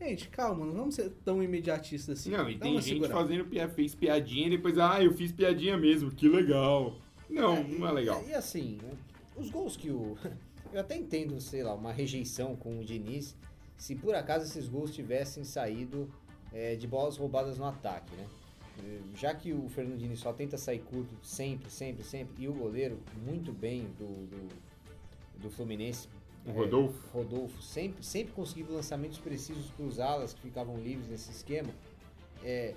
Gente, 0.00 0.28
calma, 0.28 0.64
não 0.64 0.72
vamos 0.72 0.94
ser 0.94 1.10
tão 1.24 1.42
imediatistas 1.42 2.18
assim. 2.18 2.30
Não, 2.30 2.48
e 2.48 2.54
Dá 2.56 2.64
tem 2.64 2.80
gente 2.80 2.94
segurada. 2.94 3.14
fazendo 3.14 3.46
fez 3.74 3.94
piadinha 3.94 4.46
e 4.46 4.50
depois, 4.50 4.76
ah, 4.78 5.02
eu 5.02 5.12
fiz 5.12 5.30
piadinha 5.30 5.76
mesmo, 5.76 6.10
que 6.10 6.26
legal. 6.26 6.96
Não, 7.28 7.62
não 7.62 7.86
é 7.86 7.92
legal. 7.92 8.24
E 8.26 8.32
assim, 8.34 8.78
né, 8.82 8.92
os 9.36 9.50
gols 9.50 9.76
que 9.76 9.90
o. 9.90 10.16
Eu 10.72 10.80
até 10.80 10.96
entendo, 10.96 11.40
sei 11.40 11.64
lá, 11.64 11.74
uma 11.74 11.92
rejeição 11.92 12.54
com 12.54 12.78
o 12.78 12.84
Diniz, 12.84 13.36
se 13.76 13.96
por 13.96 14.14
acaso 14.14 14.44
esses 14.44 14.68
gols 14.68 14.94
tivessem 14.94 15.42
saído 15.42 16.08
é, 16.52 16.76
de 16.76 16.86
bolas 16.86 17.16
roubadas 17.16 17.58
no 17.58 17.64
ataque, 17.64 18.14
né? 18.14 18.24
Eh, 18.78 19.00
Já 19.16 19.34
que 19.34 19.52
o 19.52 19.68
Fernando 19.68 19.98
Diniz 19.98 20.20
só 20.20 20.32
tenta 20.32 20.56
sair 20.56 20.78
curto 20.78 21.12
sempre, 21.24 21.68
sempre, 21.68 22.04
sempre, 22.04 22.44
e 22.44 22.46
o 22.46 22.52
goleiro 22.52 23.00
muito 23.26 23.52
bem 23.52 23.86
do, 23.98 24.06
do, 24.28 24.48
do 25.40 25.50
Fluminense. 25.50 26.08
O 26.46 26.52
Rodolfo. 26.52 27.06
Rodolfo 27.12 27.62
sempre, 27.62 28.04
sempre 28.04 28.32
conseguindo 28.32 28.72
lançamentos 28.72 29.18
precisos 29.18 29.66
para 29.70 29.84
os 29.84 30.00
alas 30.00 30.32
que 30.32 30.40
ficavam 30.40 30.78
livres 30.78 31.08
nesse 31.08 31.30
esquema. 31.30 31.70
É, 32.42 32.74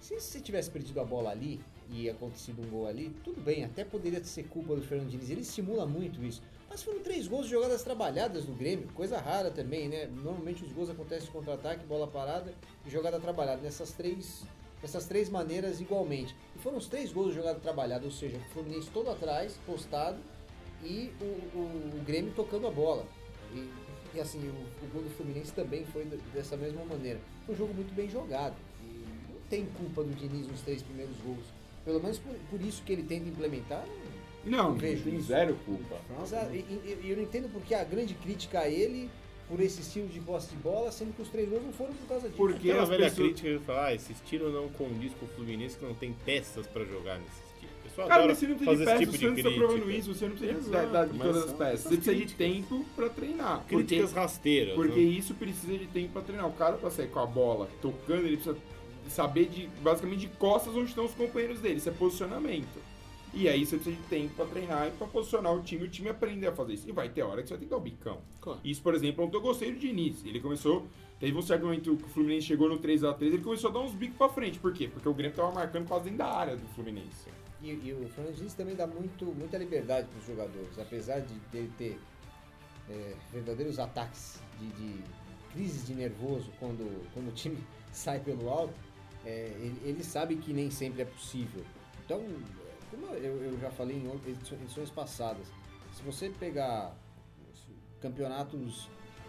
se 0.00 0.14
você 0.14 0.40
tivesse 0.40 0.70
perdido 0.70 1.00
a 1.00 1.04
bola 1.04 1.30
ali 1.30 1.60
e 1.90 2.08
acontecido 2.08 2.62
um 2.62 2.70
gol 2.70 2.86
ali, 2.86 3.10
tudo 3.24 3.40
bem, 3.40 3.64
até 3.64 3.84
poderia 3.84 4.22
ser 4.22 4.44
culpa 4.44 4.74
do 4.74 4.82
Fernando 4.82 5.10
Diniz, 5.10 5.28
ele 5.28 5.40
estimula 5.40 5.84
muito 5.84 6.24
isso. 6.24 6.40
Mas 6.68 6.82
foram 6.82 7.00
três 7.00 7.26
gols 7.26 7.46
de 7.46 7.50
jogadas 7.50 7.82
trabalhadas 7.82 8.44
do 8.44 8.52
Grêmio, 8.52 8.88
coisa 8.94 9.18
rara 9.18 9.50
também, 9.50 9.88
né? 9.88 10.06
Normalmente 10.06 10.64
os 10.64 10.72
gols 10.72 10.88
acontecem 10.88 11.26
de 11.26 11.32
contra-ataque, 11.32 11.84
bola 11.84 12.06
parada 12.06 12.54
e 12.86 12.90
jogada 12.90 13.18
trabalhada, 13.18 13.60
nessas 13.60 13.90
três, 13.92 14.44
nessas 14.80 15.04
três 15.06 15.28
maneiras 15.28 15.80
igualmente. 15.80 16.34
E 16.54 16.58
foram 16.60 16.78
os 16.78 16.86
três 16.86 17.12
gols 17.12 17.30
de 17.30 17.36
jogada 17.36 17.58
trabalhada, 17.58 18.04
ou 18.04 18.12
seja, 18.12 18.36
o 18.36 18.52
Fluminense 18.52 18.88
todo 18.90 19.10
atrás, 19.10 19.58
postado, 19.66 20.20
e 20.84 21.10
o, 21.20 21.24
o- 21.58 21.92
o 22.00 22.04
Grêmio 22.06 22.32
tocando 22.34 22.66
a 22.66 22.70
bola. 22.70 23.04
E, 23.54 23.68
e 24.14 24.20
assim, 24.20 24.38
o, 24.38 24.84
o 24.84 24.88
gol 24.92 25.02
do 25.02 25.10
Fluminense 25.10 25.52
também 25.52 25.84
foi 25.86 26.04
dessa 26.34 26.56
mesma 26.56 26.84
maneira. 26.84 27.20
Foi 27.46 27.54
um 27.54 27.58
jogo 27.58 27.74
muito 27.74 27.94
bem 27.94 28.08
jogado. 28.08 28.54
E 28.82 29.04
não 29.32 29.40
tem 29.48 29.66
culpa 29.66 30.02
do 30.02 30.14
Diniz 30.14 30.46
nos 30.46 30.60
três 30.62 30.82
primeiros 30.82 31.16
gols. 31.24 31.44
Pelo 31.84 32.00
menos 32.00 32.18
por, 32.18 32.34
por 32.50 32.60
isso 32.60 32.82
que 32.82 32.92
ele 32.92 33.02
tenta 33.02 33.28
implementar. 33.28 33.84
Não, 34.44 34.74
vejo 34.74 35.04
tem 35.04 35.16
isso. 35.16 35.28
zero 35.28 35.54
culpa. 35.66 35.96
Mas, 36.18 36.32
e, 36.32 36.98
eu 37.04 37.16
não 37.16 37.22
entendo 37.24 37.50
porque 37.52 37.74
a 37.74 37.84
grande 37.84 38.14
crítica 38.14 38.60
a 38.60 38.68
ele 38.68 39.10
por 39.48 39.60
esse 39.60 39.80
estilo 39.80 40.06
de 40.08 40.20
posse 40.20 40.48
de 40.50 40.56
bola, 40.56 40.92
sendo 40.92 41.12
que 41.14 41.20
os 41.22 41.28
três 41.28 41.48
gols 41.48 41.62
não 41.64 41.72
foram 41.72 41.92
por 41.92 42.06
causa 42.06 42.28
disso. 42.28 42.36
Porque 42.36 42.70
as 42.70 42.88
velha 42.88 43.04
pessoas- 43.10 43.28
crítica 43.32 43.58
de 43.58 43.64
falar, 43.64 43.86
ah, 43.86 43.94
esse 43.94 44.12
estilo 44.12 44.50
não 44.52 44.68
condiz 44.68 45.12
com 45.14 45.26
o 45.26 45.28
Fluminense 45.30 45.76
que 45.76 45.84
não 45.84 45.94
tem 45.94 46.12
peças 46.24 46.66
pra 46.68 46.84
jogar 46.84 47.18
nesse 47.18 47.49
pessoal 48.02 48.08
Cara, 48.08 48.26
mas 48.28 48.38
você 48.38 48.46
não 48.48 48.56
tem 48.56 48.64
fazer 48.66 48.76
de 48.76 48.82
esse 48.82 48.92
peça, 48.92 48.98
tipo 48.98 49.10
o 49.10 49.18
de 49.18 49.24
Santos 49.24 49.36
tá 49.36 49.48
crítica. 49.48 49.66
provando 49.66 49.90
isso, 49.90 50.14
você 50.14 50.24
não 50.28 50.36
precisa 50.36 50.58
Exato, 50.58 51.12
de 51.12 51.18
todas 51.18 51.44
as 51.44 51.52
peças. 51.52 51.80
Você 51.80 51.88
precisa 51.96 52.14
de 52.14 52.20
críticas. 52.34 52.46
tempo 52.68 52.84
pra 52.96 53.08
treinar. 53.08 53.58
Porque, 53.60 53.76
Críticas 53.76 54.12
rasteiras. 54.12 54.74
porque 54.74 55.00
né? 55.00 55.02
isso 55.02 55.34
precisa 55.34 55.78
de 55.78 55.86
tempo 55.86 56.12
pra 56.12 56.22
treinar. 56.22 56.48
O 56.48 56.52
cara 56.52 56.76
pra 56.76 56.90
sair 56.90 57.08
com 57.08 57.18
a 57.20 57.26
bola 57.26 57.68
tocando, 57.80 58.26
ele 58.26 58.36
precisa 58.36 58.56
saber 59.08 59.46
de 59.46 59.68
basicamente 59.82 60.20
de 60.20 60.28
costas 60.28 60.74
onde 60.74 60.88
estão 60.88 61.04
os 61.04 61.12
companheiros 61.14 61.60
dele. 61.60 61.76
Isso 61.76 61.88
é 61.88 61.92
posicionamento. 61.92 62.90
E 63.32 63.48
aí 63.48 63.64
você 63.64 63.76
precisa 63.76 63.96
de 63.96 64.02
tempo 64.08 64.34
pra 64.34 64.44
treinar 64.46 64.88
e 64.88 64.90
pra 64.90 65.06
posicionar 65.06 65.54
o 65.54 65.62
time, 65.62 65.84
o 65.84 65.88
time 65.88 66.08
aprender 66.08 66.48
a 66.48 66.52
fazer 66.52 66.74
isso. 66.74 66.88
E 66.88 66.92
vai 66.92 67.08
ter 67.08 67.22
hora 67.22 67.42
que 67.42 67.48
você 67.48 67.54
vai 67.54 67.58
ter 67.60 67.64
que 67.66 67.70
dar 67.70 67.76
o 67.76 67.80
bicão. 67.80 68.18
Claro. 68.40 68.58
Isso, 68.64 68.82
por 68.82 68.92
exemplo, 68.94 69.22
é 69.22 69.26
um 69.26 69.30
que 69.30 69.36
eu 69.36 69.40
gostei 69.40 69.70
do 69.72 69.78
Diniz. 69.78 70.24
Ele 70.24 70.40
começou. 70.40 70.86
Teve 71.20 71.36
um 71.36 71.42
certo 71.42 71.64
momento 71.66 71.82
que 71.96 72.04
o 72.04 72.08
Fluminense 72.08 72.46
chegou 72.46 72.66
no 72.66 72.78
3x3, 72.78 73.20
ele 73.20 73.38
começou 73.38 73.68
a 73.68 73.72
dar 73.74 73.80
uns 73.80 73.92
bicos 73.92 74.16
pra 74.16 74.30
frente. 74.30 74.58
Por 74.58 74.72
quê? 74.72 74.88
Porque 74.88 75.06
o 75.06 75.12
Grêmio 75.12 75.36
tava 75.36 75.52
marcando 75.52 75.86
quase 75.86 76.04
dentro 76.04 76.18
da 76.18 76.32
área 76.32 76.56
do 76.56 76.66
Fluminense. 76.74 77.28
E, 77.62 77.68
e 77.70 77.92
o 77.92 78.08
Fernando 78.08 78.34
Diniz 78.36 78.54
também 78.54 78.74
dá 78.74 78.86
muito, 78.86 79.26
muita 79.26 79.58
liberdade 79.58 80.08
para 80.08 80.18
os 80.18 80.26
jogadores, 80.26 80.78
apesar 80.78 81.20
de 81.20 81.34
dele 81.52 81.70
ter 81.76 82.00
é, 82.88 83.14
verdadeiros 83.32 83.78
ataques 83.78 84.40
de, 84.58 84.68
de 84.70 85.04
crises 85.52 85.86
de 85.86 85.94
nervoso 85.94 86.50
quando, 86.58 87.06
quando 87.12 87.28
o 87.28 87.32
time 87.32 87.58
sai 87.92 88.20
pelo 88.20 88.48
alto, 88.48 88.74
é, 89.24 89.52
ele, 89.56 89.80
ele 89.84 90.04
sabe 90.04 90.36
que 90.36 90.52
nem 90.52 90.70
sempre 90.70 91.02
é 91.02 91.04
possível. 91.04 91.64
Então, 92.04 92.24
como 92.90 93.06
eu, 93.14 93.42
eu 93.42 93.60
já 93.60 93.70
falei 93.70 93.96
em 93.96 94.10
edições- 94.30 94.90
passadas, 94.90 95.46
se 95.92 96.02
você 96.02 96.30
pegar 96.30 96.94
os 97.52 97.60
campeonatos 98.00 98.88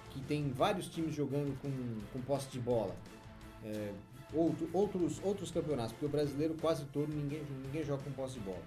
que 0.10 0.22
tem 0.22 0.50
vários 0.52 0.88
times 0.88 1.13
jogando 1.13 1.58
com, 1.62 1.70
com 2.12 2.22
posse 2.22 2.50
de 2.50 2.60
bola, 2.60 2.96
é, 3.63 3.94
outro- 4.34 4.70
outros, 4.74 5.20
outros 5.24 5.52
campeonatos, 5.52 5.91
porque 5.94 6.06
o 6.06 6.10
brasileiro 6.10 6.56
quase 6.60 6.86
todo 6.86 7.08
ninguém, 7.13 7.41
ninguém 7.65 7.84
joga 7.84 8.04
com 8.04 8.12
posse 8.12 8.36
de 8.36 8.41
bola. 8.41 8.62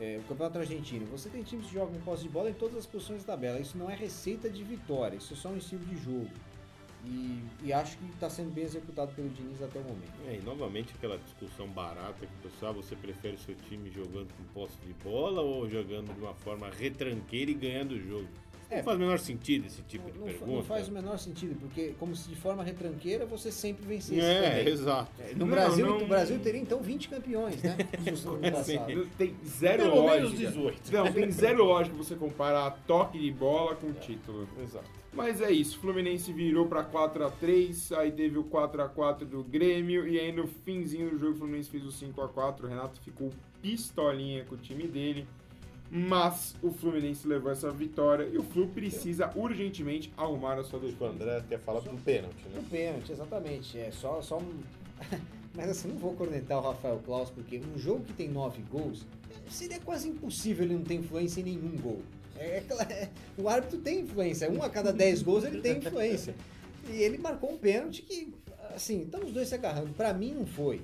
É, 0.00 0.20
o 0.22 0.28
campeonato 0.28 0.58
argentino, 0.58 1.06
você 1.06 1.28
tem 1.28 1.42
times 1.42 1.66
que 1.66 1.74
jogam 1.74 1.92
com 1.94 2.00
posse 2.00 2.22
de 2.22 2.28
bola 2.28 2.48
em 2.50 2.54
todas 2.54 2.76
as 2.76 2.86
posições 2.86 3.24
da 3.24 3.32
tabela. 3.32 3.58
Isso 3.58 3.76
não 3.76 3.90
é 3.90 3.96
receita 3.96 4.48
de 4.48 4.62
vitória, 4.62 5.16
isso 5.16 5.34
é 5.34 5.36
só 5.36 5.48
um 5.48 5.56
estilo 5.56 5.84
de 5.84 5.96
jogo. 5.96 6.30
E, 7.04 7.42
e 7.62 7.72
acho 7.72 7.96
que 7.96 8.04
está 8.12 8.28
sendo 8.28 8.50
bem 8.50 8.64
executado 8.64 9.12
pelo 9.14 9.28
Diniz 9.28 9.62
até 9.62 9.78
o 9.78 9.82
momento. 9.82 10.12
É, 10.26 10.36
e 10.36 10.42
novamente 10.42 10.92
aquela 10.96 11.16
discussão 11.18 11.66
barata 11.68 12.26
que 12.26 12.26
o 12.26 12.50
pessoal, 12.50 12.74
você 12.74 12.94
prefere 12.96 13.36
seu 13.38 13.54
time 13.54 13.90
jogando 13.90 14.28
com 14.36 14.44
posse 14.52 14.76
de 14.84 14.92
bola 15.04 15.40
ou 15.40 15.68
jogando 15.68 16.12
de 16.12 16.20
uma 16.20 16.34
forma 16.34 16.68
retranqueira 16.70 17.50
e 17.50 17.54
ganhando 17.54 17.92
o 17.92 18.00
jogo? 18.00 18.28
É. 18.70 18.76
não 18.76 18.84
faz 18.84 18.96
o 18.96 19.00
menor 19.00 19.18
sentido 19.18 19.66
esse 19.66 19.82
tipo 19.82 20.10
de 20.10 20.18
não, 20.18 20.26
pergunta. 20.26 20.52
não 20.52 20.62
faz 20.62 20.88
o 20.88 20.92
menor 20.92 21.18
sentido, 21.18 21.54
porque 21.58 21.94
como 21.98 22.14
se 22.14 22.28
de 22.28 22.36
forma 22.36 22.62
retranqueira 22.62 23.24
você 23.24 23.50
sempre 23.50 23.86
vencesse 23.86 24.20
É, 24.20 24.50
também. 24.60 24.72
exato. 24.74 25.10
É, 25.20 25.32
No 25.32 25.38
Não, 25.40 25.48
Brasil, 25.48 25.86
não- 25.86 26.02
o 26.02 26.06
Brasil 26.06 26.38
teria 26.40 26.60
então 26.60 26.80
20 26.82 27.08
campeões, 27.08 27.62
né? 27.62 27.76
No 28.24 28.32
ano 28.34 28.44
Sim. 28.44 28.76
passado. 28.76 28.94
Não 28.94 29.06
Tem 29.06 29.34
zero 29.46 29.82
Pelo 29.84 29.94
lógica. 30.02 30.14
menos 30.16 30.38
18. 30.38 30.92
Não, 30.92 31.12
tem 31.12 31.30
zero 31.30 31.64
lógica 31.64 31.96
você 31.96 32.14
comparar 32.14 32.70
toque 32.86 33.18
de 33.18 33.30
bola 33.32 33.74
com 33.74 33.92
título. 33.94 34.48
Exato. 34.62 34.98
Mas 35.14 35.40
é 35.40 35.50
isso, 35.50 35.78
Fluminense 35.78 36.30
virou 36.32 36.66
pra 36.66 36.84
4x3, 36.84 37.96
aí 37.98 38.12
teve 38.12 38.38
o 38.38 38.44
4x4 38.44 39.24
do 39.24 39.42
Grêmio, 39.42 40.06
e 40.06 40.20
aí 40.20 40.30
no 40.30 40.46
finzinho 40.46 41.10
do 41.10 41.18
jogo 41.18 41.32
o 41.32 41.36
Fluminense 41.38 41.70
fez 41.70 41.84
o 41.84 41.88
5x4, 41.90 42.64
o 42.64 42.66
Renato 42.66 43.00
ficou 43.00 43.32
pistolinha 43.62 44.44
com 44.44 44.54
o 44.54 44.58
time 44.58 44.86
dele, 44.86 45.26
mas 45.90 46.54
o 46.62 46.70
Fluminense 46.70 47.26
levou 47.26 47.50
essa 47.50 47.70
vitória 47.70 48.28
e 48.30 48.36
o 48.36 48.42
Flu 48.42 48.68
precisa 48.68 49.30
urgentemente 49.34 50.12
arrumar 50.16 50.58
a 50.58 50.64
sua 50.64 50.78
O 50.78 50.82
defesa. 50.82 51.06
André 51.06 51.44
quer 51.48 51.58
falar 51.60 51.80
do 51.80 51.96
pênalti, 52.02 52.46
né? 52.52 52.60
O 52.60 52.62
pênalti, 52.64 53.12
exatamente. 53.12 53.78
É 53.78 53.90
só, 53.90 54.20
só 54.20 54.38
um. 54.38 54.60
Mas 55.54 55.70
assim, 55.70 55.88
não 55.88 55.96
vou 55.96 56.12
cornetar 56.14 56.58
o 56.58 56.60
Rafael 56.60 57.00
Klaus, 57.04 57.30
porque 57.30 57.58
um 57.58 57.78
jogo 57.78 58.04
que 58.04 58.12
tem 58.12 58.28
nove 58.28 58.62
gols, 58.70 59.04
seria 59.48 59.80
quase 59.80 60.08
impossível 60.08 60.64
ele 60.64 60.74
não 60.74 60.82
ter 60.82 60.94
influência 60.94 61.40
em 61.40 61.44
nenhum 61.44 61.76
gol. 61.76 62.02
É, 62.36 62.58
é 62.58 62.92
é- 62.92 63.08
o 63.36 63.48
árbitro 63.48 63.78
tem 63.78 64.00
influência, 64.00 64.50
um 64.50 64.62
a 64.62 64.68
cada 64.68 64.92
dez 64.92 65.22
gols 65.22 65.44
ele 65.44 65.60
tem 65.60 65.78
influência. 65.78 66.34
E 66.88 67.02
ele 67.02 67.18
marcou 67.18 67.52
um 67.52 67.58
pênalti 67.58 68.02
que, 68.02 68.32
assim, 68.74 69.02
estão 69.02 69.20
os 69.24 69.32
dois 69.32 69.48
se 69.48 69.54
agarrando. 69.54 69.92
Pra 69.94 70.12
mim 70.14 70.32
não 70.34 70.46
foi. 70.46 70.80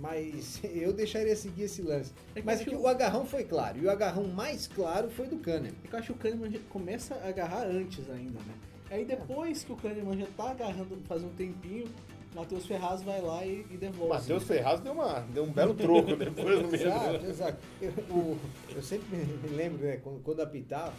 Mas 0.00 0.60
eu 0.64 0.92
deixaria 0.92 1.36
seguir 1.36 1.64
esse 1.64 1.82
lance. 1.82 2.12
É 2.34 2.40
que 2.40 2.46
Mas 2.46 2.60
acho- 2.60 2.74
o 2.76 2.86
agarrão 2.88 3.24
foi 3.24 3.44
claro. 3.44 3.78
E 3.78 3.84
o 3.86 3.90
agarrão 3.90 4.24
mais 4.28 4.66
claro 4.66 5.10
foi 5.10 5.26
do 5.28 5.36
Kahneman. 5.36 5.72
É 5.84 5.88
que 5.88 5.94
eu 5.94 5.98
acho 5.98 6.12
que 6.14 6.18
o 6.28 6.30
Kahneman 6.30 6.58
começa 6.70 7.14
a 7.16 7.28
agarrar 7.28 7.66
antes 7.66 8.08
ainda, 8.10 8.38
né? 8.40 8.54
Aí 8.90 9.04
depois 9.04 9.62
que 9.62 9.72
o 9.72 9.76
Kahneman 9.76 10.18
já 10.18 10.26
tá 10.36 10.50
agarrando 10.50 10.98
faz 11.06 11.22
um 11.22 11.28
tempinho, 11.30 11.86
Matheus 12.34 12.64
Ferraz 12.66 13.02
vai 13.02 13.20
lá 13.20 13.44
e, 13.44 13.66
e 13.70 13.76
devolve. 13.76 14.14
Matheus 14.14 14.44
Ferraz 14.44 14.80
deu, 14.80 14.92
uma, 14.92 15.20
deu 15.32 15.44
um 15.44 15.52
belo 15.52 15.74
troco 15.74 16.16
depois 16.16 16.62
no 16.62 16.68
meio 16.70 16.86
Exato, 16.88 17.26
exato. 17.26 17.58
Eu, 17.82 17.90
o- 18.10 18.38
eu 18.74 18.82
sempre 18.82 19.16
me 19.16 19.24
me 19.24 19.48
lembro, 19.56 19.84
né, 19.84 19.98
quando, 20.02 20.20
quando 20.22 20.40
apitava, 20.40 20.92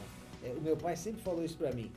é, 0.43 0.49
o 0.57 0.61
meu 0.61 0.75
pai 0.77 0.95
sempre 0.95 1.21
falou 1.21 1.43
isso 1.43 1.57
pra 1.57 1.71
mim. 1.73 1.91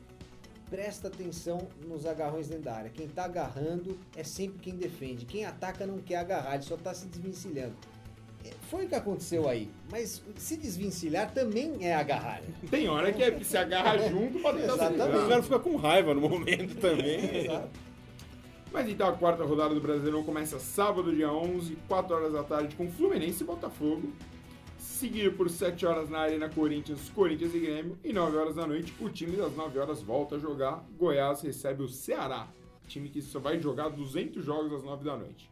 Presta 0.71 1.09
atenção 1.09 1.69
nos 1.87 2.07
agarrões 2.07 2.49
dentro 2.49 2.65
da 2.65 2.75
área. 2.75 2.91
Quem 2.91 3.07
tá 3.07 3.25
agarrando 3.25 3.99
é 4.17 4.25
sempre 4.25 4.59
quem 4.61 4.75
defende. 4.75 5.25
Quem 5.25 5.45
ataca 5.45 5.87
não 5.87 5.99
quer 5.99 6.17
agarrar, 6.17 6.55
ele 6.55 6.63
só 6.63 6.77
tá 6.77 6.93
se 6.95 7.07
desvencilhando. 7.07 7.75
É, 8.45 8.51
Foi 8.71 8.85
o 8.85 8.89
que 8.89 8.95
aconteceu 8.95 9.49
aí. 9.49 9.71
Mas 9.91 10.23
se 10.37 10.57
desvencilhar 10.57 11.33
também 11.33 11.77
é 11.87 11.95
agarrar. 11.95 12.43
Tem 12.71 12.89
hora 12.89 13.13
que 13.13 13.23
é 13.23 13.39
se 13.45 13.57
agarra 13.57 14.09
junto 14.09 14.39
pra 14.41 14.53
tentar 14.53 14.75
Exatamente. 14.75 15.03
segurar. 15.03 15.25
O 15.25 15.29
cara 15.29 15.43
fica 15.43 15.59
com 15.59 15.77
raiva 15.77 16.15
no 16.15 16.21
momento 16.23 16.75
também. 16.81 17.45
Exato. 17.45 17.69
Mas 18.73 18.89
então 18.89 19.09
a 19.09 19.13
quarta 19.13 19.45
rodada 19.45 19.73
do 19.73 19.81
Brasileirão 19.81 20.25
começa 20.25 20.59
sábado, 20.59 21.15
dia 21.15 21.31
11, 21.33 21.77
4 21.87 22.17
horas 22.17 22.33
da 22.33 22.43
tarde, 22.43 22.75
com 22.75 22.91
Fluminense 22.91 23.45
e 23.45 23.47
Botafogo. 23.47 24.13
Seguido 24.95 25.33
por 25.37 25.51
7 25.51 25.85
horas 25.85 26.09
na 26.09 26.21
Arena 26.21 26.49
Corinthians, 26.49 27.11
Corinthians 27.15 27.55
e 27.55 27.59
Grêmio. 27.59 27.99
E 28.03 28.13
9 28.13 28.37
horas 28.37 28.55
da 28.55 28.67
noite, 28.67 28.95
o 29.01 29.09
time 29.09 29.37
das 29.37 29.55
9 29.55 29.79
horas 29.79 30.01
volta 30.01 30.37
a 30.37 30.39
jogar. 30.39 30.85
Goiás 30.97 31.43
recebe 31.43 31.83
o 31.83 31.89
Ceará, 31.89 32.49
time 32.87 33.09
que 33.09 33.21
só 33.21 33.39
vai 33.39 33.61
jogar 33.61 33.89
200 33.89 34.45
jogos 34.45 34.73
às 34.73 34.85
9 34.85 35.05
da 35.05 35.17
noite. 35.17 35.51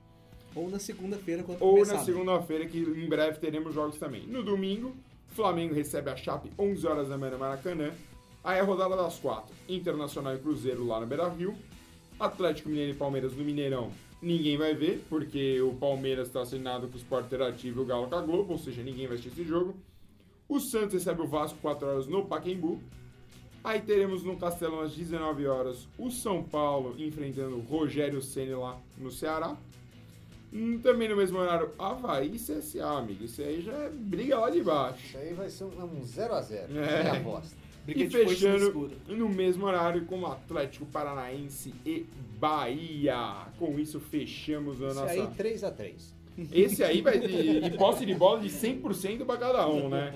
Ou 0.55 0.71
na 0.71 0.79
segunda-feira, 0.79 1.43
quando 1.43 1.63
Ou 1.63 1.85
na 1.85 1.99
segunda-feira, 1.99 2.67
que 2.67 2.79
em 2.79 3.09
breve 3.09 3.39
teremos 3.39 3.75
jogos 3.75 3.97
também. 3.99 4.27
No 4.27 4.43
domingo, 4.43 4.95
Flamengo 5.29 5.75
recebe 5.75 6.11
a 6.11 6.17
Chape 6.17 6.53
11 6.59 6.87
horas 6.87 7.09
da 7.09 7.19
manhã 7.19 7.33
no 7.33 7.39
Maracanã. 7.39 7.91
Aí 8.45 8.61
a 8.61 8.63
rodada 8.63 8.97
das 8.97 9.19
quatro, 9.19 9.55
Internacional 9.69 10.35
e 10.35 10.39
Cruzeiro 10.39 10.87
lá 10.87 11.01
no 11.01 11.07
Beira-Rio. 11.07 11.55
Atlético 12.21 12.69
Mineiro 12.69 12.93
e 12.93 12.95
Palmeiras 12.95 13.33
no 13.33 13.43
Mineirão, 13.43 13.91
ninguém 14.23 14.57
vai 14.57 14.75
ver, 14.75 15.05
porque 15.09 15.61
o 15.61 15.75
Palmeiras 15.75 16.29
está 16.29 16.41
assinado 16.43 16.87
com 16.89 16.95
o 16.95 16.99
Sport 16.99 17.27
Interativo 17.27 17.81
e 17.81 17.83
o 17.83 17.87
Galo 17.87 18.09
com 18.09 18.15
a 18.15 18.21
Globo, 18.23 18.53
ou 18.53 18.59
seja, 18.59 18.83
ninguém 18.83 19.07
vai 19.07 19.17
assistir 19.17 19.41
esse 19.41 19.45
jogo. 19.49 19.75
O 20.49 20.61
Santos 20.61 20.95
recebe 20.95 21.21
o 21.23 21.27
Vasco 21.27 21.59
4 21.61 21.87
horas 21.87 22.07
no 22.07 22.25
Pacaembu. 22.25 22.81
Aí 23.65 23.81
teremos 23.81 24.25
no 24.25 24.37
Castelão 24.37 24.81
às 24.81 24.93
19 24.93 25.47
horas 25.47 25.87
o 25.97 26.11
São 26.11 26.43
Paulo 26.43 26.95
enfrentando 26.99 27.57
o 27.57 27.61
Rogério 27.61 28.21
Ceni 28.21 28.55
lá 28.55 28.79
no 28.99 29.11
Ceará. 29.11 29.57
Hum, 30.53 30.79
Também 30.83 31.09
no 31.09 31.17
mesmo 31.17 31.39
horário, 31.39 31.71
Havaí 31.79 32.35
e 32.35 32.39
CSA, 32.39 32.85
amigo. 32.99 33.25
Isso 33.25 33.41
aí 33.41 33.63
já 33.63 33.73
é 33.73 33.89
briga 33.89 34.39
lá 34.39 34.51
de 34.51 34.63
baixo. 34.63 35.07
Isso 35.07 35.17
aí 35.17 35.33
vai 35.33 35.49
ser 35.49 35.65
um 35.65 36.03
0x0. 36.05 36.77
É. 36.77 37.07
É. 37.07 37.11
a 37.11 37.13
aposta. 37.15 37.57
Briga 37.85 38.05
e 38.05 38.11
fechando 38.11 38.91
no 39.09 39.29
mesmo 39.29 39.67
horário 39.67 40.05
com 40.05 40.21
o 40.21 40.27
Atlético 40.27 40.87
Paranaense 40.87 41.75
e 41.85 42.07
Bahia. 42.39 43.47
Com 43.59 43.79
isso, 43.79 43.99
fechamos 43.99 44.81
a 44.83 44.87
Isso 44.89 44.95
nossa. 45.01 45.13
aí 45.13 45.27
3x3. 45.27 45.95
Esse 46.53 46.85
aí 46.85 47.03
vai 47.03 47.19
de, 47.19 47.61
de 47.61 47.71
posse 47.77 48.07
de 48.07 48.15
bola 48.15 48.41
de 48.41 48.49
100% 48.49 49.25
para 49.27 49.37
cada 49.37 49.69
um, 49.69 49.89
né? 49.89 50.15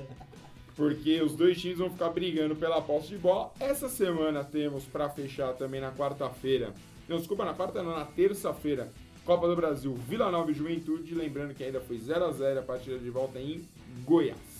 Porque 0.76 1.20
os 1.22 1.34
dois 1.34 1.60
times 1.60 1.78
vão 1.78 1.90
ficar 1.90 2.10
brigando 2.10 2.54
pela 2.54 2.80
posse 2.80 3.08
de 3.08 3.18
bola. 3.18 3.52
Essa 3.58 3.88
semana 3.88 4.44
temos 4.44 4.84
para 4.84 5.08
fechar 5.08 5.52
também 5.54 5.80
na 5.80 5.90
quarta-feira. 5.90 6.72
Não, 7.08 7.16
desculpa, 7.16 7.44
na 7.44 7.54
quarta 7.54 7.82
não, 7.82 7.96
na 7.96 8.04
terça-feira. 8.04 8.92
Copa 9.24 9.48
do 9.48 9.56
Brasil, 9.56 9.92
Vila 10.08 10.30
Nova 10.30 10.50
e 10.50 10.54
Juventude. 10.54 11.14
Lembrando 11.14 11.54
que 11.54 11.64
ainda 11.64 11.80
foi 11.80 11.98
0x0 11.98 12.58
a 12.58 12.62
partida 12.62 12.98
de 12.98 13.10
volta 13.10 13.40
em 13.40 13.66
Goiás. 14.04 14.55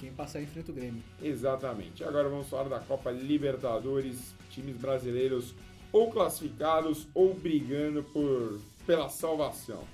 Quem 0.00 0.10
passar 0.12 0.40
enfrenta 0.40 0.72
o 0.72 0.74
Grêmio. 0.74 1.02
Exatamente. 1.22 2.02
Agora 2.02 2.28
vamos 2.28 2.48
falar 2.48 2.70
da 2.70 2.80
Copa 2.80 3.10
Libertadores, 3.10 4.34
times 4.50 4.76
brasileiros 4.78 5.54
ou 5.92 6.10
classificados 6.10 7.06
ou 7.14 7.34
brigando 7.34 8.02
por 8.04 8.58
pela 8.86 9.10
salvação. 9.10 9.84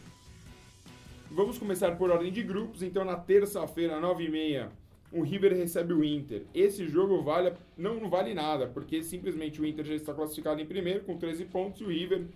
Vamos 1.29 1.59
começar 1.59 1.97
por 1.97 2.11
ordem 2.11 2.33
de 2.33 2.43
grupos. 2.43 2.83
Então, 2.83 3.05
na 3.05 3.17
terça-feira, 3.17 4.01
9h30, 4.01 4.69
o 5.13 5.23
River 5.23 5.55
recebe 5.55 5.93
o 5.93 6.05
Inter. 6.05 6.45
Esse 6.55 6.87
jogo 6.87 7.21
vale, 7.23 7.53
não, 7.77 8.09
vale 8.09 8.33
nada, 8.33 8.69
porque 8.69 9.03
simplesmente 9.03 9.61
o 9.61 9.67
Inter 9.67 9.85
já 9.85 9.95
está 9.95 10.15
classificado 10.15 10.61
em 10.61 10.67
primeiro 10.67 11.01
com 11.05 11.19
13 11.19 11.47
pontos 11.47 11.81
o 11.81 11.89
River 11.89 12.27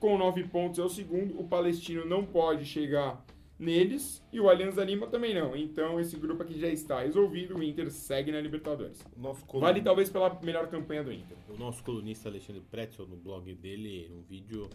com 0.00 0.18
9 0.18 0.44
pontos 0.48 0.80
é 0.80 0.82
o 0.82 0.88
segundo. 0.88 1.38
O 1.38 1.46
Palestino 1.46 2.04
não 2.04 2.26
pode 2.26 2.64
chegar 2.64 3.24
neles 3.62 4.22
e 4.32 4.40
o 4.40 4.48
Alianza 4.50 4.84
Lima 4.84 5.06
também 5.06 5.34
não. 5.34 5.56
Então, 5.56 5.98
esse 6.00 6.16
grupo 6.16 6.42
aqui 6.42 6.58
já 6.58 6.68
está 6.68 7.00
resolvido. 7.00 7.56
O 7.56 7.62
Inter 7.62 7.90
segue 7.90 8.32
na 8.32 8.40
Libertadores. 8.40 9.02
Nosso, 9.16 9.44
Vale 9.58 9.80
talvez 9.80 10.10
pela 10.10 10.38
melhor 10.42 10.68
campanha 10.68 11.04
do 11.04 11.12
Inter. 11.12 11.36
o 11.48 11.56
nosso 11.56 11.82
colunista 11.84 12.28
Alexandre 12.28 12.62
Pretzel, 12.70 13.06
no 13.06 13.16
blog 13.16 13.54
dele, 13.54 14.08
num 14.10 14.22
vídeo, 14.22 14.68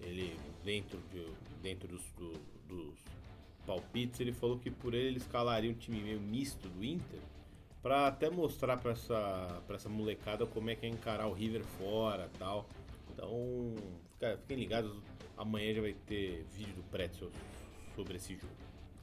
ele 0.00 0.34
dentro, 0.64 0.98
de, 1.12 1.26
dentro 1.62 1.86
dos, 1.88 2.02
do- 2.18 2.40
dos 2.66 2.94
palpites, 3.66 4.18
ele 4.20 4.32
falou 4.32 4.58
que 4.58 4.70
por 4.70 4.94
ele 4.94 5.08
ele 5.08 5.16
escalaria 5.18 5.70
um 5.70 5.74
time 5.74 6.00
meio 6.00 6.20
misto 6.20 6.68
do 6.68 6.82
Inter 6.84 7.20
pra 7.82 8.06
até 8.08 8.28
mostrar 8.30 8.76
pra 8.78 8.92
essa, 8.92 9.62
pra 9.66 9.76
essa 9.76 9.88
molecada 9.88 10.46
como 10.46 10.70
é 10.70 10.74
que 10.74 10.86
é 10.86 10.88
encarar 10.88 11.26
o 11.28 11.32
River 11.32 11.62
fora 11.64 12.30
tal. 12.38 12.66
Então, 13.12 13.74
fica- 14.14 14.38
fiquem 14.38 14.56
ligados, 14.56 14.92
amanhã 15.36 15.74
já 15.74 15.80
vai 15.82 15.94
ter 16.06 16.44
vídeo 16.52 16.74
do 16.74 16.82
Pretzel 16.90 17.30
sobre 17.94 18.16
esse 18.16 18.34
jogo. 18.34 18.52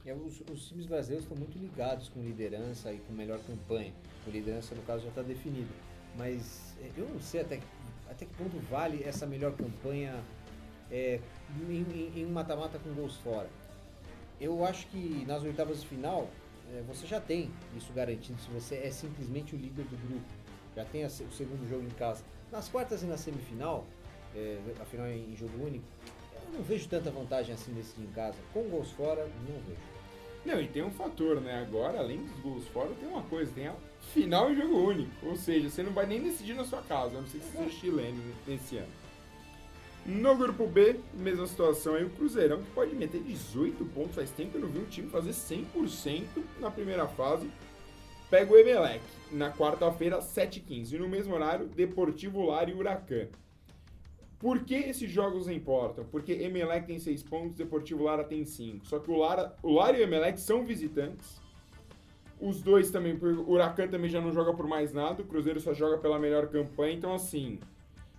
E 0.04 0.12
os, 0.12 0.40
os 0.50 0.68
times 0.68 0.86
brasileiros 0.86 1.24
estão 1.24 1.36
muito 1.36 1.58
ligados 1.58 2.08
com 2.08 2.20
liderança 2.20 2.92
e 2.92 2.98
com 2.98 3.12
melhor 3.12 3.38
campanha. 3.40 3.92
O 4.26 4.30
liderança, 4.30 4.74
no 4.74 4.82
caso, 4.82 5.02
já 5.02 5.08
está 5.10 5.22
definido. 5.22 5.68
Mas 6.16 6.74
eh, 6.80 6.90
eu 6.96 7.06
não 7.08 7.20
sei 7.20 7.40
até, 7.40 7.60
até 8.08 8.24
que 8.24 8.34
ponto 8.34 8.58
vale 8.70 9.02
essa 9.04 9.26
melhor 9.26 9.52
campanha 9.52 10.22
é, 10.90 11.20
em, 11.68 12.24
um 12.24 12.30
mata-mata 12.30 12.78
com 12.78 12.92
gols 12.94 13.16
fora. 13.16 13.48
Eu 14.40 14.64
acho 14.64 14.86
que 14.86 15.24
nas 15.26 15.42
oitavas 15.42 15.82
de 15.82 15.88
final 15.88 16.28
eh, 16.72 16.82
você 16.86 17.06
já 17.06 17.20
tem 17.20 17.50
isso 17.76 17.92
garantido 17.92 18.40
se 18.40 18.50
você 18.50 18.76
é 18.76 18.90
simplesmente 18.90 19.54
o 19.54 19.58
líder 19.58 19.84
do 19.84 20.08
grupo. 20.08 20.26
Já 20.74 20.84
tem 20.84 21.04
a 21.04 21.08
o 21.08 21.32
segundo 21.32 21.68
jogo 21.68 21.84
em 21.84 21.90
casa. 21.90 22.24
Nas 22.50 22.68
quartas 22.68 23.02
e 23.02 23.06
na 23.06 23.16
semifinal, 23.16 23.84
eh, 24.34 24.58
a 24.80 24.84
final 24.84 25.06
é 25.06 25.16
em 25.16 25.36
jogo 25.36 25.62
único, 25.62 25.84
eu 26.52 26.58
não 26.58 26.62
vejo 26.62 26.88
tanta 26.88 27.10
vantagem 27.10 27.54
assim 27.54 27.72
decidir 27.72 28.06
em 28.06 28.12
casa. 28.12 28.36
Com 28.52 28.62
gols 28.64 28.90
fora, 28.92 29.24
não 29.48 29.60
vejo. 29.66 29.98
Não, 30.44 30.60
e 30.60 30.68
tem 30.68 30.82
um 30.82 30.90
fator, 30.90 31.40
né? 31.40 31.60
Agora, 31.60 31.98
além 31.98 32.24
dos 32.24 32.40
gols 32.40 32.66
fora, 32.68 32.90
tem 32.98 33.08
uma 33.08 33.22
coisa, 33.22 33.52
tem 33.52 33.66
a 33.66 33.74
final 34.12 34.50
em 34.50 34.56
jogo 34.56 34.78
único. 34.78 35.26
Ou 35.26 35.36
seja, 35.36 35.68
você 35.68 35.82
não 35.82 35.92
vai 35.92 36.06
nem 36.06 36.22
decidir 36.22 36.54
na 36.54 36.64
sua 36.64 36.80
casa, 36.82 37.18
a 37.18 37.20
não 37.20 37.28
sei 37.28 37.40
se 37.40 37.50
seja 37.52 37.70
chileno 37.70 38.22
nesse 38.46 38.78
ano. 38.78 38.92
No 40.06 40.36
grupo 40.36 40.66
B, 40.66 41.00
mesma 41.12 41.46
situação 41.46 41.94
aí, 41.94 42.04
o 42.04 42.10
Cruzeirão 42.10 42.62
que 42.62 42.70
pode 42.70 42.94
meter 42.94 43.20
18 43.20 43.84
pontos. 43.86 44.14
Faz 44.14 44.30
tempo 44.30 44.52
que 44.52 44.56
eu 44.56 44.62
não 44.62 44.68
vi 44.68 44.78
um 44.78 44.86
time 44.86 45.10
fazer 45.10 45.32
100% 45.32 46.24
na 46.60 46.70
primeira 46.70 47.06
fase. 47.06 47.50
Pega 48.30 48.50
o 48.50 48.56
Emelec 48.56 49.02
na 49.30 49.52
quarta-feira, 49.52 50.20
7h15. 50.20 50.92
E 50.92 50.98
no 50.98 51.08
mesmo 51.08 51.34
horário, 51.34 51.66
Deportivo 51.66 52.46
Lara 52.46 52.70
e 52.70 52.74
Huracan. 52.74 53.28
Por 54.38 54.64
que 54.64 54.74
esses 54.74 55.10
jogos 55.10 55.48
importam? 55.48 56.04
Porque 56.04 56.32
Emelec 56.32 56.86
tem 56.86 56.98
6 56.98 57.22
pontos, 57.24 57.56
Deportivo 57.56 58.04
Lara 58.04 58.22
tem 58.22 58.44
5. 58.44 58.86
Só 58.86 58.98
que 59.00 59.10
o 59.10 59.16
Lara, 59.16 59.54
o 59.62 59.72
Lara 59.72 59.96
e 59.96 60.00
o 60.00 60.04
Emelec 60.04 60.40
são 60.40 60.64
visitantes. 60.64 61.40
Os 62.40 62.62
dois 62.62 62.90
também, 62.90 63.14
o 63.14 63.50
Huracan 63.50 63.88
também 63.88 64.08
já 64.08 64.20
não 64.20 64.32
joga 64.32 64.54
por 64.54 64.68
mais 64.68 64.92
nada, 64.92 65.22
o 65.22 65.26
Cruzeiro 65.26 65.58
só 65.58 65.74
joga 65.74 65.98
pela 65.98 66.20
melhor 66.20 66.46
campanha, 66.46 66.94
então 66.94 67.12
assim, 67.12 67.58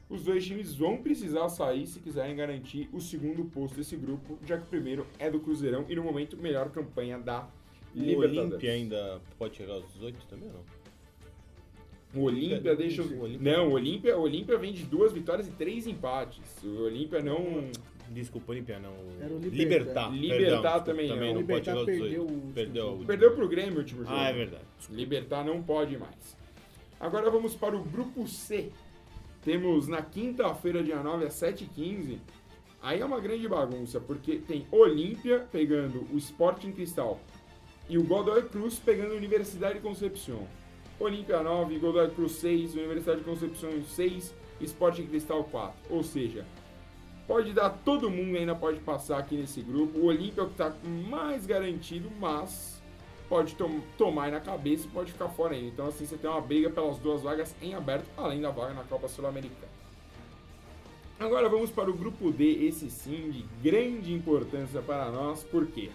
os 0.09 0.23
dois 0.23 0.45
times 0.45 0.75
vão 0.75 0.97
precisar 0.97 1.47
sair 1.47 1.87
se 1.87 2.01
quiserem 2.01 2.35
garantir 2.35 2.89
o 2.91 2.99
segundo 2.99 3.45
posto 3.45 3.77
desse 3.77 3.95
grupo, 3.95 4.37
já 4.45 4.57
que 4.57 4.63
o 4.63 4.67
primeiro 4.67 5.07
é 5.19 5.31
do 5.31 5.39
Cruzeirão 5.39 5.85
e 5.87 5.95
no 5.95 6.03
momento 6.03 6.35
melhor 6.35 6.69
campanha 6.69 7.17
da 7.17 7.47
O 7.95 7.99
Libertadores. 7.99 8.51
Olímpia 8.51 8.73
ainda 8.73 9.21
pode 9.37 9.55
chegar 9.55 9.75
aos 9.75 9.87
18 9.93 10.25
também 10.27 10.49
ou 10.49 10.55
não? 10.55 10.78
O 12.13 12.23
Olímpia 12.23 12.75
deixa. 12.75 13.03
O 13.03 13.27
Não, 13.39 13.69
o 13.69 13.73
Olímpia, 13.73 14.17
o 14.17 14.21
Olímpia 14.21 14.57
vem 14.57 14.73
de 14.73 14.83
duas 14.83 15.13
vitórias 15.13 15.47
e 15.47 15.51
três 15.51 15.85
empates. 15.85 16.41
O 16.63 16.83
Olímpia 16.83 17.21
não. 17.21 17.69
Desculpa, 18.09 18.51
Olímpia 18.51 18.79
não. 18.79 18.93
Era 19.21 19.33
o 19.33 19.39
Libertar. 19.39 20.11
Libertar. 20.11 20.11
Libertar 20.11 20.83
perdão, 20.83 20.83
também 20.83 21.09
não. 21.09 21.17
pode 21.17 21.37
Libertar 21.37 21.73
18. 21.73 21.85
perdeu 21.85 22.21
o 22.21 22.23
último 22.23 22.53
Perdeu 22.53 22.85
o 22.85 22.89
jogo. 22.89 23.05
Perdeu 23.05 23.35
pro 23.35 23.47
Grêmio 23.47 23.75
o 23.75 23.77
último 23.77 24.03
jogo. 24.03 24.15
Ah, 24.15 24.29
é 24.29 24.33
verdade. 24.33 24.63
Libertar 24.89 25.45
não 25.45 25.61
pode 25.61 25.97
mais. 25.97 26.37
Agora 26.99 27.29
vamos 27.29 27.55
para 27.55 27.75
o 27.75 27.83
grupo 27.83 28.27
C. 28.27 28.71
Temos 29.43 29.87
na 29.87 30.01
quinta-feira, 30.01 30.83
dia 30.83 31.01
9, 31.01 31.25
às 31.25 31.33
7h15. 31.35 32.17
Aí 32.81 33.01
é 33.01 33.05
uma 33.05 33.19
grande 33.19 33.47
bagunça, 33.47 33.99
porque 33.99 34.37
tem 34.37 34.65
Olímpia 34.71 35.45
pegando 35.51 36.07
o 36.11 36.17
Sporting 36.17 36.71
Cristal 36.71 37.19
e 37.87 37.97
o 37.97 38.03
Godoy 38.03 38.43
Cruz 38.43 38.79
pegando 38.79 39.13
a 39.13 39.17
Universidade 39.17 39.75
de 39.75 39.81
Concepción. 39.81 40.45
Olímpia 40.99 41.41
9, 41.41 41.79
Godoy 41.79 42.09
Cruz 42.11 42.33
6, 42.33 42.73
Universidade 42.75 43.19
de 43.19 43.25
Concepción 43.25 43.81
6, 43.83 44.33
Sporting 44.61 45.05
Cristal 45.07 45.43
4. 45.45 45.73
Ou 45.89 46.03
seja, 46.03 46.45
pode 47.27 47.53
dar 47.53 47.69
todo 47.69 48.09
mundo 48.09 48.37
ainda 48.37 48.53
pode 48.55 48.79
passar 48.81 49.17
aqui 49.19 49.35
nesse 49.37 49.61
grupo. 49.61 49.97
O 49.99 50.05
Olímpia 50.07 50.41
é 50.41 50.43
o 50.43 50.47
que 50.47 50.53
está 50.53 50.73
mais 51.09 51.45
garantido, 51.45 52.09
mas 52.19 52.81
pode 53.29 53.55
tom- 53.55 53.79
tomar 53.97 54.25
aí 54.25 54.31
na 54.31 54.41
cabeça 54.41 54.87
e 54.87 54.89
pode 54.89 55.11
ficar 55.13 55.29
fora 55.29 55.53
ainda. 55.55 55.67
Então 55.67 55.87
assim 55.87 56.05
você 56.05 56.17
tem 56.17 56.29
uma 56.29 56.41
briga 56.41 56.69
pelas 56.69 56.97
duas 56.97 57.21
vagas 57.21 57.55
em 57.61 57.73
aberto, 57.73 58.05
além 58.17 58.41
da 58.41 58.49
vaga 58.51 58.73
na 58.73 58.83
Copa 58.83 59.07
Sul-Americana. 59.07 59.69
Agora 61.17 61.47
vamos 61.49 61.69
para 61.69 61.89
o 61.89 61.93
grupo 61.93 62.31
D, 62.31 62.65
esse 62.65 62.89
sim 62.89 63.29
de 63.29 63.45
grande 63.61 64.13
importância 64.13 64.81
para 64.81 65.09
nós, 65.11 65.43
por 65.43 65.67
quê? 65.67 65.89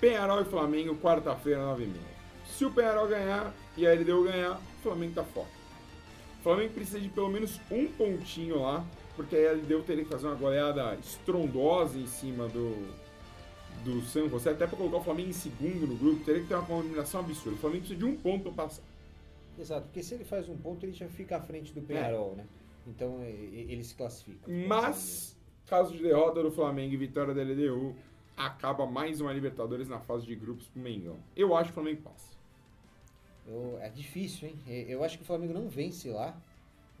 Penharol 0.00 0.42
e 0.42 0.44
Flamengo, 0.44 0.96
quarta-feira, 0.96 1.60
9h30. 1.60 2.15
Se 2.54 2.64
o 2.64 2.70
Penharol 2.70 3.08
ganhar 3.08 3.52
e 3.76 3.86
a 3.86 3.92
LDU 3.92 4.24
ganhar, 4.24 4.56
o 4.58 4.82
Flamengo 4.82 5.14
tá 5.14 5.24
fora. 5.24 5.48
O 6.40 6.42
Flamengo 6.42 6.72
precisa 6.74 7.00
de 7.00 7.08
pelo 7.08 7.28
menos 7.28 7.60
um 7.70 7.86
pontinho 7.88 8.62
lá, 8.62 8.84
porque 9.14 9.36
a 9.36 9.52
LDU 9.52 9.82
teria 9.82 10.04
que 10.04 10.10
fazer 10.10 10.26
uma 10.26 10.36
goleada 10.36 10.94
estrondosa 10.96 11.98
em 11.98 12.06
cima 12.06 12.48
do, 12.48 12.88
do 13.84 14.00
San 14.02 14.28
José, 14.28 14.50
até 14.50 14.66
para 14.66 14.76
colocar 14.76 14.98
o 14.98 15.04
Flamengo 15.04 15.30
em 15.30 15.32
segundo 15.32 15.86
no 15.86 15.96
grupo, 15.96 16.24
teria 16.24 16.42
que 16.42 16.48
ter 16.48 16.54
uma 16.54 16.66
combinação 16.66 17.20
absurda. 17.20 17.56
O 17.56 17.58
Flamengo 17.58 17.80
precisa 17.80 17.98
de 17.98 18.04
um 18.04 18.16
ponto 18.16 18.44
para 18.44 18.64
passar. 18.64 18.82
Exato, 19.58 19.86
porque 19.86 20.02
se 20.02 20.14
ele 20.14 20.24
faz 20.24 20.48
um 20.48 20.56
ponto, 20.56 20.84
ele 20.84 20.92
já 20.92 21.08
fica 21.08 21.36
à 21.36 21.40
frente 21.40 21.72
do 21.72 21.80
Penharol, 21.80 22.36
né? 22.36 22.46
Então 22.86 23.22
ele 23.24 23.82
se 23.82 23.94
classifica. 23.94 24.50
Mas, 24.68 25.36
caso 25.66 25.92
de 25.96 26.02
derrota 26.02 26.42
do 26.42 26.50
Flamengo 26.50 26.94
e 26.94 26.96
vitória 26.96 27.34
da 27.34 27.42
LDU, 27.42 27.96
acaba 28.36 28.86
mais 28.86 29.20
uma 29.20 29.32
Libertadores 29.32 29.88
na 29.88 29.98
fase 29.98 30.26
de 30.26 30.36
grupos 30.36 30.66
pro 30.68 30.80
Mengão. 30.80 31.18
Eu 31.34 31.56
acho 31.56 31.72
que 31.72 31.78
o 31.78 31.82
Flamengo 31.82 32.02
passa. 32.02 32.35
Eu- 33.46 33.78
é 33.80 33.88
difícil, 33.88 34.48
hein? 34.48 34.58
Eu 34.88 35.04
acho 35.04 35.16
que 35.16 35.22
o 35.22 35.26
Flamengo 35.26 35.52
não 35.54 35.68
vence 35.68 36.08
lá. 36.10 36.36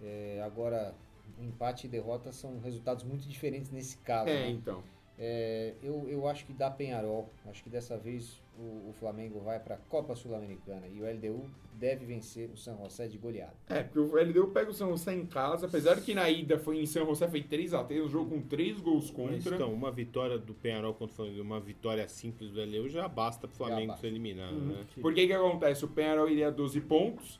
É, 0.02 0.42
agora, 0.44 0.94
empate 1.40 1.86
e 1.86 1.90
derrota 1.90 2.32
são 2.32 2.60
resultados 2.60 3.04
muito 3.04 3.26
diferentes 3.28 3.70
nesse 3.70 3.96
caso. 3.98 4.30
É, 4.30 4.44
né? 4.44 4.50
então. 4.50 4.82
É, 5.18 5.74
eu, 5.82 6.06
eu 6.08 6.28
acho 6.28 6.44
que 6.44 6.52
dá 6.52 6.70
Penharol. 6.70 7.30
Acho 7.46 7.62
que 7.62 7.70
dessa 7.70 7.96
vez 7.96 8.40
o, 8.58 8.88
o 8.90 8.94
Flamengo 8.98 9.40
vai 9.40 9.58
para 9.60 9.74
a 9.74 9.78
Copa 9.78 10.14
Sul-Americana 10.14 10.86
e 10.88 11.00
o 11.00 11.04
LDU 11.10 11.44
deve 11.74 12.06
vencer 12.06 12.48
o 12.50 12.56
San 12.56 12.76
José 12.78 13.06
de 13.06 13.18
goleada. 13.18 13.52
É, 13.68 13.82
porque 13.82 13.98
o 13.98 14.16
LDU 14.16 14.48
pega 14.48 14.70
o 14.70 14.74
São 14.74 14.88
José 14.90 15.14
em 15.14 15.26
casa, 15.26 15.66
apesar 15.66 16.00
que 16.00 16.14
na 16.14 16.28
ida 16.30 16.58
foi 16.58 16.78
em 16.80 16.86
São 16.86 17.04
José 17.04 17.28
foi 17.28 17.42
3x3, 17.42 18.02
um 18.04 18.08
jogo 18.08 18.30
com 18.30 18.40
3 18.42 18.80
gols 18.80 19.10
Mas, 19.10 19.16
contra. 19.44 19.54
então, 19.56 19.72
uma 19.72 19.90
vitória 19.90 20.38
do 20.38 20.54
Penharol 20.54 20.94
contra 20.94 21.12
o 21.12 21.16
Flamengo, 21.16 21.42
uma 21.42 21.60
vitória 21.60 22.08
simples 22.08 22.50
do 22.50 22.64
LU 22.64 22.88
já 22.88 23.06
basta 23.08 23.46
pro 23.46 23.56
Flamengo 23.56 23.88
basta. 23.88 24.00
ser 24.00 24.06
eliminado, 24.08 24.54
Uhum. 24.54 24.66
né? 24.68 24.86
Por 25.02 25.12
que 25.12 25.26
que 25.26 25.32
acontece? 25.34 25.84
O 25.84 25.88
Penharol 25.88 26.28
iria 26.30 26.48
a 26.48 26.50
12 26.50 26.80
pontos, 26.80 27.38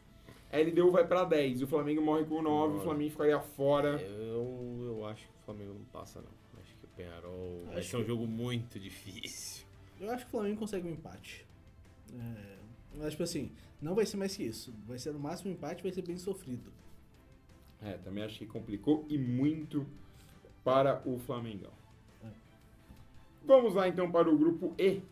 a 0.52 0.58
LDU 0.58 0.90
vai 0.90 1.06
pra 1.06 1.24
10, 1.24 1.62
e 1.62 1.64
o 1.64 1.66
Flamengo 1.66 2.02
morre 2.02 2.24
com 2.24 2.42
9, 2.42 2.76
o. 2.76 2.80
Flamengo 2.82 3.10
ficaria 3.10 3.40
fora. 3.40 4.00
Eu, 4.02 4.84
eu 4.86 5.06
acho 5.06 5.22
que 5.24 5.30
o 5.40 5.44
Flamengo 5.46 5.72
não 5.74 5.84
passa, 5.86 6.20
não. 6.20 6.60
Acho 6.60 6.74
que 6.76 6.84
o 6.84 6.88
Penharol 6.96 7.62
vai 7.68 7.78
Acho 7.78 7.88
ser 7.88 7.96
um 7.96 8.04
jogo 8.04 8.26
muito 8.26 8.78
difícil. 8.78 9.55
Eu 10.00 10.10
acho 10.10 10.24
que 10.24 10.28
o 10.28 10.30
Flamengo 10.32 10.58
consegue 10.58 10.86
um 10.86 10.92
empate. 10.92 11.46
É, 12.12 12.56
mas, 12.94 13.10
tipo 13.10 13.22
assim, 13.22 13.50
não 13.80 13.94
vai 13.94 14.06
ser 14.06 14.16
mais 14.16 14.36
que 14.36 14.42
isso. 14.42 14.72
Vai 14.86 14.98
ser 14.98 15.12
no 15.12 15.18
máximo 15.18 15.50
um 15.50 15.54
empate, 15.54 15.82
vai 15.82 15.92
ser 15.92 16.02
bem 16.02 16.18
sofrido. 16.18 16.72
É, 17.82 17.92
também 17.98 18.24
acho 18.24 18.38
que 18.38 18.46
complicou 18.46 19.04
e 19.08 19.18
muito 19.18 19.86
para 20.64 21.02
o 21.04 21.18
Flamengão. 21.18 21.72
É. 22.24 22.28
Vamos 23.44 23.74
lá 23.74 23.86
então 23.88 24.10
para 24.10 24.28
o 24.30 24.36
grupo 24.36 24.74
E. 24.78 25.02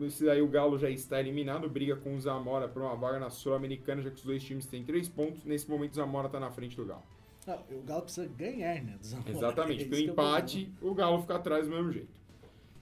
Esse 0.00 0.24
daí 0.24 0.40
o 0.40 0.46
Galo 0.46 0.78
já 0.78 0.88
está 0.88 1.18
eliminado, 1.18 1.68
briga 1.68 1.96
com 1.96 2.14
o 2.14 2.20
Zamora 2.20 2.68
por 2.68 2.80
uma 2.82 2.94
vaga 2.94 3.18
na 3.18 3.28
Sul-Americana, 3.28 4.00
já 4.02 4.10
que 4.10 4.16
os 4.16 4.22
dois 4.22 4.42
times 4.44 4.66
têm 4.66 4.84
três 4.84 5.08
pontos. 5.08 5.44
Nesse 5.44 5.68
momento 5.68 5.92
o 5.92 5.96
Zamora 5.96 6.26
está 6.28 6.38
na 6.38 6.50
frente 6.50 6.76
do 6.76 6.84
Galo. 6.84 7.02
Ah, 7.46 7.58
o 7.70 7.82
Galo 7.82 8.02
precisa 8.02 8.28
ganhar, 8.28 8.80
né? 8.84 8.96
Exatamente, 9.02 9.84
É 9.84 9.88
pelo 9.88 10.02
empate, 10.02 10.72
o 10.80 10.94
Galo 10.94 11.20
fica 11.22 11.34
atrás 11.34 11.66
do 11.66 11.74
mesmo 11.74 11.90
jeito. 11.90 12.19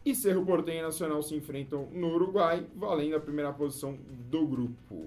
E 0.04 0.14
Cerro 0.14 0.44
Porteño 0.44 0.78
e 0.78 0.82
Nacional 0.82 1.22
se 1.22 1.34
enfrentam 1.34 1.86
no 1.92 2.08
Uruguai, 2.14 2.66
valendo 2.74 3.16
a 3.16 3.20
primeira 3.20 3.52
posição 3.52 3.98
do 4.30 4.46
grupo. 4.46 5.06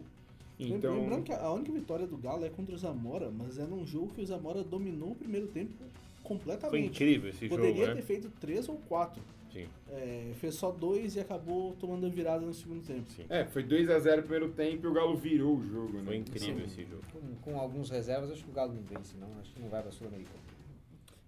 Então, 0.59 0.95
Lembrando 0.95 1.23
que 1.23 1.33
a 1.33 1.51
única 1.51 1.71
vitória 1.71 2.05
do 2.05 2.17
Galo 2.17 2.45
é 2.45 2.49
contra 2.49 2.75
o 2.75 2.77
Zamora, 2.77 3.31
mas 3.31 3.57
é 3.57 3.63
num 3.65 3.85
jogo 3.85 4.13
que 4.13 4.21
o 4.21 4.25
Zamora 4.25 4.63
dominou 4.63 5.11
o 5.11 5.15
primeiro 5.15 5.47
tempo 5.47 5.71
Foi 5.77 5.87
completamente. 6.23 6.89
incrível 6.89 7.29
esse 7.31 7.47
Poderia 7.49 7.73
jogo, 7.73 7.87
ter 7.87 7.95
né? 7.95 8.01
feito 8.03 8.29
três 8.39 8.69
ou 8.69 8.77
quatro. 8.87 9.21
Sim, 9.51 9.67
É, 9.89 10.31
fez 10.35 10.55
só 10.55 10.71
dois 10.71 11.15
e 11.15 11.19
acabou 11.19 11.75
tomando 11.79 12.05
a 12.05 12.09
virada 12.09 12.45
no 12.45 12.53
segundo 12.53 12.85
tempo. 12.85 13.09
sim. 13.09 13.25
é, 13.27 13.43
foi 13.43 13.63
2 13.63 13.89
a 13.89 13.99
0 13.99 14.17
no 14.21 14.27
primeiro 14.27 14.53
tempo 14.53 14.85
e 14.85 14.89
o 14.89 14.93
Galo 14.93 15.17
virou 15.17 15.57
o 15.57 15.63
jogo, 15.67 15.97
né? 15.97 16.03
Foi 16.05 16.15
incrível 16.17 16.59
Sim. 16.59 16.63
esse 16.65 16.85
jogo. 16.85 17.03
Com, 17.11 17.51
com 17.51 17.59
alguns 17.59 17.89
reservas, 17.89 18.31
acho 18.31 18.43
que 18.45 18.49
o 18.49 18.53
Galo 18.53 18.73
não 18.73 18.83
vence, 18.83 19.17
não. 19.17 19.27
Acho 19.41 19.51
que 19.51 19.59
não 19.59 19.67
vai 19.67 19.81
para 19.81 19.89
a 19.89 19.91
Sul-Americana. 19.91 20.39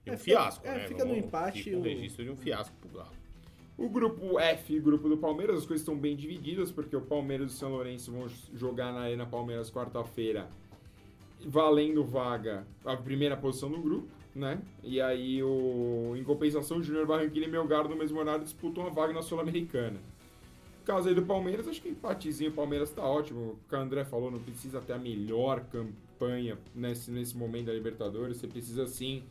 Um 0.08 0.14
É, 0.14 0.18
fica- 0.18 0.40
fiasco, 0.40 0.66
é, 0.68 0.72
né? 0.78 0.88
fica 0.88 1.04
no 1.04 1.10
Vamos- 1.12 1.26
empate 1.26 1.64
Fica 1.64 1.76
um 1.76 1.80
o- 1.80 1.84
registro 1.84 2.24
de 2.24 2.32
um 2.32 2.36
fiasco 2.38 2.74
pro 2.80 2.98
Galo. 3.00 3.12
O 3.78 3.90
grupo 3.90 4.40
F, 4.40 4.80
grupo 4.80 5.10
do 5.10 5.18
Palmeiras, 5.18 5.60
as 5.60 5.66
coisas 5.66 5.82
estão 5.82 5.98
bem 5.98 6.16
divididas, 6.16 6.72
porque 6.72 6.96
o 6.96 7.02
Palmeiras 7.02 7.52
e 7.52 7.56
o 7.56 7.58
São 7.58 7.72
Lourenço 7.72 8.12
vão 8.12 8.28
jogar 8.54 8.94
na 8.94 9.02
Arena 9.02 9.26
Palmeiras 9.26 9.72
quarta-feira, 9.72 10.48
valendo 11.44 12.04
vaga 12.04 12.68
a 12.86 12.96
primeira 12.96 13.36
posição 13.36 13.72
do 13.72 13.82
grupo, 13.82 14.08
né? 14.36 14.62
E 14.84 15.02
aí, 15.02 15.42
o, 15.42 16.14
em 16.16 16.24
compensação, 16.24 16.78
o 16.78 16.84
Júnior 16.84 17.08
Barranquilla 17.08 17.48
e 17.48 17.50
Melgar 17.50 17.90
no 17.90 17.96
mesmo 17.96 18.20
horário 18.20 18.44
disputam 18.44 18.86
a 18.86 18.90
vaga 18.90 19.12
na 19.12 19.24
Sul-Americana. 19.24 20.00
No 20.80 20.86
caso 20.86 21.10
aí 21.10 21.16
do 21.16 21.24
Palmeiras, 21.24 21.68
acho 21.68 21.82
que 21.82 21.90
empatezinho 21.90 22.52
o 22.52 22.54
Palmeiras 22.54 22.92
tá 22.92 23.04
ótimo. 23.04 23.40
O 23.42 23.58
que 23.68 23.76
o 23.76 23.80
André 23.80 24.06
falou, 24.06 24.30
não 24.30 24.40
precisa 24.40 24.82
ter 24.82 24.94
a 24.94 25.00
melhor 25.00 25.62
campanha 25.72 26.60
nesse, 26.76 27.10
nesse 27.10 27.36
momento 27.36 27.68
da 27.68 27.74
Libertadores. 27.74 28.38
Você 28.38 28.48
precisa 28.48 28.86
sim 28.86 29.24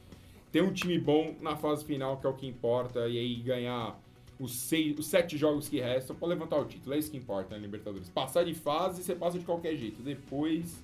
ter 0.51 0.63
um 0.63 0.73
time 0.73 0.99
bom 0.99 1.37
na 1.41 1.55
fase 1.55 1.85
final, 1.85 2.17
que 2.17 2.27
é 2.27 2.31
o 2.31 2.35
que 2.35 2.47
importa, 2.47 3.07
e 3.07 3.19
aí 3.19 3.37
ganhar 3.37 3.99
os, 4.39 4.53
seis, 4.55 4.99
os 4.99 5.07
sete 5.07 5.37
jogos 5.37 5.69
que 5.69 5.81
restam 5.81 6.17
pra 6.17 6.27
levantar 6.29 6.59
o 6.59 6.65
título. 6.65 6.95
É 6.95 6.99
isso 6.99 7.11
que 7.11 7.17
importa 7.17 7.55
na 7.55 7.61
Libertadores. 7.61 8.09
Passar 8.09 8.45
de 8.45 8.55
fase, 8.55 9.03
você 9.03 9.15
passa 9.15 9.39
de 9.39 9.45
qualquer 9.45 9.77
jeito. 9.77 10.03
Depois 10.03 10.83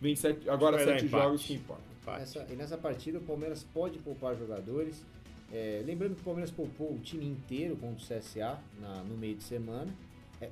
vem 0.00 0.14
sete, 0.14 0.48
agora 0.48 0.78
sete 0.78 1.06
empate. 1.06 1.22
jogos 1.22 1.44
que 1.44 1.54
importam. 1.54 1.84
Nessa, 2.06 2.46
e 2.50 2.54
nessa 2.56 2.76
partida, 2.76 3.18
o 3.18 3.22
Palmeiras 3.22 3.64
pode 3.72 3.98
poupar 3.98 4.36
jogadores. 4.36 5.04
É, 5.52 5.82
lembrando 5.86 6.14
que 6.14 6.20
o 6.20 6.24
Palmeiras 6.24 6.50
poupou 6.50 6.92
o 6.92 6.98
time 6.98 7.24
inteiro 7.26 7.76
contra 7.76 7.96
o 7.96 8.06
CSA 8.20 8.58
na- 8.80 9.02
no 9.04 9.16
meio 9.16 9.36
de 9.36 9.42
semana. 9.44 9.92
É, 10.40 10.48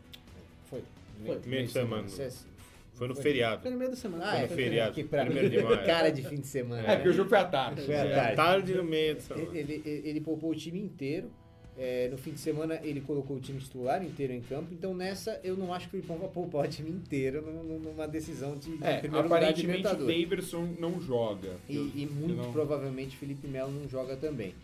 foi. 0.64 0.82
Foi. 1.26 1.40
Meio 1.46 1.66
de 1.66 1.72
semana. 1.72 2.08
CS 2.08 2.46
Foi 2.94 3.08
no 3.08 3.14
Foi. 3.14 3.22
feriado. 3.22 3.62
Foi 3.62 3.70
no 3.70 3.76
meio 3.78 3.90
da 3.90 3.96
semana. 3.96 4.24
Ah, 4.24 4.30
Foi 4.32 4.38
é, 4.38 4.42
no 4.48 4.54
feriado, 4.54 4.94
Que 4.94 5.02
pra 5.04 5.24
mim, 5.24 5.30
primeiro 5.32 5.50
de 5.50 5.62
maio. 5.62 5.86
cara 5.86 6.10
de 6.10 6.22
fim 6.22 6.36
de 6.36 6.46
semana. 6.46 6.86
É, 6.86 6.96
porque 6.96 7.08
o 7.08 7.12
jogo 7.12 7.28
foi 7.30 7.38
à 7.38 7.44
tarde. 7.46 7.82
Foi 7.82 7.94
à 7.94 8.04
É, 8.04 8.14
tarde. 8.14 8.36
tarde 8.36 8.74
no 8.74 8.84
meio 8.84 9.14
dessa 9.14 9.34
Ele, 9.34 9.58
ele, 9.58 9.82
ele 10.04 10.20
poupou 10.20 10.50
o 10.50 10.54
time 10.54 10.78
inteiro. 10.78 11.30
É, 11.78 12.08
no 12.10 12.18
fim 12.18 12.32
de 12.32 12.38
semana 12.38 12.78
ele 12.82 13.00
colocou 13.00 13.36
o 13.36 13.40
time 13.40 13.58
titular 13.58 14.04
inteiro 14.04 14.32
em 14.32 14.42
campo. 14.42 14.68
Então 14.72 14.94
nessa 14.94 15.40
eu 15.42 15.56
não 15.56 15.72
acho 15.72 15.88
que 15.88 15.96
o 15.96 16.00
Filipão 16.00 16.18
vai 16.18 16.28
poupar 16.28 16.66
o 16.66 16.68
time 16.68 16.90
inteiro 16.90 17.40
num- 17.40 17.62
num- 17.64 17.78
numa 17.78 18.06
decisão 18.06 18.56
de, 18.58 18.76
de 18.76 18.84
É, 18.84 18.98
primeiro 18.98 19.24
lugar 19.26 19.38
de 19.40 19.44
aparentemente 19.62 19.78
o 19.86 19.90
Libertadores. 19.90 20.22
Daverson 20.22 20.68
não 20.78 21.00
joga. 21.00 21.56
E, 21.68 21.76
Eu- 21.76 21.90
e 21.94 22.06
muito 22.06 22.34
não- 22.36 22.52
provavelmente 22.52 23.16
Felipe 23.16 23.46
Melo 23.48 23.70
não 23.72 23.88
joga 23.88 24.16
também. 24.16 24.54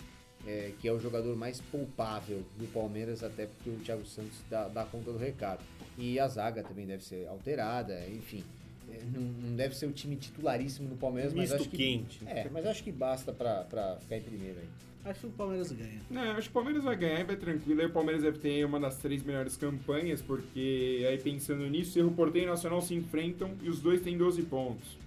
É, 0.46 0.70
que 0.80 0.86
é 0.86 0.92
o 0.92 1.00
jogador 1.00 1.34
mais 1.36 1.61
poupável 1.61 2.42
do 2.59 2.66
Palmeiras, 2.72 3.22
até 3.24 3.46
porque 3.46 3.68
o 3.70 3.74
Thiago 3.84 4.06
Santos 4.06 4.38
dá, 4.48 4.68
dá 4.68 4.84
conta 4.84 5.11
do 5.11 5.18
recado. 5.18 5.61
E 5.98 6.18
a 6.20 6.28
zaga 6.28 6.62
também 6.62 6.86
deve 6.86 7.02
ser 7.04 7.26
alterada, 7.26 8.06
enfim. 8.09 8.44
É, 8.90 8.98
não, 9.12 9.20
não 9.20 9.56
deve 9.56 9.74
ser 9.76 9.86
o 9.86 9.92
time 9.92 10.14
titularíssimo 10.16 10.88
do 10.88 10.94
Palmeiras, 10.96 11.32
mas 11.34 11.50
Misto 11.50 11.56
acho 11.62 11.68
que. 11.70 11.76
quente. 11.76 12.24
né? 12.24 12.44
É, 12.46 12.48
mas 12.50 12.64
acho 12.66 12.82
que 12.84 12.92
basta 12.92 13.32
pra 13.32 13.64
ficar 14.00 14.16
em 14.16 14.22
primeiro 14.22 14.59
aí. 14.61 14.68
Acho 15.09 15.20
que 15.20 15.26
o 15.26 15.30
Palmeiras 15.30 15.72
ganha. 15.72 16.00
Não, 16.11 16.22
acho 16.32 16.42
que 16.42 16.48
o 16.50 16.52
Palmeiras 16.52 16.84
vai 16.84 16.94
ganhar 16.94 17.24
vai 17.24 17.36
tranquilo. 17.36 17.80
Aí 17.80 17.86
o 17.86 17.90
Palmeiras 17.90 18.22
deve 18.22 18.38
ter 18.38 18.64
uma 18.64 18.78
das 18.78 18.98
três 18.98 19.22
melhores 19.22 19.56
campanhas, 19.56 20.20
porque 20.20 21.06
aí 21.09 21.16
pensando 21.16 21.66
nisso, 21.66 21.92
Cerro 21.92 22.11
Porteño 22.11 22.44
e 22.44 22.48
Nacional 22.48 22.82
se 22.82 22.94
enfrentam 22.94 23.52
e 23.62 23.70
os 23.70 23.80
dois 23.80 24.02
têm 24.02 24.18
12 24.18 24.42
pontos. 24.42 24.98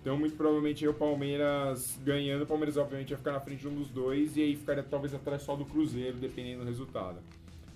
Então, 0.00 0.16
muito 0.16 0.36
provavelmente, 0.36 0.86
o 0.86 0.94
Palmeiras 0.94 1.98
ganhando, 2.02 2.44
o 2.44 2.46
Palmeiras 2.46 2.76
obviamente 2.76 3.08
vai 3.08 3.18
ficar 3.18 3.32
na 3.32 3.40
frente 3.40 3.60
de 3.60 3.68
um 3.68 3.74
dos 3.74 3.88
dois 3.88 4.36
e 4.36 4.42
aí 4.42 4.56
ficaria 4.56 4.82
talvez 4.82 5.12
atrás 5.12 5.42
só 5.42 5.54
do 5.54 5.64
Cruzeiro, 5.66 6.16
dependendo 6.16 6.60
do 6.60 6.66
resultado. 6.66 7.18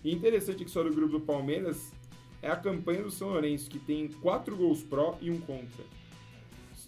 E 0.03 0.15
interessante 0.15 0.65
que 0.65 0.71
só 0.71 0.83
do 0.83 0.95
grupo 0.95 1.13
do 1.13 1.21
Palmeiras 1.21 1.93
é 2.41 2.49
a 2.49 2.57
campanha 2.57 3.03
do 3.03 3.11
São 3.11 3.29
Lourenço, 3.29 3.69
que 3.69 3.79
tem 3.79 4.09
quatro 4.09 4.57
gols 4.57 4.83
pró 4.83 5.19
e 5.21 5.31
um 5.31 5.41
contra. 5.41 5.85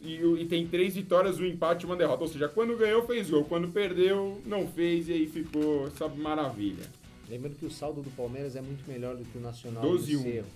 E, 0.02 0.16
e 0.42 0.46
tem 0.46 0.66
três 0.66 0.94
vitórias, 0.94 1.38
um 1.38 1.46
empate 1.46 1.84
e 1.84 1.86
uma 1.86 1.94
derrota. 1.96 2.22
Ou 2.24 2.28
seja, 2.28 2.48
quando 2.48 2.76
ganhou, 2.76 3.06
fez 3.06 3.30
gol. 3.30 3.44
Quando 3.44 3.68
perdeu, 3.68 4.40
não 4.44 4.66
fez. 4.66 5.08
E 5.08 5.12
aí 5.12 5.26
ficou 5.26 5.86
essa 5.86 6.08
maravilha. 6.08 6.84
Lembrando 7.30 7.56
que 7.56 7.64
o 7.64 7.70
saldo 7.70 8.02
do 8.02 8.10
Palmeiras 8.10 8.56
é 8.56 8.60
muito 8.60 8.86
melhor 8.90 9.16
do 9.16 9.24
que 9.24 9.38
o 9.38 9.40
Nacional 9.40 9.82
12 9.82 10.10
e 10.10 10.12
e 10.12 10.16
o 10.16 10.20
1. 10.20 10.22
Cerro. 10.24 10.46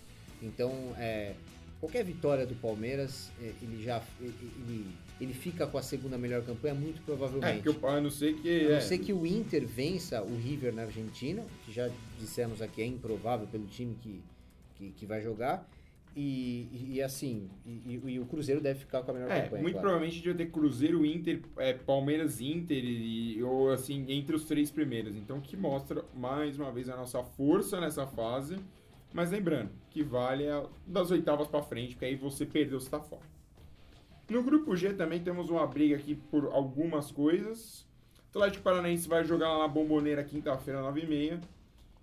Então, 0.43 0.73
é, 0.99 1.35
qualquer 1.81 2.05
vitória 2.05 2.45
do 2.45 2.55
Palmeiras, 2.57 3.31
é, 3.41 3.53
ele 3.63 3.83
já 3.83 4.03
ele, 4.21 4.85
ele- 5.21 5.33
fica 5.33 5.67
com 5.67 5.79
a 5.79 5.83
segunda 5.83 6.19
melhor 6.19 6.43
campanha, 6.43 6.75
muito 6.75 6.99
É, 7.01 7.05
provavelmente. 7.05 7.63
porque 7.63 7.87
o 7.87 7.89
a 7.89 8.01
não 8.01 8.11
ser 8.11 8.35
que. 8.35 8.67
A 8.67 8.69
não 8.71 8.77
é, 8.77 8.81
ser 8.81 8.99
que 8.99 9.13
o 9.13 9.25
Inter 9.25 9.67
vença 9.67 10.23
o 10.23 10.37
River 10.37 10.75
na 10.75 10.83
Argentina, 10.83 11.43
que 11.65 11.73
já 11.73 11.89
dissemos 12.19 12.61
aqui 12.61 12.83
é 12.83 12.87
improvável 12.87 13.47
pelo 13.47 13.67
time 13.67 13.97
que, 14.03 14.21
que, 14.77 14.91
que 14.91 15.07
vai 15.07 15.23
jogar. 15.23 15.67
E, 16.19 16.95
e- 16.95 17.03
assim, 17.03 17.51
e, 17.67 18.01
e- 18.07 18.19
o 18.19 18.25
Cruzeiro 18.25 18.59
deve 18.59 18.81
ficar 18.81 19.03
com 19.03 19.11
a 19.11 19.15
melhor 19.15 19.31
É, 19.31 19.43
campanha. 19.43 19.63
muito 19.63 19.75
claro. 19.75 19.83
provavelmente 19.89 20.13
a 20.13 20.17
gente 20.17 20.27
vai 20.35 20.47
ter 20.47 20.51
Cruzeiro, 20.51 21.05
Inter, 21.05 21.43
é, 21.59 21.75
Palmeiras, 21.75 22.41
Inter, 22.41 22.83
e, 22.83 23.43
ou 23.43 23.71
assim, 23.71 24.07
entre 24.09 24.35
os 24.35 24.45
três 24.47 24.71
primeiros. 24.71 25.15
Então, 25.15 25.43
que 25.43 25.59
mostra 25.59 26.03
mais 26.15 26.59
uma 26.59 26.73
vez 26.73 26.89
a 26.89 26.97
nossa 26.97 27.23
força 27.23 27.79
nessa 27.81 28.07
fase. 28.07 28.57
Mas 29.13 29.31
lembrando, 29.31 29.71
que 29.91 30.03
vale 30.03 30.45
das 30.87 31.11
oitavas 31.11 31.49
pra 31.49 31.63
frente, 31.63 31.91
porque 31.95 32.07
aí 32.07 32.17
você 32.17 32.47
perdeu, 32.47 32.81
você 32.81 32.89
tá 32.91 33.01
fora. 33.01 33.23
No 34.29 34.43
grupo 34.43 34.75
G 34.75 34.95
também 34.95 35.21
temos 35.23 35.51
uma 35.51 35.67
briga 35.67 35.97
aqui 35.97 36.15
por 36.15 36.47
algumas 36.47 37.13
coisas. 37.13 37.87
O 38.35 38.39
Atlético 38.39 38.65
Paranaense 38.65 39.07
vai 39.09 39.23
jogar 39.25 39.49
lá 39.53 39.59
na 39.61 39.69
Bomboneira 39.69 40.25
quinta-feira, 40.25 40.81
9h30. 40.81 41.41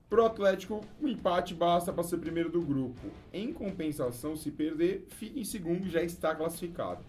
Pro 0.10 0.26
Atlético, 0.26 0.82
o 1.02 1.08
empate 1.08 1.54
basta 1.54 1.92
para 1.92 2.04
ser 2.04 2.18
primeiro 2.18 2.50
do 2.50 2.62
grupo. 2.62 3.00
Em 3.32 3.52
compensação, 3.52 4.36
se 4.36 4.52
perder, 4.52 5.08
fica 5.10 5.40
em 5.40 5.44
segundo 5.44 5.88
e 5.88 5.90
já 5.90 6.04
está 6.04 6.36
classificado. 6.36 7.04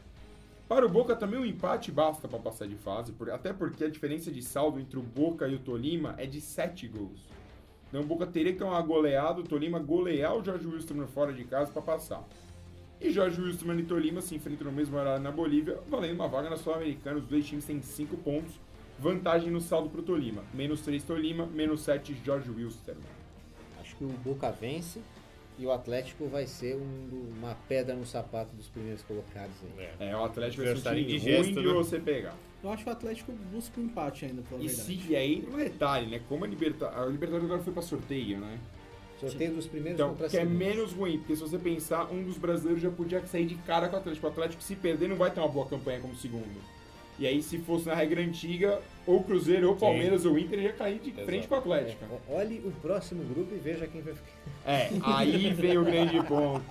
Para 0.67 0.87
o 0.87 0.89
Boca 0.89 1.15
também 1.15 1.39
o 1.39 1.45
empate 1.45 1.93
basta 1.93 2.27
para 2.27 2.39
passar 2.39 2.67
de 2.67 2.77
fase, 2.77 3.15
até 3.33 3.53
porque 3.53 3.85
a 3.85 3.91
diferença 3.91 4.31
de 4.31 4.43
saldo 4.43 4.81
entre 4.81 4.99
o 4.99 5.03
Boca 5.03 5.47
e 5.47 5.55
o 5.55 5.59
Tolima 5.59 6.15
é 6.17 6.25
de 6.25 6.41
7 6.41 6.89
gols. 6.89 7.21
Então 7.89 8.01
o 8.01 8.07
Boca 8.07 8.27
teria 8.27 8.53
que 8.53 8.59
ter 8.59 8.65
uma 8.65 8.81
goleada, 8.81 9.41
o 9.41 9.45
Tolima 9.45 9.79
golear 9.79 10.35
o 10.35 10.43
Jorge 10.43 10.67
Wilstermann 10.67 11.07
fora 11.07 11.33
de 11.33 11.45
casa 11.45 11.71
para 11.71 11.83
passar. 11.83 12.27
E 13.01 13.11
Jorge 13.11 13.41
Wilstermann 13.41 13.81
e 13.81 13.85
Tolima 13.85 14.23
se 14.23 14.35
enfrentam 14.35 14.67
no 14.67 14.73
mesmo 14.73 14.97
horário 14.97 15.23
na 15.23 15.31
Bolívia, 15.31 15.79
valendo 15.89 16.15
uma 16.15 16.29
vaga 16.29 16.49
na 16.49 16.57
Sul-Americana. 16.57 17.19
Os 17.19 17.27
dois 17.27 17.47
times 17.47 17.67
têm 17.67 17.83
5 17.83 18.17
pontos. 18.17 18.59
Vantagem 18.99 19.51
no 19.51 19.61
saldo 19.61 19.89
pro 19.91 20.03
Tolima. 20.03 20.43
Menos 20.53 20.81
3 20.83 21.03
Tolima, 21.03 21.47
menos 21.47 21.81
7 21.83 22.17
Jorge 22.25 22.51
Wilstermann. 22.51 23.03
Acho 23.81 23.97
que 23.97 24.05
o 24.05 24.09
Boca 24.09 24.51
vence 24.51 25.01
e 25.59 25.67
o 25.67 25.73
Atlético 25.73 26.27
vai 26.27 26.47
ser 26.47 26.77
um 26.77 27.33
uma 27.39 27.55
pedra 27.69 27.95
no 27.95 28.07
sapato 28.07 28.55
dos 28.57 28.69
primeiros 28.69 29.03
colocados 29.03 29.55
aí. 29.63 29.85
É. 30.01 30.11
É, 30.11 30.17
o 30.17 30.25
Atlético 30.25 30.63
vai 30.65 30.75
ser 30.77 30.81
um 30.89 30.93
time 30.93 31.03
indigesto, 31.03 31.53
ruim 31.55 31.63
de 31.63 31.69
né? 31.69 31.73
você 31.75 32.01
pegar. 32.01 32.35
Eu 32.63 32.71
acho 32.71 32.83
que 32.83 32.89
o 32.89 32.93
Atlético 32.93 33.33
busca 33.53 33.79
um 33.81 33.85
empate 33.85 34.25
ainda, 34.25 34.43
pela 34.43 34.63
E, 34.63 34.67
verdade. 34.69 34.87
se, 35.03 35.13
e 35.13 35.15
aí, 35.17 35.47
um 35.53 35.57
detalhe, 35.57 36.07
né? 36.11 36.21
Como 36.29 36.45
a, 36.45 36.49
Liberta, 36.49 36.89
a 36.89 37.05
Libertadores 37.05 37.45
agora 37.45 37.63
foi 37.63 37.73
pra 37.75 37.83
sorteio, 37.83 38.39
né? 38.39 38.59
Sorteio 39.21 39.55
dos 39.55 39.67
primeiros 39.67 40.01
Então, 40.01 40.11
contra 40.11 40.29
que 40.29 40.37
é 40.37 40.41
segundos. 40.41 40.59
menos 40.67 40.93
ruim, 40.93 41.19
porque 41.19 41.37
se 41.37 41.43
você 41.43 41.59
pensar, 41.59 42.11
um 42.11 42.23
dos 42.25 42.39
brasileiros 42.39 42.83
já 42.83 42.91
podia 42.91 43.25
sair 43.27 43.45
de 43.47 43.55
cara 43.57 43.89
com 43.89 43.97
o 43.97 43.99
Atlético. 43.99 44.27
O 44.27 44.31
Atlético, 44.31 44.63
se 44.63 44.75
perder, 44.75 45.09
não 45.09 45.17
vai 45.17 45.31
ter 45.31 45.41
uma 45.41 45.49
boa 45.49 45.67
campanha 45.67 46.01
como 46.01 46.15
segundo. 46.17 46.59
E 47.19 47.27
aí, 47.27 47.43
se 47.43 47.59
fosse 47.59 47.87
na 47.87 47.95
regra 47.95 48.21
antiga, 48.21 48.81
ou 49.07 49.23
Cruzeiro, 49.23 49.69
ou 49.69 49.77
Palmeiras, 49.77 50.25
ou 50.25 50.39
Inter, 50.39 50.59
ia 50.59 50.73
cair 50.73 50.99
de 50.99 51.11
Exato. 51.11 51.27
frente 51.27 51.47
com 51.47 51.55
o 51.55 51.59
Atlético. 51.59 52.05
É, 52.05 52.35
olhe 52.35 52.59
o 52.65 52.73
próximo 52.73 53.23
grupo 53.25 53.55
e 53.55 53.59
veja 53.59 53.87
quem 53.87 54.03
vai 54.03 54.15
ficar. 54.15 54.33
É, 54.67 54.91
aí 55.03 55.53
vem 55.53 55.79
o 55.79 55.85
grande 55.85 56.23
ponto. 56.25 56.65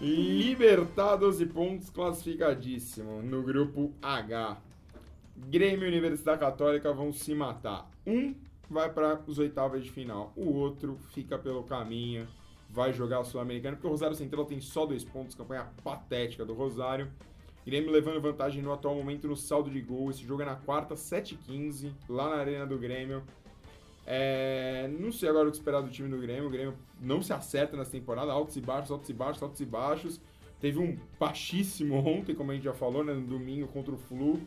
Libertar 0.00 1.16
12 1.16 1.46
pontos, 1.46 1.90
classificadíssimo 1.90 3.22
no 3.22 3.42
grupo 3.42 3.92
H. 4.00 4.56
Grêmio 5.36 5.84
e 5.86 5.88
Universidade 5.88 6.40
Católica 6.40 6.92
vão 6.92 7.12
se 7.12 7.34
matar. 7.34 7.90
Um 8.06 8.34
vai 8.70 8.92
para 8.92 9.20
os 9.26 9.38
oitavas 9.38 9.82
de 9.82 9.90
final, 9.90 10.32
o 10.36 10.52
outro 10.52 10.98
fica 11.12 11.38
pelo 11.38 11.62
caminho, 11.62 12.28
vai 12.68 12.92
jogar 12.92 13.20
a 13.20 13.24
Sul-Americana, 13.24 13.76
porque 13.76 13.86
o 13.86 13.90
Rosário 13.90 14.14
Central 14.14 14.44
tem 14.44 14.60
só 14.60 14.84
dois 14.84 15.04
pontos, 15.04 15.34
campanha 15.34 15.66
patética 15.82 16.44
do 16.44 16.54
Rosário. 16.54 17.08
Grêmio 17.68 17.90
levando 17.90 18.20
vantagem 18.20 18.62
no 18.62 18.72
atual 18.72 18.94
momento 18.94 19.28
no 19.28 19.36
saldo 19.36 19.70
de 19.70 19.80
gol. 19.80 20.10
Esse 20.10 20.24
jogo 20.24 20.42
é 20.42 20.44
na 20.46 20.56
quarta, 20.56 20.94
7h15, 20.94 21.92
lá 22.08 22.30
na 22.30 22.36
Arena 22.36 22.66
do 22.66 22.78
Grêmio. 22.78 23.22
É, 24.06 24.88
não 24.98 25.12
sei 25.12 25.28
agora 25.28 25.48
o 25.48 25.50
que 25.50 25.56
esperar 25.58 25.82
do 25.82 25.90
time 25.90 26.08
do 26.08 26.18
Grêmio. 26.18 26.46
O 26.46 26.50
Grêmio 26.50 26.74
não 27.00 27.20
se 27.20 27.32
acerta 27.32 27.76
nessa 27.76 27.90
temporada, 27.90 28.32
altos 28.32 28.56
e 28.56 28.60
baixos, 28.60 28.90
altos 28.90 29.10
e 29.10 29.12
baixos, 29.12 29.42
altos 29.42 29.60
e 29.60 29.66
baixos. 29.66 30.20
Teve 30.60 30.78
um 30.78 30.96
baixíssimo 31.20 31.96
ontem, 32.06 32.34
como 32.34 32.50
a 32.50 32.54
gente 32.54 32.64
já 32.64 32.72
falou, 32.72 33.04
né, 33.04 33.12
no 33.12 33.20
domingo 33.26 33.68
contra 33.68 33.92
o 33.94 33.98
Flu. 33.98 34.40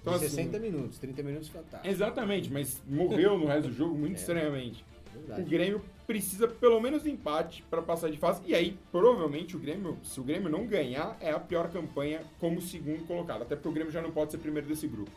Então, 0.00 0.12
assim, 0.14 0.28
60 0.28 0.58
minutos, 0.58 0.98
30 0.98 1.22
minutos 1.22 1.48
fantástico. 1.48 1.86
Exatamente, 1.88 2.52
mas 2.52 2.80
morreu 2.86 3.38
no 3.38 3.46
resto 3.46 3.68
do 3.68 3.74
jogo 3.74 3.94
muito 3.96 4.16
É. 4.16 4.20
estranhamente. 4.20 4.84
O 5.14 5.18
Verdade. 5.18 5.42
Grêmio 5.50 5.82
precisa 6.08 6.48
pelo 6.48 6.80
menos 6.80 7.02
do 7.02 7.08
empate 7.10 7.62
para 7.68 7.82
passar 7.82 8.10
de 8.10 8.16
fase. 8.16 8.40
E 8.46 8.54
aí, 8.54 8.78
provavelmente, 8.90 9.54
o 9.54 9.58
Grêmio, 9.58 9.98
se 10.02 10.18
o 10.18 10.24
Grêmio 10.24 10.48
não 10.48 10.66
ganhar, 10.66 11.16
é 11.20 11.30
a 11.30 11.38
pior 11.38 11.70
campanha 11.70 12.22
como 12.40 12.62
segundo 12.62 13.06
colocado. 13.06 13.42
Até 13.42 13.54
porque 13.54 13.68
o 13.68 13.72
Grêmio 13.72 13.92
já 13.92 14.00
não 14.00 14.10
pode 14.10 14.30
ser 14.32 14.38
primeiro 14.38 14.66
desse 14.66 14.88
grupo. 14.88 15.10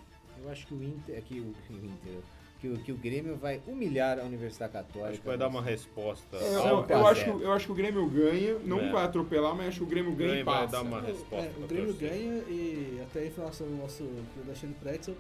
Eu 0.44 0.52
acho 0.52 0.68
que 0.68 0.74
o 0.74 0.84
Inter, 0.84 1.24
que 1.24 1.40
o, 1.40 1.46
o 1.74 1.76
Inter, 1.86 2.20
que 2.60 2.68
o, 2.68 2.78
que 2.78 2.92
o 2.92 2.98
Grêmio 2.98 3.38
vai 3.38 3.62
humilhar 3.66 4.20
a 4.20 4.24
Universidade 4.24 4.74
Católica. 4.74 5.12
Acho 5.12 5.22
que 5.22 5.26
vai 5.28 5.38
dar 5.38 5.48
uma 5.48 5.62
resposta. 5.62 6.36
Eu, 6.36 6.60
eu- 6.68 6.86
eu 6.90 7.08
acho 7.08 7.24
que, 7.24 7.30
eu 7.30 7.52
acho 7.54 7.66
que 7.68 7.72
o 7.72 7.76
Grêmio 7.76 8.06
ganha, 8.10 8.60
não 8.66 8.82
É. 8.82 8.92
vai 8.92 9.06
atropelar, 9.06 9.56
mas 9.56 9.70
acho 9.70 9.78
que 9.78 9.84
o 9.86 9.88
Grêmio 9.88 10.12
O 10.12 10.16
ganha 10.16 10.30
e 10.30 10.44
Grêmio 10.44 10.46
vai 10.46 10.62
passa. 10.68 10.72
dar 10.74 10.82
uma 10.82 10.98
É, 11.00 11.06
resposta. 11.08 11.50
o 11.52 11.54
pra 11.54 11.68
Grêmio 11.68 11.94
torcida. 11.94 12.10
ganha 12.10 12.34
e 12.50 13.02
até 13.02 13.20
a 13.22 13.26
informação 13.28 13.66
do 13.66 13.78
nosso 13.78 14.04
do 14.04 14.44
Alexandre 14.46 14.76
Pretzel, 14.82 15.16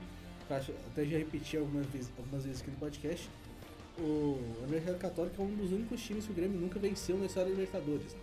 até 0.49 1.05
já 1.05 1.17
repeti 1.17 1.55
algumas 1.55 1.85
vezes, 1.87 2.11
algumas 2.17 2.43
vezes 2.43 2.61
aqui 2.61 2.71
no 2.71 2.77
podcast, 2.77 3.29
o 3.99 4.39
a 4.59 4.63
Universidade 4.63 4.99
Católica 4.99 5.41
é 5.41 5.45
um 5.45 5.55
dos 5.55 5.71
únicos 5.71 6.01
times 6.01 6.25
que 6.25 6.31
o 6.31 6.35
Grêmio 6.35 6.59
nunca 6.59 6.79
venceu 6.79 7.17
na 7.17 7.25
história 7.25 7.49
da 7.49 7.55
Libertadores. 7.55 8.13
né? 8.13 8.19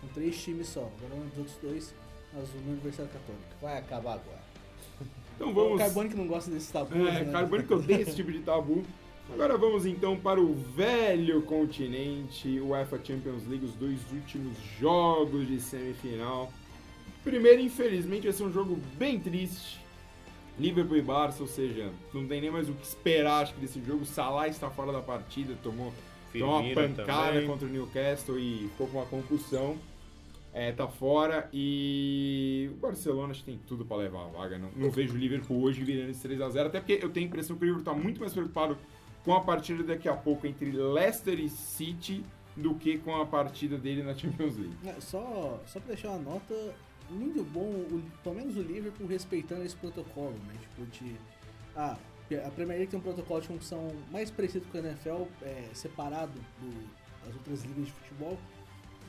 Com 0.00 0.08
três 0.08 0.42
times 0.42 0.68
só, 0.68 0.90
agora 0.98 1.22
os 1.32 1.38
outros 1.38 1.56
dois, 1.62 1.94
mas 2.32 2.48
o 2.54 2.70
Universidade 2.70 3.10
Católica. 3.10 3.46
Vai 3.60 3.78
acabar 3.78 4.14
agora. 4.14 4.40
Então 5.36 5.50
O 5.50 5.54
vamos. 5.54 5.78
Carbone 5.78 6.08
que 6.10 6.16
não 6.16 6.26
gosta 6.26 6.50
desse 6.50 6.72
tabu. 6.72 6.94
É, 6.94 7.24
né? 7.24 7.32
Carbone 7.32 7.64
que 7.64 7.74
odeia 7.74 8.02
esse 8.02 8.14
tipo 8.16 8.30
de 8.32 8.40
tabu. 8.40 8.84
Agora 9.32 9.56
vamos 9.56 9.86
então 9.86 10.16
para 10.18 10.40
o 10.40 10.54
velho 10.54 11.40
continente, 11.42 12.58
o 12.58 12.70
UEFA 12.70 12.98
Champions 13.04 13.46
League, 13.46 13.64
os 13.64 13.74
dois 13.74 14.00
últimos 14.12 14.56
jogos 14.80 15.46
de 15.46 15.60
semifinal. 15.60 16.52
Primeiro, 17.22 17.60
infelizmente, 17.60 18.24
vai 18.24 18.32
ser 18.32 18.42
um 18.42 18.52
jogo 18.52 18.76
bem 18.98 19.20
triste. 19.20 19.78
Liverpool 20.60 20.96
e 20.96 21.02
Barça, 21.02 21.42
ou 21.42 21.48
seja, 21.48 21.90
não 22.12 22.26
tem 22.26 22.40
nem 22.40 22.50
mais 22.50 22.68
o 22.68 22.74
que 22.74 22.84
esperar 22.84 23.42
acho 23.42 23.54
que 23.54 23.60
desse 23.60 23.82
jogo. 23.82 24.04
Salah 24.04 24.46
está 24.46 24.70
fora 24.70 24.92
da 24.92 25.00
partida, 25.00 25.54
tomou, 25.62 25.92
tomou 26.32 26.60
uma 26.60 26.74
pancada 26.74 27.32
também. 27.32 27.46
contra 27.46 27.66
o 27.66 27.70
Newcastle 27.70 28.38
e 28.38 28.68
ficou 28.70 28.86
com 28.88 28.98
uma 28.98 29.06
concussão. 29.06 29.76
É, 30.52 30.72
tá 30.72 30.88
fora 30.88 31.48
e 31.52 32.68
o 32.72 32.76
Barcelona 32.78 33.30
acho 33.30 33.44
que 33.44 33.52
tem 33.52 33.60
tudo 33.68 33.84
pra 33.84 33.96
levar 33.96 34.24
a 34.24 34.28
vaga. 34.28 34.58
Não, 34.58 34.68
não 34.74 34.90
vejo 34.90 35.14
o 35.14 35.16
Liverpool 35.16 35.62
hoje 35.62 35.84
virando 35.84 36.10
esse 36.10 36.26
3x0, 36.28 36.66
até 36.66 36.80
porque 36.80 36.98
eu 37.00 37.08
tenho 37.08 37.26
a 37.26 37.28
impressão 37.28 37.56
que 37.56 37.62
o 37.62 37.66
Liverpool 37.66 37.94
tá 37.94 37.98
muito 37.98 38.20
mais 38.20 38.32
preocupado 38.32 38.76
com 39.24 39.32
a 39.34 39.40
partida 39.40 39.84
daqui 39.84 40.08
a 40.08 40.16
pouco 40.16 40.46
entre 40.46 40.72
Leicester 40.72 41.38
e 41.38 41.48
City 41.48 42.24
do 42.56 42.74
que 42.74 42.98
com 42.98 43.14
a 43.16 43.24
partida 43.24 43.78
dele 43.78 44.02
na 44.02 44.14
Champions 44.14 44.56
League. 44.56 44.76
É, 44.84 45.00
só, 45.00 45.60
só 45.66 45.78
pra 45.78 45.94
deixar 45.94 46.10
uma 46.10 46.32
nota, 46.32 46.74
muito 47.10 47.42
bom, 47.44 47.60
o, 47.70 48.02
pelo 48.22 48.34
menos 48.36 48.56
o 48.56 48.62
Liverpool 48.62 49.06
respeitando 49.06 49.64
esse 49.64 49.76
protocolo, 49.76 50.34
né? 50.46 50.54
Tipo, 50.60 50.86
de. 50.90 51.16
Ah, 51.76 51.96
a 52.46 52.50
Premier 52.50 52.78
League 52.78 52.90
tem 52.90 52.98
um 53.00 53.02
protocolo 53.02 53.40
de 53.40 53.48
concussão 53.48 53.90
mais 54.10 54.30
parecido 54.30 54.64
com 54.70 54.78
a 54.78 54.80
NFL, 54.80 55.24
é, 55.42 55.68
separado 55.74 56.32
do- 56.60 57.26
das 57.26 57.34
outras 57.34 57.62
ligas 57.64 57.86
de 57.86 57.92
futebol. 57.92 58.38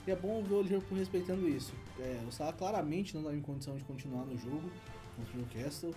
E 0.08 0.12
é 0.12 0.16
bom 0.16 0.42
ver 0.44 0.56
o 0.56 0.62
Liverpool 0.64 0.98
respeitando 0.98 1.48
isso. 1.48 1.74
É, 2.00 2.20
o 2.28 2.32
Salah 2.32 2.54
claramente 2.54 3.14
não 3.14 3.22
estava 3.22 3.38
em 3.38 3.42
condição 3.42 3.76
de 3.78 3.84
continuar 3.84 4.26
no 4.26 4.36
jogo 4.38 4.72
contra 5.16 5.34
o 5.34 5.38
Newcastle. 5.38 5.94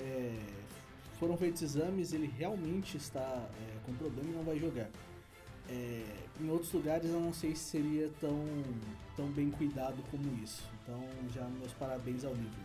É, 0.00 0.36
foram 1.20 1.36
feitos 1.36 1.62
exames, 1.62 2.12
ele 2.12 2.26
realmente 2.36 2.96
está 2.96 3.20
é, 3.20 3.78
com 3.86 3.92
problema 3.94 4.28
e 4.28 4.32
não 4.32 4.42
vai 4.42 4.58
jogar. 4.58 4.88
É, 5.68 6.04
em 6.40 6.48
outros 6.50 6.72
lugares 6.72 7.08
eu 7.10 7.20
não 7.20 7.32
sei 7.32 7.54
se 7.54 7.64
seria 7.70 8.10
tão, 8.20 8.44
tão 9.16 9.26
bem 9.28 9.50
cuidado 9.50 9.96
como 10.10 10.24
isso. 10.42 10.64
Então 10.88 11.04
já 11.34 11.44
meus 11.58 11.72
parabéns 11.72 12.24
ao 12.24 12.32
Liverpool. 12.32 12.64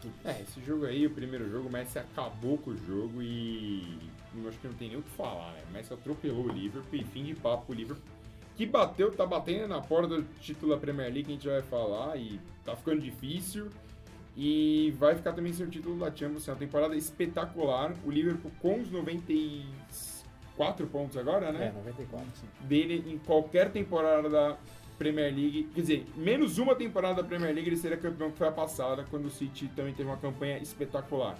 Tudo. 0.00 0.14
É, 0.24 0.40
esse 0.42 0.60
jogo 0.62 0.86
aí, 0.86 1.04
o 1.06 1.10
primeiro 1.10 1.50
jogo, 1.50 1.68
o 1.68 1.72
Messi 1.72 1.98
acabou 1.98 2.56
com 2.58 2.70
o 2.70 2.76
jogo 2.76 3.20
e 3.20 3.98
eu 4.36 4.48
acho 4.48 4.58
que 4.58 4.68
não 4.68 4.74
tem 4.74 4.88
nem 4.88 4.98
o 4.98 5.02
que 5.02 5.10
falar, 5.10 5.52
né? 5.52 5.62
O 5.68 5.72
Messi 5.72 5.92
atropelou 5.92 6.44
o 6.46 6.52
Liverpool 6.52 6.98
e 7.00 7.04
fim 7.04 7.24
de 7.24 7.34
papo 7.34 7.72
o 7.72 7.74
Liverpool. 7.74 8.04
Que 8.56 8.66
bateu, 8.66 9.10
tá 9.12 9.26
batendo 9.26 9.66
na 9.66 9.80
porta 9.80 10.16
do 10.20 10.22
título 10.40 10.74
da 10.74 10.80
Premier 10.80 11.06
League, 11.12 11.24
que 11.24 11.30
a 11.30 11.34
gente 11.34 11.44
já 11.44 11.52
vai 11.52 11.62
falar, 11.62 12.16
e 12.16 12.38
tá 12.64 12.76
ficando 12.76 13.00
difícil. 13.00 13.70
E 14.36 14.94
vai 14.98 15.14
ficar 15.14 15.32
também 15.32 15.52
sem 15.52 15.66
o 15.66 15.70
título 15.70 15.98
da 15.98 16.14
Champions, 16.14 16.46
é 16.48 16.52
uma 16.52 16.58
temporada 16.58 16.96
espetacular. 16.96 17.94
O 18.04 18.10
Liverpool 18.10 18.50
com 18.60 18.80
os 18.80 18.90
94 18.90 20.86
pontos 20.88 21.16
agora, 21.16 21.46
É, 21.46 21.52
né? 21.52 21.72
94. 21.74 22.26
Dele 22.60 23.04
em 23.12 23.18
qualquer 23.18 23.70
temporada 23.70 24.28
da 24.28 24.56
Premier 24.98 25.34
League. 25.34 25.68
Quer 25.74 25.80
dizer, 25.80 26.06
menos 26.16 26.58
uma 26.58 26.74
temporada 26.74 27.22
da 27.22 27.28
Premier 27.28 27.52
League 27.54 27.68
ele 27.68 27.76
seria 27.76 27.96
campeão 27.96 28.30
que 28.30 28.38
foi 28.38 28.48
a 28.48 28.52
passada, 28.52 29.04
quando 29.10 29.26
o 29.26 29.30
City 29.30 29.68
também 29.74 29.92
teve 29.94 30.08
uma 30.08 30.16
campanha 30.18 30.58
espetacular. 30.58 31.38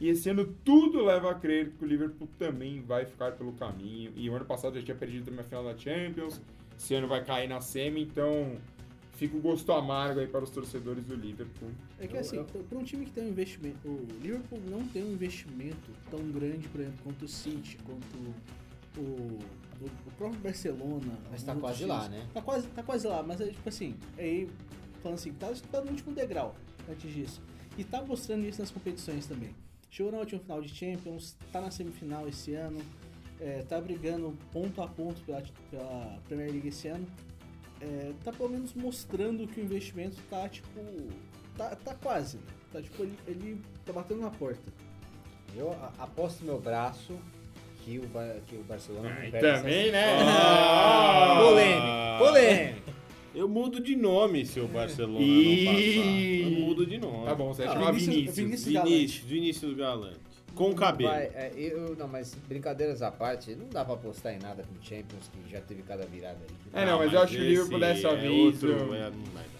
E 0.00 0.08
esse 0.08 0.28
ano 0.28 0.44
tudo 0.64 1.04
leva 1.04 1.30
a 1.30 1.34
crer 1.34 1.70
que 1.78 1.84
o 1.84 1.86
Liverpool 1.86 2.28
também 2.38 2.80
vai 2.82 3.06
ficar 3.06 3.32
pelo 3.32 3.52
caminho. 3.52 4.12
E 4.16 4.28
o 4.28 4.34
ano 4.34 4.44
passado 4.44 4.76
já 4.78 4.82
tinha 4.84 4.96
perdido 4.96 5.26
também 5.26 5.40
a 5.40 5.44
final 5.44 5.64
da 5.64 5.76
Champions. 5.76 6.40
Esse 6.76 6.94
ano 6.94 7.06
vai 7.06 7.24
cair 7.24 7.48
na 7.48 7.60
semi, 7.60 8.02
então 8.02 8.56
fica 9.12 9.36
o 9.36 9.40
gosto 9.40 9.70
amargo 9.72 10.18
aí 10.18 10.26
para 10.26 10.42
os 10.42 10.50
torcedores 10.50 11.04
do 11.04 11.14
Liverpool. 11.14 11.70
É 12.00 12.06
que 12.08 12.16
Eu- 12.16 12.20
assim, 12.20 12.36
eu- 12.36 12.44
para 12.44 12.76
um 12.78 12.82
time 12.82 13.04
que 13.06 13.12
tem 13.12 13.24
um 13.24 13.28
investimento. 13.28 13.86
O 13.88 14.06
Liverpool 14.20 14.60
não 14.68 14.82
tem 14.88 15.04
um 15.04 15.12
investimento 15.12 15.90
tão 16.10 16.20
grande, 16.32 16.66
por 16.68 16.80
exemplo, 16.80 16.98
quanto 17.04 17.24
o 17.24 17.28
City, 17.28 17.78
quanto 17.84 18.34
o, 18.98 19.38
o, 19.80 19.86
o 19.86 20.12
próprio 20.16 20.40
Barcelona. 20.40 21.18
Mas 21.30 21.42
tá 21.42 21.54
quase 21.54 21.78
times. 21.78 21.88
lá, 21.96 22.08
né? 22.08 22.28
Tá 22.32 22.42
quase, 22.42 22.66
tá 22.68 22.82
quase 22.82 23.06
lá, 23.06 23.22
mas 23.22 23.40
é 23.40 23.46
tipo 23.46 23.68
assim, 23.68 23.96
aí 24.18 24.48
falando 25.02 25.18
assim, 25.18 25.32
tá, 25.32 25.52
tá 25.70 25.80
no 25.80 25.90
último 25.90 26.14
degrau 26.14 26.54
antes 26.88 27.12
disso. 27.12 27.42
E 27.76 27.84
tá 27.84 28.02
mostrando 28.02 28.46
isso 28.46 28.60
nas 28.60 28.70
competições 28.70 29.26
também. 29.26 29.54
Chegou 29.90 30.10
na 30.10 30.18
última 30.18 30.40
final 30.40 30.60
de 30.60 30.68
Champions, 30.68 31.36
tá 31.52 31.60
na 31.60 31.70
semifinal 31.70 32.28
esse 32.28 32.54
ano, 32.54 32.80
é, 33.40 33.62
tá 33.62 33.80
brigando 33.80 34.36
ponto 34.52 34.80
a 34.82 34.88
ponto 34.88 35.20
pela, 35.22 35.42
pela 35.70 36.18
Premier 36.26 36.50
League 36.50 36.68
esse 36.68 36.88
ano. 36.88 37.06
É, 37.80 38.12
tá 38.22 38.32
pelo 38.32 38.48
menos 38.48 38.72
mostrando 38.74 39.46
que 39.46 39.60
o 39.60 39.64
investimento 39.64 40.16
tá 40.30 40.48
tipo. 40.48 40.80
tá, 41.56 41.76
tá 41.76 41.94
quase, 41.94 42.38
né? 42.38 42.44
Tá 42.72 42.80
tipo, 42.80 43.02
ele, 43.02 43.18
ele 43.26 43.60
tá 43.84 43.92
batendo 43.92 44.20
na 44.20 44.30
porta. 44.30 44.72
Eu 45.54 45.72
aposto 45.98 46.44
meu 46.44 46.60
braço 46.60 47.18
que 47.84 47.98
o, 47.98 48.06
Ba- 48.08 48.36
que 48.48 48.56
o 48.56 48.62
Barcelona 48.62 49.16
Ah, 49.20 49.26
e 49.26 49.30
perde 49.30 49.58
também, 49.58 49.92
né? 49.92 50.16
Ah! 50.20 51.38
Polêmico, 51.42 52.18
polêmico. 52.18 52.94
Eu 53.34 53.48
mudo 53.48 53.80
de 53.80 53.96
nome 53.96 54.46
se 54.46 54.60
o 54.60 54.68
Barcelona 54.68 55.20
Ih. 55.20 55.64
não 55.64 55.72
passar. 55.74 56.52
Eu 56.60 56.66
mudo 56.66 56.86
de 56.86 56.98
nome. 56.98 57.24
Tá 57.26 57.34
bom, 57.34 57.52
você 57.52 57.64
vai 57.64 57.70
Ah, 57.74 57.78
chamar 57.78 57.90
Vinícius- 57.92 58.14
Vinícius. 58.14 58.36
Vinícius- 58.36 58.84
Vinícius, 58.84 59.24
Vinícius 59.28 59.76
Galante. 59.76 60.33
Com 60.54 60.70
o 60.70 60.74
cabelo. 60.74 61.10
Vai, 61.10 61.24
é, 61.34 61.52
eu, 61.56 61.96
não, 61.96 62.06
mas 62.06 62.34
brincadeiras 62.48 63.02
à 63.02 63.10
parte, 63.10 63.54
não 63.54 63.68
dá 63.68 63.84
pra 63.84 63.94
apostar 63.94 64.32
em 64.34 64.38
nada 64.38 64.62
com 64.62 64.82
Champions, 64.84 65.28
que 65.32 65.50
já 65.50 65.60
teve 65.60 65.82
cada 65.82 66.04
virada 66.06 66.38
aí. 66.74 66.82
É, 66.82 66.86
não, 66.86 66.98
mas 66.98 67.12
eu 67.12 67.20
acho 67.20 67.32
que 67.34 67.40
o 67.40 67.44
Liverpool 67.44 67.80
dessa 67.80 68.08
é 68.08 68.16
vez, 68.16 68.32
outro, 68.62 68.70
eu- 68.70 68.94
é. 68.94 69.10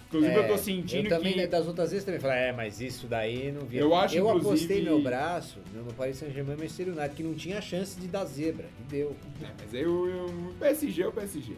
Inclusive, 0.07 0.35
eu 0.35 0.47
tô 0.47 0.53
É, 0.53 0.57
sentindo 0.57 1.05
eu 1.07 1.09
também, 1.17 1.33
que. 1.33 1.39
né, 1.39 1.47
das 1.47 1.67
outras 1.67 1.89
vezes 1.91 2.05
também 2.05 2.21
falei, 2.21 2.37
é, 2.37 2.53
mas 2.53 2.79
isso 2.79 3.07
daí 3.07 3.51
não 3.51 3.65
vi. 3.65 3.77
Eu 3.77 3.93
acho, 3.93 4.15
Eu 4.15 4.25
inclusive- 4.29 4.47
apostei 4.49 4.83
meu 4.83 5.01
braço 5.01 5.59
no 5.73 5.91
Paris 5.93 6.17
Saint-Germain 6.17 6.53
e 6.53 6.57
Manchester 6.57 6.87
United, 6.87 7.09
que 7.15 7.23
não 7.23 7.33
tinha 7.33 7.59
chance 7.61 7.99
de 7.99 8.07
dar 8.07 8.23
zebra, 8.23 8.65
e 8.79 8.83
deu. 8.89 9.15
É, 9.43 9.47
mas 9.59 9.73
aí 9.73 9.85
o, 9.85 10.25
o 10.51 10.53
PSG 10.59 11.01
é 11.01 11.07
o 11.07 11.11
PSG. 11.11 11.53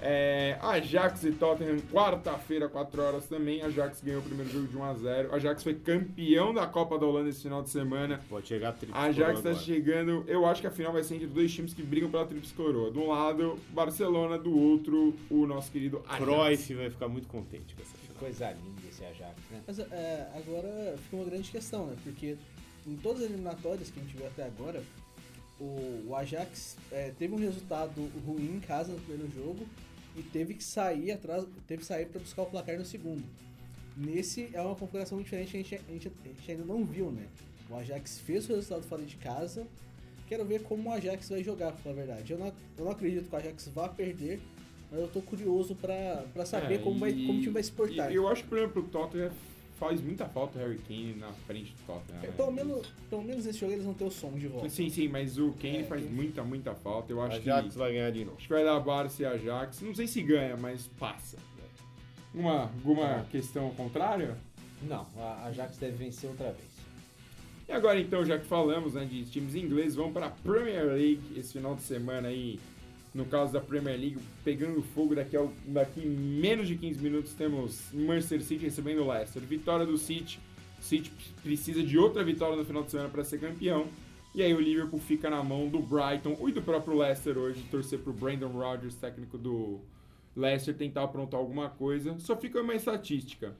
É, 0.00 0.58
Ajax 0.60 1.24
e 1.24 1.32
Tottenham, 1.32 1.78
quarta-feira, 1.92 2.68
4 2.68 3.02
horas 3.02 3.26
também. 3.26 3.62
Ajax 3.62 4.02
ganhou 4.02 4.20
o 4.20 4.24
primeiro 4.24 4.50
jogo 4.50 4.66
de 4.66 4.76
1x0. 4.76 5.32
Ajax 5.32 5.62
foi 5.62 5.74
campeão 5.74 6.52
da 6.52 6.66
Copa 6.66 6.98
da 6.98 7.06
Holanda 7.06 7.30
esse 7.30 7.42
final 7.42 7.62
de 7.62 7.70
semana. 7.70 8.20
Pode 8.28 8.46
chegar 8.46 8.70
a 8.70 8.72
tríplice 8.72 8.98
A 8.98 9.04
Ajax 9.04 9.38
está 9.38 9.54
chegando. 9.54 10.24
Eu 10.26 10.46
acho 10.46 10.60
que 10.60 10.66
a 10.66 10.70
final 10.70 10.92
vai 10.92 11.02
ser 11.02 11.14
entre 11.14 11.26
dois 11.26 11.52
times 11.52 11.72
que 11.72 11.82
brigam 11.82 12.10
pela 12.10 12.26
Tríplice 12.26 12.52
Coroa. 12.52 12.90
De 12.90 12.98
um 12.98 13.08
lado, 13.08 13.58
Barcelona, 13.70 14.38
do 14.38 14.56
outro, 14.56 15.14
o 15.30 15.46
nosso 15.46 15.70
querido 15.72 16.02
Ajax. 16.06 16.24
Cruyff 16.24 16.74
vai 16.74 16.90
ficar 16.90 17.08
muito 17.08 17.28
contente 17.28 17.74
com 17.74 17.82
essa 17.82 17.96
final. 17.96 18.18
coisa 18.18 18.50
linda 18.50 18.82
esse 18.88 19.04
Ajax, 19.04 19.36
né? 19.50 19.62
Mas 19.66 19.78
é, 19.78 20.28
agora 20.36 20.96
fica 21.04 21.16
uma 21.16 21.24
grande 21.24 21.50
questão, 21.50 21.86
né? 21.86 21.96
Porque 22.02 22.36
em 22.86 22.96
todas 22.96 23.22
as 23.22 23.30
eliminatórias 23.30 23.90
que 23.90 23.98
a 23.98 24.02
gente 24.02 24.16
viu 24.16 24.26
até 24.26 24.44
agora, 24.44 24.82
o, 25.58 26.04
o 26.08 26.14
Ajax 26.14 26.76
é, 26.92 27.12
teve 27.18 27.34
um 27.34 27.38
resultado 27.38 28.10
ruim 28.26 28.56
em 28.56 28.60
casa 28.60 28.92
no 28.92 29.00
primeiro 29.00 29.30
jogo 29.32 29.66
e 30.16 30.22
teve 30.22 30.54
que 30.54 30.64
sair 30.64 31.12
atrás, 31.12 31.44
teve 31.66 31.80
que 31.80 31.86
sair 31.86 32.06
para 32.06 32.20
buscar 32.20 32.42
o 32.42 32.46
placar 32.46 32.78
no 32.78 32.84
segundo. 32.84 33.22
Nesse 33.96 34.48
é 34.52 34.60
uma 34.60 34.74
configuração 34.74 35.20
diferente 35.22 35.50
que 35.50 35.56
a 35.56 35.60
gente, 35.62 35.74
a 35.88 35.92
gente- 35.92 36.12
a 36.24 36.28
gente 36.28 36.50
ainda 36.50 36.64
não 36.64 36.84
viu, 36.84 37.10
né? 37.10 37.26
O 37.70 37.76
Ajax 37.76 38.18
fez 38.20 38.48
o 38.48 38.54
resultado 38.54 38.82
fora 38.82 39.02
de 39.02 39.16
casa. 39.16 39.66
Quero 40.28 40.44
ver 40.44 40.62
como 40.62 40.88
o 40.88 40.92
Ajax 40.92 41.28
vai 41.28 41.42
jogar, 41.42 41.72
pra 41.72 41.80
falar 41.82 41.94
a 41.94 41.98
verdade. 41.98 42.32
Eu 42.32 42.38
não, 42.38 42.46
eu 42.78 42.84
não 42.84 42.90
acredito 42.92 43.28
que 43.28 43.34
o 43.34 43.38
Ajax 43.38 43.68
vá 43.74 43.88
perder, 43.88 44.40
mas 44.90 45.00
eu 45.00 45.08
tô 45.08 45.20
curioso 45.22 45.74
pra 45.74 46.24
saber 46.44 46.74
É, 46.74 46.78
como, 46.78 46.98
vai, 46.98 47.12
como 47.12 47.32
o 47.38 47.40
time 47.40 47.50
vai 47.50 47.62
se 47.62 47.72
portar. 47.72 48.10
e 48.12 48.14
Eu 48.16 48.28
acho 48.28 48.42
que, 48.42 48.48
por 48.48 48.58
exemplo, 48.58 48.82
o 48.82 48.88
Tottenham 48.88 49.30
faz 49.78 50.00
muita 50.00 50.26
falta 50.26 50.58
o 50.58 50.62
Harry 50.62 50.78
Kane 50.88 51.14
na 51.14 51.32
frente 51.32 51.72
do 51.72 51.86
Tottenham. 51.86 52.22
É, 52.22 52.26
né? 52.28 52.32
pelo, 52.36 52.50
menos, 52.52 52.86
pelo 53.10 53.22
menos 53.22 53.44
nesse 53.46 53.58
jogo 53.58 53.72
eles 53.72 53.84
vão 53.84 53.94
ter 53.94 54.04
o 54.04 54.10
som 54.10 54.32
de 54.32 54.48
volta. 54.48 54.68
Sim, 54.68 54.88
sim, 54.88 55.08
mas 55.08 55.38
o 55.38 55.52
Kane 55.60 55.78
É, 55.78 55.84
faz 55.84 56.02
Kane- 56.02 56.14
muita, 56.14 56.42
muita 56.42 56.74
falta. 56.74 57.12
Eu 57.12 57.20
A 57.20 57.26
acho 57.26 57.36
Ajax 57.38 57.72
que. 57.72 57.78
vai 57.78 57.92
ganhar 57.92 58.10
de 58.10 58.24
novo. 58.24 58.36
Acho 58.38 58.46
que 58.46 58.52
vai 58.54 58.64
dar 58.64 58.80
Barça 58.80 59.22
e 59.22 59.26
Ajax. 59.26 59.80
Não 59.82 59.94
sei 59.94 60.06
se 60.06 60.22
ganha, 60.22 60.56
mas 60.56 60.86
passa. 60.98 61.36
Uma, 62.34 62.62
alguma 62.64 63.24
questão 63.30 63.70
contrária? 63.70 64.36
Não, 64.82 65.06
a 65.16 65.44
Ajax 65.46 65.78
deve 65.78 65.96
vencer 65.96 66.28
outra 66.28 66.52
vez. 66.52 66.76
E 67.68 67.72
agora 67.72 67.98
então, 67.98 68.24
já 68.24 68.38
que 68.38 68.44
falamos 68.46 68.94
né, 68.94 69.04
de 69.04 69.24
times 69.24 69.54
ingleses, 69.54 69.94
vamos 69.94 70.12
para 70.12 70.26
a 70.26 70.30
Premier 70.30 70.84
League 70.84 71.20
esse 71.36 71.54
final 71.54 71.74
de 71.74 71.82
semana 71.82 72.28
aí. 72.28 72.60
No 73.16 73.24
caso 73.24 73.50
da 73.50 73.62
Premier 73.62 73.98
League, 73.98 74.18
pegando 74.44 74.82
fogo 74.82 75.14
daqui 75.14 75.38
a 75.38 75.48
daqui 75.66 76.06
menos 76.06 76.68
de 76.68 76.76
15 76.76 77.02
minutos 77.02 77.32
temos 77.32 77.90
Manchester 77.90 78.42
City 78.42 78.64
recebendo 78.64 79.02
o 79.02 79.10
Leicester. 79.10 79.42
Vitória 79.42 79.86
do 79.86 79.96
City. 79.96 80.38
City 80.78 81.10
precisa 81.42 81.82
de 81.82 81.96
outra 81.96 82.22
vitória 82.22 82.54
no 82.54 82.64
final 82.66 82.82
de 82.82 82.90
semana 82.90 83.08
para 83.08 83.24
ser 83.24 83.40
campeão. 83.40 83.86
E 84.34 84.42
aí 84.42 84.52
o 84.52 84.60
Liverpool 84.60 85.00
fica 85.00 85.30
na 85.30 85.42
mão 85.42 85.66
do 85.66 85.78
Brighton 85.78 86.36
e 86.46 86.52
do 86.52 86.60
próprio 86.60 86.98
Leicester 86.98 87.38
hoje, 87.38 87.64
torcer 87.70 87.98
pro 88.00 88.12
Brandon 88.12 88.50
Rodgers, 88.50 88.94
técnico 88.96 89.38
do 89.38 89.80
Leicester, 90.36 90.76
tentar 90.76 91.04
aprontar 91.04 91.40
alguma 91.40 91.70
coisa. 91.70 92.18
Só 92.18 92.36
fica 92.36 92.60
uma 92.60 92.74
estatística. 92.74 93.56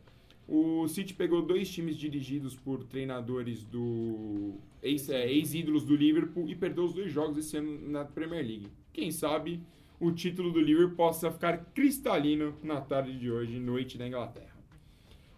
O 0.47 0.87
City 0.87 1.15
pegou 1.15 1.41
dois 1.41 1.71
times 1.71 1.97
dirigidos 1.97 2.55
por 2.55 2.85
treinadores 2.85 3.65
do 3.65 4.53
é, 4.83 5.33
ex-ídolos 5.33 5.83
do 5.83 5.97
Liverpool 5.97 6.47
e 6.47 6.55
perdeu 6.55 6.85
os 6.85 6.93
dois 6.93 7.11
jogos 7.11 7.39
esse 7.39 7.57
ano 7.57 7.89
na 7.89 8.05
Premier 8.05 8.47
League. 8.47 8.69
Quem 8.97 9.11
sabe 9.11 9.63
o 10.01 10.11
título 10.11 10.51
do 10.51 10.59
Liverpool 10.59 10.97
possa 10.97 11.31
ficar 11.31 11.67
cristalino 11.75 12.57
na 12.63 12.81
tarde 12.81 13.19
de 13.19 13.31
hoje, 13.31 13.61
noite 13.61 13.99
da 13.99 14.09
Inglaterra. 14.09 14.57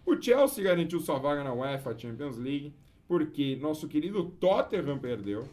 O 0.05 0.15
Chelsea 0.15 0.63
garantiu 0.63 1.01
sua 1.01 1.19
vaga 1.19 1.43
na 1.43 1.53
UEFA 1.53 1.93
Champions 1.99 2.37
League 2.37 2.73
porque 3.05 3.57
nosso 3.57 3.85
querido 3.89 4.23
Tottenham 4.39 4.97
perdeu. 4.97 5.45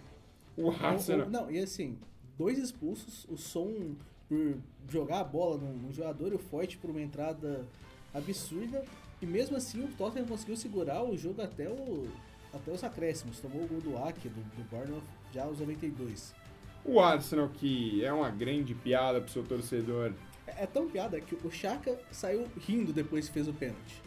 O 0.56 0.70
Arsenal... 0.70 1.28
Não, 1.28 1.50
e 1.50 1.58
assim, 1.58 1.98
dois 2.38 2.58
expulsos, 2.58 3.26
o 3.28 3.36
som 3.36 3.96
por 4.28 4.56
jogar 4.88 5.18
a 5.18 5.24
bola 5.24 5.56
no, 5.56 5.72
no 5.72 5.92
jogador 5.92 6.30
e 6.30 6.36
o 6.36 6.38
Forte 6.38 6.78
por 6.78 6.90
uma 6.90 7.02
entrada 7.02 7.66
absurda. 8.14 8.84
E 9.20 9.26
mesmo 9.26 9.56
assim 9.56 9.82
o 9.82 9.88
Tottenham 9.88 10.28
conseguiu 10.28 10.56
segurar 10.56 11.02
o 11.02 11.18
jogo 11.18 11.42
até, 11.42 11.68
o, 11.68 12.06
até 12.54 12.70
os 12.70 12.84
acréscimos. 12.84 13.40
Tomou 13.40 13.64
o 13.64 13.66
gol 13.66 13.80
do 13.80 13.98
Ake, 13.98 14.28
do, 14.28 14.40
do 14.54 14.70
Bournemouth, 14.70 15.02
já 15.32 15.42
aos 15.42 15.58
92. 15.58 16.45
O 16.86 17.00
Arsenal, 17.00 17.48
que 17.48 18.04
é 18.04 18.12
uma 18.12 18.30
grande 18.30 18.74
piada 18.74 19.20
pro 19.20 19.30
seu 19.32 19.42
torcedor, 19.42 20.12
É, 20.46 20.62
é 20.62 20.66
tão 20.66 20.88
piada 20.88 21.20
que 21.20 21.34
o 21.34 21.50
Chaka 21.50 21.98
saiu 22.12 22.46
rindo 22.66 22.92
depois 22.92 23.26
que 23.26 23.34
fez 23.34 23.48
o 23.48 23.52
pênalti. 23.52 24.00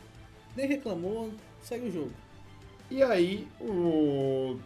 Nem 0.56 0.66
reclamou, 0.68 1.32
segue 1.62 1.88
o 1.88 1.92
jogo. 1.92 2.12
E 2.90 3.04
aí, 3.04 3.48
o 3.60 4.58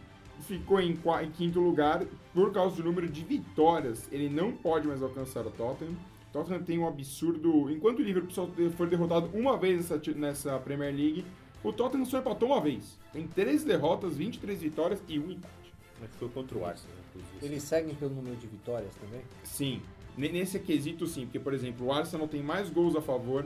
ficou 0.41 0.79
em, 0.79 0.95
qua- 0.95 1.23
em 1.23 1.31
quinto 1.31 1.59
lugar 1.59 2.03
por 2.33 2.51
causa 2.53 2.75
do 2.75 2.83
número 2.83 3.07
de 3.07 3.23
vitórias. 3.23 4.07
Ele 4.11 4.29
não 4.29 4.51
pode 4.51 4.87
mais 4.87 5.01
alcançar 5.01 5.45
o 5.45 5.51
Tottenham. 5.51 5.93
O 5.93 6.33
Tottenham 6.33 6.63
tem 6.63 6.77
um 6.79 6.87
absurdo. 6.87 7.69
Enquanto 7.71 7.99
o 7.99 8.03
Liverpool 8.03 8.31
só 8.31 8.47
foi 8.77 8.87
derrotado 8.87 9.29
uma 9.33 9.57
vez 9.57 9.89
nessa, 9.89 10.01
nessa 10.15 10.59
Premier 10.59 10.93
League, 10.93 11.25
o 11.63 11.71
Tottenham 11.73 12.05
só 12.05 12.19
empatou 12.19 12.49
uma 12.49 12.61
vez. 12.61 12.97
Tem 13.11 13.27
13 13.27 13.65
derrotas, 13.65 14.15
23 14.17 14.61
vitórias 14.61 15.01
e 15.07 15.17
um 15.19 15.31
empate. 15.31 15.73
Mas 16.01 16.09
foi 16.15 16.29
contra 16.29 16.57
o 16.57 16.65
Arsenal, 16.65 16.95
inclusive. 17.19 17.45
Eles 17.45 17.63
seguem 17.63 17.95
pelo 17.95 18.13
número 18.13 18.35
de 18.35 18.47
vitórias 18.47 18.93
também? 18.95 19.21
Sim, 19.43 19.81
ne- 20.17 20.29
nesse 20.29 20.59
quesito 20.59 21.05
sim, 21.07 21.25
porque, 21.25 21.39
por 21.39 21.53
exemplo, 21.53 21.87
o 21.87 21.91
Arsenal 21.93 22.27
tem 22.27 22.41
mais 22.43 22.69
gols 22.69 22.95
a 22.95 23.01
favor, 23.01 23.45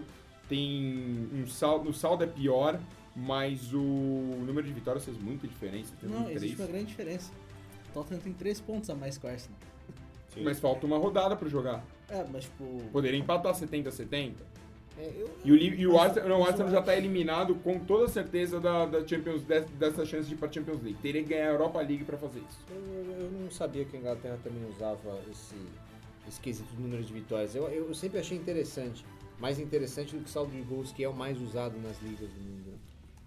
tem 0.49 1.27
um 1.33 1.45
saldo, 1.47 1.89
o 1.89 1.93
saldo 1.93 2.23
é 2.23 2.27
pior, 2.27 2.79
mas 3.15 3.73
o 3.73 3.77
número 3.79 4.65
de 4.65 4.73
vitórias 4.73 5.03
faz 5.05 5.17
muita 5.17 5.47
diferença. 5.47 5.93
Tem 5.99 6.09
Não, 6.09 6.19
um 6.25 6.29
existe 6.29 6.55
três. 6.55 6.59
uma 6.59 6.67
grande 6.67 6.85
diferença. 6.85 7.31
O 7.89 7.93
Tottenham 7.93 8.21
tem 8.21 8.33
3 8.33 8.59
pontos 8.61 8.89
a 8.89 8.95
mais 8.95 9.17
que 9.17 9.25
o 9.25 9.29
Arsenal. 9.29 9.57
Sim. 10.33 10.43
Mas 10.43 10.59
falta 10.59 10.85
uma 10.85 10.97
rodada 10.97 11.35
pra 11.35 11.49
jogar. 11.49 11.83
É, 12.09 12.23
mas 12.31 12.43
tipo. 12.45 12.63
Poderia 12.91 13.19
empatar 13.19 13.53
70 13.55 13.89
a 13.89 13.91
70. 13.91 14.45
É, 14.99 15.11
eu, 15.15 15.29
E 15.45 15.51
o, 15.51 15.55
e 15.55 15.87
o 15.87 15.99
Arsenal, 15.99 16.27
não, 16.29 16.41
o 16.41 16.43
Arsenal 16.45 16.71
já 16.71 16.79
está 16.79 16.95
eliminado 16.95 17.55
com 17.55 17.79
toda 17.79 18.07
certeza 18.07 18.59
da, 18.59 18.85
da 18.85 19.05
Champions, 19.07 19.43
de- 19.43 19.61
dessa 19.77 20.05
chance 20.05 20.27
de 20.27 20.33
ir 20.33 20.37
para 20.37 20.51
Champions 20.51 20.81
League. 20.81 20.97
Teria 21.01 21.21
que 21.23 21.29
ganhar 21.29 21.49
a 21.49 21.51
Europa 21.53 21.79
League 21.79 22.03
para 22.03 22.17
fazer 22.17 22.39
isso. 22.39 22.59
eu, 22.69 22.75
eu 23.25 23.31
não 23.31 23.51
sabia 23.51 23.85
que 23.85 23.95
a 23.95 23.99
Inglaterra 23.99 24.39
também 24.43 24.63
usava 24.69 25.19
esse, 25.31 25.55
de 26.63 26.81
número 26.81 27.03
de 27.03 27.13
vitórias. 27.13 27.55
Eu, 27.55 27.67
eu 27.69 27.93
sempre 27.93 28.19
achei 28.19 28.37
interessante. 28.37 29.05
Mais 29.39 29.59
interessante 29.59 30.15
do 30.15 30.23
que 30.23 30.29
o 30.29 30.31
saldo 30.31 30.51
de 30.51 30.61
gols, 30.61 30.91
que 30.91 31.03
é 31.03 31.07
o 31.09 31.13
mais 31.13 31.39
usado 31.39 31.77
nas 31.79 32.01
ligas 32.01 32.27
do 32.29 32.39
mundo. 32.41 32.73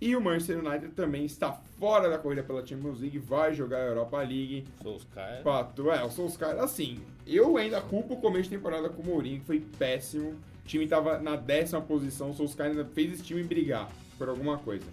E 0.01 0.17
o 0.17 0.21
Manchester 0.21 0.59
United 0.59 0.89
também 0.95 1.25
está 1.27 1.53
fora 1.79 2.09
da 2.09 2.19
corrida 2.19 2.43
pela 2.43 2.67
Champions 2.67 3.01
League, 3.01 3.19
vai 3.19 3.53
jogar 3.55 3.77
a 3.77 3.87
Europa 3.87 4.17
League. 4.19 4.67
Solskjaer. 4.83 5.43
Pato, 5.45 5.91
é, 5.91 6.03
os 6.05 6.37
caras. 6.37 6.63
Assim, 6.63 7.01
eu 7.27 7.57
ainda 7.59 7.81
culpo 7.83 8.15
o 8.15 8.17
começo 8.17 8.49
de 8.49 8.57
temporada 8.57 8.89
com 8.89 9.03
o 9.03 9.07
Mourinho, 9.07 9.41
que 9.41 9.47
foi 9.47 9.61
péssimo. 9.79 10.35
O 10.65 10.69
time 10.69 10.87
tava 10.87 11.19
na 11.19 11.37
décima 11.37 11.81
posição, 11.81 12.31
o 12.31 12.35
Solskjaer 12.35 12.71
ainda 12.71 12.85
fez 12.85 13.13
esse 13.15 13.23
time 13.23 13.43
brigar 13.43 13.91
por 14.17 14.29
alguma 14.29 14.59
coisa. 14.59 14.87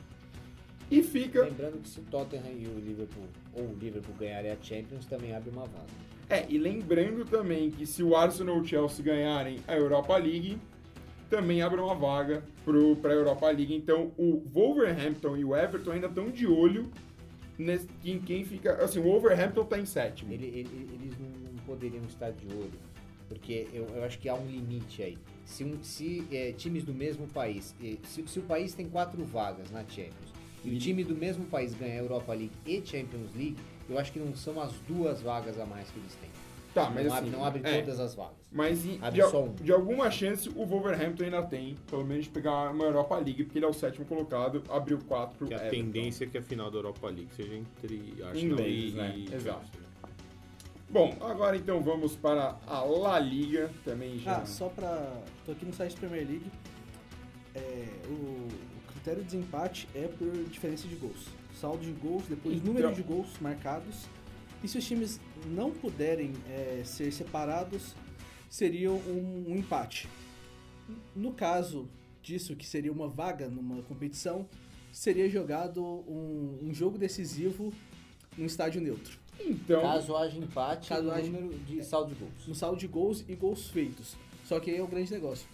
E 0.89 1.03
fica. 1.03 1.43
Lembrando 1.43 1.81
que 1.81 1.89
se 1.89 1.99
o 1.99 2.03
Tottenham 2.03 2.53
e 2.57 2.65
o 2.67 2.79
Liverpool, 2.79 3.25
ou 3.53 3.63
o 3.65 3.75
Liverpool 3.79 4.15
ganharem 4.17 4.51
a 4.51 4.57
Champions, 4.61 5.05
também 5.05 5.35
abre 5.35 5.49
uma 5.49 5.65
vaga. 5.65 5.85
É, 6.29 6.45
e 6.49 6.57
lembrando 6.57 7.25
também 7.25 7.69
que 7.71 7.85
se 7.85 8.01
o 8.03 8.15
Arsenal 8.15 8.55
ou 8.55 8.61
o 8.61 8.65
Chelsea 8.65 9.03
ganharem 9.03 9.59
a 9.67 9.75
Europa 9.75 10.15
League, 10.17 10.57
também 11.29 11.61
abre 11.61 11.79
uma 11.81 11.93
vaga 11.95 12.41
para 13.01 13.11
a 13.11 13.15
Europa 13.15 13.47
League. 13.47 13.73
Então 13.75 14.11
o 14.17 14.41
Wolverhampton 14.53 15.35
e 15.37 15.43
o 15.45 15.55
Everton 15.55 15.91
ainda 15.91 16.07
estão 16.07 16.29
de 16.31 16.47
olho 16.47 16.89
nesse, 17.57 17.87
em 18.05 18.19
quem 18.19 18.45
fica. 18.45 18.73
Assim, 18.83 18.99
o 18.99 19.03
Wolverhampton 19.03 19.61
está 19.63 19.77
em 19.77 19.85
sétimo. 19.85 20.31
Ele- 20.33 20.45
ele- 20.47 20.89
eles 20.93 21.19
não, 21.19 21.27
não 21.51 21.63
poderiam 21.65 22.03
estar 22.05 22.31
de 22.31 22.47
olho, 22.55 22.71
porque 23.27 23.67
eu, 23.73 23.85
eu 23.93 24.03
acho 24.05 24.17
que 24.19 24.29
há 24.29 24.35
um 24.35 24.45
limite 24.47 25.03
aí. 25.03 25.17
Se, 25.47 25.63
um- 25.63 25.81
se 25.81 26.27
é, 26.31 26.51
times 26.51 26.83
do 26.83 26.93
mesmo 26.93 27.25
país, 27.27 27.73
se, 28.03 28.23
se 28.27 28.39
o 28.39 28.43
país 28.43 28.73
tem 28.73 28.87
quatro 28.87 29.23
vagas 29.23 29.71
na 29.71 29.79
Champions, 29.87 30.33
e 30.63 30.75
o 30.75 30.77
time 30.77 31.03
do 31.03 31.15
mesmo 31.15 31.45
país 31.45 31.73
ganha 31.73 31.93
a 31.93 31.97
Europa 32.03 32.33
League 32.33 32.51
e 32.65 32.81
Champions 32.85 33.33
League, 33.33 33.55
eu 33.89 33.97
acho 33.97 34.11
que 34.11 34.19
não 34.19 34.35
são 34.35 34.61
as 34.61 34.73
duas 34.87 35.21
vagas 35.21 35.57
a 35.59 35.65
mais 35.65 35.89
que 35.89 35.97
eles 35.99 36.13
têm. 36.15 36.29
Tá, 36.73 36.91
mas 36.91 37.07
não, 37.07 37.13
assim, 37.13 37.17
abre, 37.27 37.37
não 37.37 37.45
abre 37.45 37.61
é, 37.63 37.79
todas 37.81 37.99
as 37.99 38.13
vagas. 38.13 38.35
Mas 38.51 38.85
em- 38.85 38.99
Abre 39.01 39.21
de, 39.23 39.29
só 39.29 39.45
um. 39.45 39.53
de 39.55 39.71
alguma 39.71 40.11
chance 40.11 40.47
o 40.49 40.65
Wolverhampton 40.65 41.23
ainda 41.23 41.41
tem, 41.41 41.75
pelo 41.89 42.05
menos, 42.05 42.25
de 42.25 42.29
pegar 42.29 42.69
uma 42.71 42.83
Europa 42.83 43.15
League, 43.15 43.45
porque 43.45 43.57
ele 43.57 43.65
é 43.65 43.69
o 43.69 43.73
sétimo 43.73 44.05
colocado, 44.05 44.61
abriu 44.69 44.99
quatro 45.07 45.37
pro 45.37 45.47
Que 45.47 45.53
a 45.53 45.57
Everton. 45.57 45.75
tendência 45.75 46.25
é 46.25 46.27
que 46.27 46.37
a 46.37 46.41
final 46.41 46.69
da 46.69 46.77
Europa 46.77 47.07
League 47.07 47.29
seja 47.35 47.55
entre 47.55 48.13
Arsenal 48.21 48.35
Ingleses, 48.59 48.93
e, 48.93 48.95
né? 48.97 49.13
e 49.17 49.33
Exato. 49.33 49.86
Bom, 50.89 51.15
agora 51.19 51.57
então 51.57 51.81
vamos 51.81 52.15
para 52.15 52.57
a 52.65 52.81
La 52.83 53.19
Liga, 53.19 53.69
também 53.83 54.17
já. 54.19 54.37
Ah, 54.37 54.45
só 54.45 54.69
pra. 54.69 55.21
tô 55.45 55.51
aqui 55.51 55.65
no 55.65 55.73
site 55.73 55.95
Premier 55.97 56.25
League. 56.25 56.45
É, 57.53 57.87
o, 58.07 58.11
o 58.11 58.47
critério 58.93 59.21
de 59.23 59.25
desempate 59.35 59.87
é 59.93 60.07
por 60.07 60.31
diferença 60.49 60.87
de 60.87 60.95
gols. 60.95 61.27
saldo 61.59 61.83
de 61.83 61.91
gols, 61.91 62.23
depois 62.29 62.55
Então- 62.55 62.67
número 62.73 62.93
de 62.93 63.01
gols 63.03 63.27
marcados. 63.41 64.05
E 64.63 64.67
se 64.67 64.77
os 64.77 64.85
times 64.87 65.19
não 65.45 65.71
puderem 65.71 66.33
é, 66.49 66.81
ser 66.85 67.11
separados, 67.11 67.93
seria 68.49 68.91
um, 68.91 69.45
um 69.49 69.55
empate. 69.57 70.07
No 71.15 71.33
caso 71.33 71.87
disso, 72.23 72.55
que 72.55 72.65
seria 72.65 72.91
uma 72.91 73.07
vaga 73.07 73.49
numa 73.49 73.81
competição, 73.83 74.47
seria 74.91 75.29
jogado 75.29 75.83
um, 75.83 76.59
um 76.63 76.73
jogo 76.73 76.97
decisivo 76.97 77.71
num 78.37 78.45
estádio 78.45 78.81
neutro. 78.81 79.19
Então, 79.39 79.81
Caso 79.81 80.15
haja 80.15 80.37
empate, 80.37 80.89
Caso 80.89 81.03
no 81.03 81.11
haja- 81.11 81.29
número 81.31 81.57
de 81.59 81.83
saldo 81.83 82.13
de 82.13 82.19
gols. 82.19 82.47
No 82.47 82.55
saldo 82.55 82.77
de 82.77 82.87
gols 82.87 83.23
e 83.27 83.35
gols 83.35 83.67
feitos. 83.69 84.15
Só 84.45 84.59
que 84.59 84.71
aí 84.71 84.77
é 84.77 84.83
o 84.83 84.87
grande 84.87 85.11
negócio. 85.11 85.47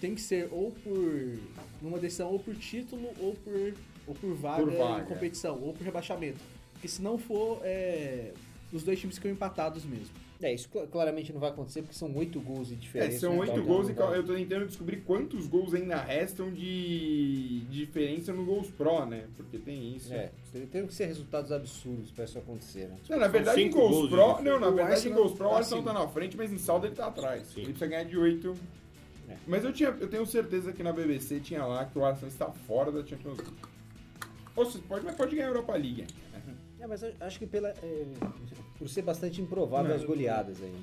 Tem 0.00 0.14
que 0.14 0.20
ser 0.20 0.48
ou 0.52 0.70
por. 0.72 1.38
numa 1.82 1.98
decisão 1.98 2.30
ou 2.30 2.38
por 2.38 2.54
título 2.56 3.08
ou 3.20 3.34
por. 3.34 3.74
ou 4.06 4.14
por 4.14 4.34
vaga, 4.34 4.62
Por 4.64 4.72
vaga. 4.72 5.02
em 5.02 5.06
competição, 5.06 5.60
ou 5.62 5.72
por 5.72 5.82
rebaixamento. 5.84 6.38
Porque 6.72 6.88
se 6.88 7.02
não 7.02 7.18
for, 7.18 7.60
é, 7.62 8.32
os 8.72 8.82
dois 8.82 8.98
times 8.98 9.16
ficam 9.16 9.30
empatados 9.30 9.84
mesmo. 9.84 10.14
É, 10.42 10.54
isso 10.54 10.68
cl- 10.72 10.86
claramente 10.86 11.32
não 11.32 11.40
vai 11.40 11.50
acontecer 11.50 11.82
porque 11.82 11.94
são 11.94 12.14
oito 12.16 12.40
gols 12.40 12.68
de 12.68 12.74
é, 12.74 12.76
diferença. 12.78 13.18
são 13.20 13.32
né? 13.34 13.38
oito 13.40 13.62
gols 13.62 13.88
e 13.88 13.92
eu 13.92 14.24
tô 14.24 14.34
tentando 14.34 14.66
descobrir 14.66 14.98
quantos 15.02 15.46
gols 15.46 15.74
ainda 15.74 15.96
restam 15.96 16.50
de 16.50 17.60
diferença 17.70 18.32
no 18.32 18.44
gols 18.44 18.68
pro, 18.70 19.04
né? 19.04 19.26
Porque 19.36 19.58
tem 19.58 19.94
isso. 19.96 20.12
É, 20.14 20.30
tem 20.72 20.86
que 20.86 20.94
ser 20.94 21.06
resultados 21.06 21.52
absurdos 21.52 22.10
pra 22.10 22.24
isso 22.24 22.38
acontecer, 22.38 22.88
né? 22.88 22.96
Não, 23.08 23.18
na 23.18 23.28
verdade, 23.28 23.60
em 23.60 23.70
gols, 23.70 24.08
gols. 24.08 24.42
Não, 24.42 24.58
na 24.58 24.68
O 24.68 24.74
verdade, 24.74 25.08
em 25.08 25.12
gols 25.12 25.32
pro, 25.32 25.46
o 25.46 25.50
tá 25.50 25.56
Arsenal 25.58 25.82
tá 25.82 25.90
acima. 25.90 26.06
na 26.06 26.10
frente, 26.12 26.36
mas 26.36 26.52
em 26.52 26.58
saldo 26.58 26.86
ele 26.86 26.94
tá 26.94 27.06
atrás. 27.06 27.46
Sim. 27.48 27.60
Ele 27.60 27.70
precisa 27.72 27.86
ganhar 27.86 28.04
de 28.04 28.16
8. 28.16 28.54
É. 29.28 29.36
Mas 29.46 29.64
eu, 29.64 29.72
tinha, 29.72 29.90
eu 30.00 30.08
tenho 30.08 30.24
certeza 30.26 30.72
que 30.72 30.82
na 30.82 30.92
BBC 30.92 31.38
tinha 31.40 31.64
lá 31.64 31.84
que 31.84 31.98
o 31.98 32.04
Arsenal 32.04 32.28
está 32.28 32.46
fora 32.50 32.90
da 32.90 33.04
Champions 33.06 33.38
League. 33.38 33.52
Ou 34.56 34.66
seja, 34.66 34.82
pode, 34.88 35.04
mas 35.04 35.14
pode 35.14 35.36
ganhar 35.36 35.48
a 35.48 35.50
Europa 35.50 35.72
League. 35.74 36.06
É, 36.80 36.86
mas 36.86 37.04
acho 37.20 37.38
que 37.38 37.46
pela, 37.46 37.68
é, 37.68 38.06
por 38.78 38.88
ser 38.88 39.02
bastante 39.02 39.40
improvável 39.40 39.90
Não, 39.90 39.96
as 39.96 40.04
goleadas 40.04 40.62
aí. 40.62 40.74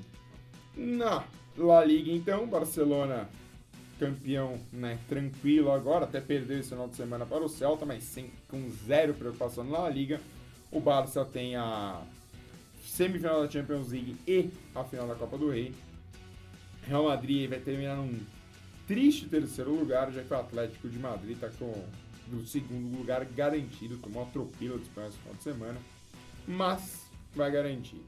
Na 0.76 1.24
La 1.56 1.84
Liga, 1.84 2.12
então, 2.12 2.46
Barcelona 2.46 3.28
campeão, 3.98 4.58
né, 4.72 4.96
tranquilo 5.08 5.72
agora, 5.72 6.04
até 6.04 6.20
perdeu 6.20 6.60
esse 6.60 6.68
final 6.68 6.88
de 6.88 6.94
semana 6.94 7.26
para 7.26 7.44
o 7.44 7.48
Celta, 7.48 7.84
mas 7.84 8.04
sem, 8.04 8.30
com 8.48 8.70
zero 8.86 9.12
preocupação 9.12 9.64
na 9.64 9.78
La 9.80 9.90
Liga. 9.90 10.20
O 10.70 10.78
Barça 10.78 11.24
tem 11.24 11.56
a 11.56 12.00
semifinal 12.84 13.42
da 13.42 13.50
Champions 13.50 13.88
League 13.90 14.16
e 14.26 14.50
a 14.74 14.84
final 14.84 15.08
da 15.08 15.14
Copa 15.16 15.36
do 15.36 15.50
Rei. 15.50 15.74
Real 16.86 17.04
Madrid 17.04 17.50
vai 17.50 17.58
terminar 17.58 17.96
num 17.96 18.20
triste 18.86 19.26
terceiro 19.26 19.74
lugar, 19.74 20.12
já 20.12 20.22
que 20.22 20.32
o 20.32 20.36
Atlético 20.36 20.88
de 20.88 20.98
Madrid 20.98 21.34
está 21.34 21.48
com 21.48 21.72
o 22.36 22.46
segundo 22.46 22.96
lugar 22.96 23.24
garantido, 23.24 23.96
tomou 23.98 24.22
uma 24.22 24.28
atropelo 24.28 24.76
do 24.76 24.82
Espanha 24.82 25.08
esse 25.08 25.18
final 25.18 25.34
de 25.34 25.42
semana, 25.42 25.78
mas 26.46 27.06
vai 27.34 27.50
garantir. 27.50 28.02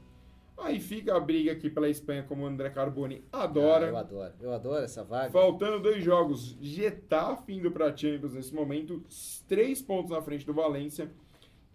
Aí 0.57 0.79
fica 0.79 1.15
a 1.15 1.19
briga 1.19 1.51
aqui 1.51 1.69
pela 1.69 1.89
Espanha, 1.89 2.23
como 2.23 2.43
o 2.43 2.45
André 2.45 2.69
Carboni 2.69 3.23
adora. 3.31 3.87
Ah, 3.87 3.89
eu 3.89 3.97
adoro. 3.97 4.33
Eu 4.39 4.53
adoro 4.53 4.83
essa 4.83 5.03
vaga. 5.03 5.31
Faltando 5.31 5.79
dois 5.79 6.03
jogos, 6.03 6.55
Getafe 6.61 7.53
indo 7.53 7.71
para 7.71 7.95
Champions 7.95 8.33
nesse 8.33 8.53
momento, 8.53 9.03
três 9.47 9.81
pontos 9.81 10.11
na 10.11 10.21
frente 10.21 10.45
do 10.45 10.53
Valência 10.53 11.09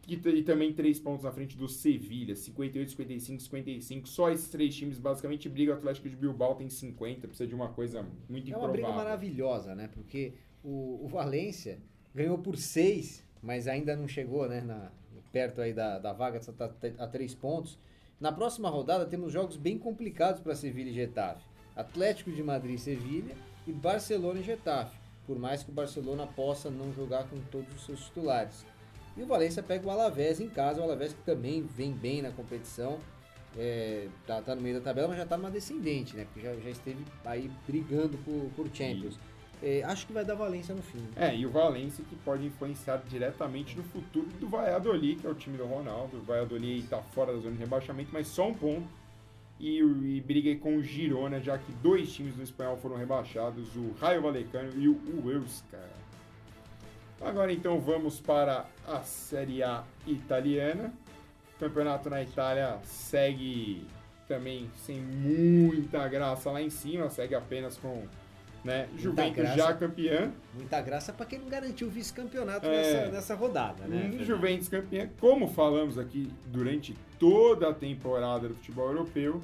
e, 0.06 0.42
também 0.42 0.72
três 0.72 1.00
pontos 1.00 1.24
na 1.24 1.32
frente 1.32 1.56
do 1.56 1.68
Sevilha, 1.68 2.36
58, 2.36 2.90
55, 2.92 3.42
55. 3.42 4.08
Só 4.08 4.30
esses 4.30 4.48
três 4.48 4.74
times 4.74 4.98
basicamente 4.98 5.48
brigam. 5.48 5.74
O 5.74 5.78
Atlético 5.78 6.08
de 6.08 6.14
Bilbao 6.14 6.54
tem 6.54 6.68
50, 6.68 7.26
precisa 7.26 7.48
de 7.48 7.54
uma 7.54 7.70
coisa 7.70 8.06
muito 8.28 8.52
É 8.52 8.56
uma 8.56 8.68
briga 8.68 8.86
improvável. 8.86 9.04
maravilhosa, 9.04 9.74
né? 9.74 9.90
Porque 9.92 10.34
o, 10.62 11.00
o 11.04 11.08
Valência 11.08 11.80
ganhou 12.16 12.38
por 12.38 12.56
seis, 12.56 13.22
mas 13.42 13.68
ainda 13.68 13.94
não 13.94 14.08
chegou, 14.08 14.48
né? 14.48 14.62
Na, 14.62 14.90
perto 15.30 15.60
aí 15.60 15.74
da, 15.74 15.98
da 15.98 16.12
vaga, 16.14 16.40
só 16.40 16.50
tá 16.50 16.66
te- 16.68 16.94
a 16.98 17.06
três 17.06 17.34
pontos. 17.34 17.78
Na 18.18 18.32
próxima 18.32 18.70
rodada 18.70 19.04
temos 19.04 19.30
jogos 19.32 19.56
bem 19.56 19.78
complicados 19.78 20.40
para 20.40 20.54
Sevilha 20.54 20.88
e 20.90 20.94
Getafe. 20.94 21.44
Atlético 21.76 22.32
de 22.32 22.42
Madrid 22.42 22.76
e 22.76 22.78
Sevilha 22.78 23.36
e 23.66 23.72
Barcelona 23.72 24.40
e 24.40 24.42
Getafe. 24.42 24.96
Por 25.26 25.38
mais 25.38 25.62
que 25.62 25.70
o 25.70 25.74
Barcelona 25.74 26.26
possa 26.26 26.70
não 26.70 26.90
jogar 26.94 27.24
com 27.28 27.38
todos 27.50 27.74
os 27.74 27.84
seus 27.84 28.00
titulares. 28.06 28.64
E 29.14 29.22
o 29.22 29.26
Valência 29.26 29.62
pega 29.62 29.86
o 29.86 29.90
Alavés 29.90 30.40
em 30.40 30.48
casa, 30.48 30.80
o 30.80 30.84
Alavés 30.84 31.12
que 31.12 31.22
também 31.22 31.62
vem 31.62 31.92
bem 31.92 32.22
na 32.22 32.30
competição. 32.30 32.98
É, 33.58 34.08
tá, 34.26 34.40
tá 34.40 34.54
no 34.54 34.62
meio 34.62 34.76
da 34.76 34.80
tabela, 34.82 35.08
mas 35.08 35.18
já 35.18 35.26
tá 35.26 35.36
numa 35.36 35.50
descendente, 35.50 36.16
né? 36.16 36.24
Porque 36.24 36.40
já, 36.40 36.54
já 36.56 36.70
esteve 36.70 37.04
aí 37.24 37.50
brigando 37.66 38.16
por, 38.18 38.50
por 38.54 38.66
Champions. 38.74 39.18
É, 39.62 39.82
acho 39.84 40.06
que 40.06 40.12
vai 40.12 40.24
dar 40.24 40.34
Valência 40.34 40.74
no 40.74 40.82
fim. 40.82 41.02
É, 41.16 41.34
e 41.34 41.46
o 41.46 41.50
Valência 41.50 42.04
que 42.04 42.14
pode 42.16 42.44
influenciar 42.44 43.02
diretamente 43.08 43.76
no 43.76 43.82
futuro 43.84 44.26
do 44.38 44.48
Valladolid, 44.48 45.20
que 45.20 45.26
é 45.26 45.30
o 45.30 45.34
time 45.34 45.56
do 45.56 45.64
Ronaldo. 45.64 46.18
O 46.18 46.22
Valladolid 46.22 46.84
está 46.84 46.98
fora 46.98 47.32
da 47.32 47.38
zona 47.38 47.52
de 47.52 47.58
rebaixamento, 47.58 48.10
mas 48.12 48.26
só 48.26 48.48
um 48.48 48.54
ponto. 48.54 48.86
E, 49.58 49.78
e 49.78 50.20
briga 50.20 50.54
com 50.60 50.76
o 50.76 50.82
Girona, 50.82 51.40
já 51.40 51.56
que 51.56 51.72
dois 51.82 52.12
times 52.12 52.34
do 52.34 52.42
espanhol 52.42 52.76
foram 52.76 52.96
rebaixados, 52.96 53.74
o 53.74 53.94
Raio 53.98 54.20
Vallecano 54.20 54.70
e 54.76 54.86
o 54.86 55.00
Huesca. 55.24 55.80
Agora 57.20 57.50
então 57.50 57.80
vamos 57.80 58.20
para 58.20 58.66
a 58.86 59.00
Série 59.00 59.62
A 59.62 59.82
italiana. 60.06 60.92
O 61.56 61.58
campeonato 61.58 62.10
na 62.10 62.22
Itália 62.22 62.78
segue 62.84 63.86
também 64.28 64.70
sem 64.84 65.00
muita 65.00 66.06
graça 66.08 66.50
lá 66.50 66.60
em 66.60 66.68
cima, 66.68 67.08
segue 67.08 67.34
apenas 67.34 67.78
com 67.78 68.06
né, 68.66 68.88
Juventus 68.98 69.36
graça. 69.36 69.56
já 69.56 69.74
campeã. 69.74 70.32
Muita 70.54 70.80
graça 70.82 71.12
para 71.12 71.24
quem 71.24 71.38
não 71.38 71.48
garantiu 71.48 71.86
o 71.86 71.90
vice-campeonato 71.90 72.66
É. 72.66 72.70
nessa, 72.70 73.10
nessa 73.12 73.34
rodada, 73.34 73.84
né? 73.86 74.10
Hum, 74.12 74.24
Juventus 74.24 74.68
campeã, 74.68 75.08
como 75.20 75.48
falamos 75.48 75.96
aqui 75.98 76.28
durante 76.46 76.94
toda 77.18 77.70
a 77.70 77.74
temporada 77.74 78.48
do 78.48 78.54
futebol 78.56 78.88
europeu, 78.88 79.40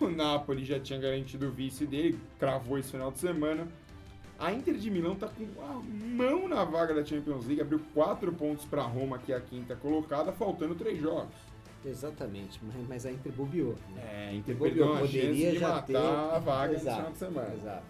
o 0.00 0.08
Napoli 0.08 0.64
já 0.64 0.78
tinha 0.78 0.98
garantido 0.98 1.48
o 1.48 1.50
vice 1.50 1.84
dele, 1.84 2.18
cravou 2.38 2.78
esse 2.78 2.90
final 2.90 3.10
de 3.10 3.18
semana. 3.18 3.66
A 4.38 4.52
Inter 4.52 4.74
de 4.74 4.90
Milão 4.90 5.14
tá 5.14 5.28
com 5.28 5.44
a 5.62 5.80
mão 6.16 6.48
na 6.48 6.64
vaga 6.64 6.92
da 6.92 7.04
Champions 7.04 7.46
League, 7.46 7.60
abriu 7.60 7.80
quatro 7.94 8.32
pontos 8.32 8.64
para 8.64 8.82
Roma, 8.82 9.18
que 9.18 9.32
é 9.32 9.36
a 9.36 9.40
quinta 9.40 9.76
colocada, 9.76 10.32
faltando 10.32 10.74
três 10.74 11.00
jogos. 11.00 11.34
Exatamente, 11.86 12.58
mas, 12.88 13.04
a 13.04 13.12
Inter 13.12 13.30
bobeou. 13.32 13.76
Né? 13.94 14.02
É, 14.02 14.28
a 14.30 14.34
Inter 14.34 14.56
Bobeou, 14.56 14.96
poderia 14.96 15.52
de 15.52 15.58
já 15.58 15.68
matar 15.68 15.86
ter... 15.86 15.96
a 15.96 16.38
vaga 16.38 16.74
Exato, 16.74 16.96
final 16.96 17.12
de 17.12 17.18
semana. 17.18 17.54
Exato. 17.54 17.84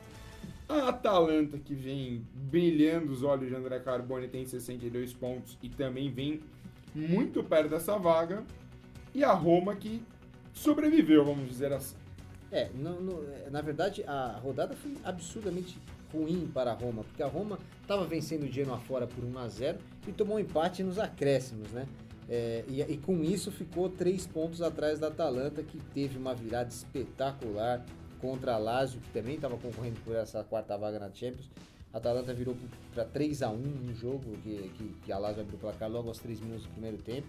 A 0.68 0.88
Atalanta, 0.88 1.58
que 1.58 1.74
vem 1.74 2.26
brilhando 2.34 3.12
os 3.12 3.22
olhos 3.22 3.48
de 3.48 3.54
André 3.54 3.78
Carboni, 3.80 4.28
tem 4.28 4.46
62 4.46 5.12
pontos 5.12 5.58
e 5.62 5.68
também 5.68 6.10
vem 6.10 6.40
muito 6.94 7.42
perto 7.44 7.70
dessa 7.70 7.98
vaga. 7.98 8.44
E 9.14 9.22
a 9.22 9.32
Roma, 9.32 9.76
que 9.76 10.02
sobreviveu, 10.52 11.24
vamos 11.24 11.48
dizer 11.48 11.72
assim. 11.72 11.96
É, 12.50 12.70
no- 12.74 13.00
no- 13.00 13.50
na 13.50 13.60
verdade, 13.60 14.02
a 14.06 14.38
rodada 14.42 14.74
foi 14.74 14.94
absurdamente 15.04 15.76
ruim 16.12 16.48
para 16.52 16.70
a 16.70 16.74
Roma, 16.74 17.02
porque 17.04 17.22
a 17.22 17.26
Roma 17.26 17.58
estava 17.82 18.04
vencendo 18.06 18.44
o 18.44 18.48
Genoa 18.52 18.78
fora 18.78 19.06
por 19.06 19.24
1 19.24 19.36
a 19.38 19.48
0 19.48 19.78
e 20.06 20.12
tomou 20.12 20.36
um 20.36 20.40
empate 20.40 20.82
nos 20.84 20.98
acréscimos, 20.98 21.72
né? 21.72 21.86
É, 22.28 22.64
e, 22.68 22.80
e 22.80 22.96
com 22.96 23.22
isso 23.22 23.50
ficou 23.50 23.88
três 23.90 24.26
pontos 24.26 24.62
atrás 24.62 24.98
da 24.98 25.08
Atalanta, 25.08 25.62
que 25.62 25.78
teve 25.92 26.16
uma 26.16 26.34
virada 26.34 26.70
espetacular 26.70 27.84
contra 28.24 28.54
a 28.54 28.56
Lazio, 28.56 28.98
que 29.00 29.10
também 29.10 29.34
estava 29.34 29.54
concorrendo 29.58 30.00
por 30.00 30.16
essa 30.16 30.42
quarta 30.42 30.78
vaga 30.78 30.98
na 30.98 31.10
Champions. 31.12 31.50
A 31.92 31.98
Atalanta 31.98 32.32
virou 32.32 32.56
para 32.94 33.04
3 33.04 33.42
a 33.42 33.50
1 33.50 33.56
no 33.58 33.94
jogo, 33.94 34.32
que, 34.42 34.72
que, 34.78 34.94
que 35.04 35.12
a 35.12 35.18
Lazio 35.18 35.42
abriu 35.42 35.58
o 35.58 35.60
placar 35.60 35.90
logo 35.90 36.08
aos 36.08 36.18
3 36.20 36.40
minutos 36.40 36.64
do 36.64 36.70
primeiro 36.70 36.96
tempo. 36.96 37.26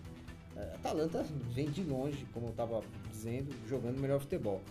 É, 0.55 0.61
A 0.61 0.75
Atalanta 0.75 1.25
vem 1.53 1.69
de 1.69 1.83
longe, 1.83 2.25
como 2.33 2.45
eu 2.45 2.51
estava 2.51 2.81
dizendo, 3.11 3.53
jogando 3.67 3.99
melhor 3.99 4.21
futebol. 4.21 4.61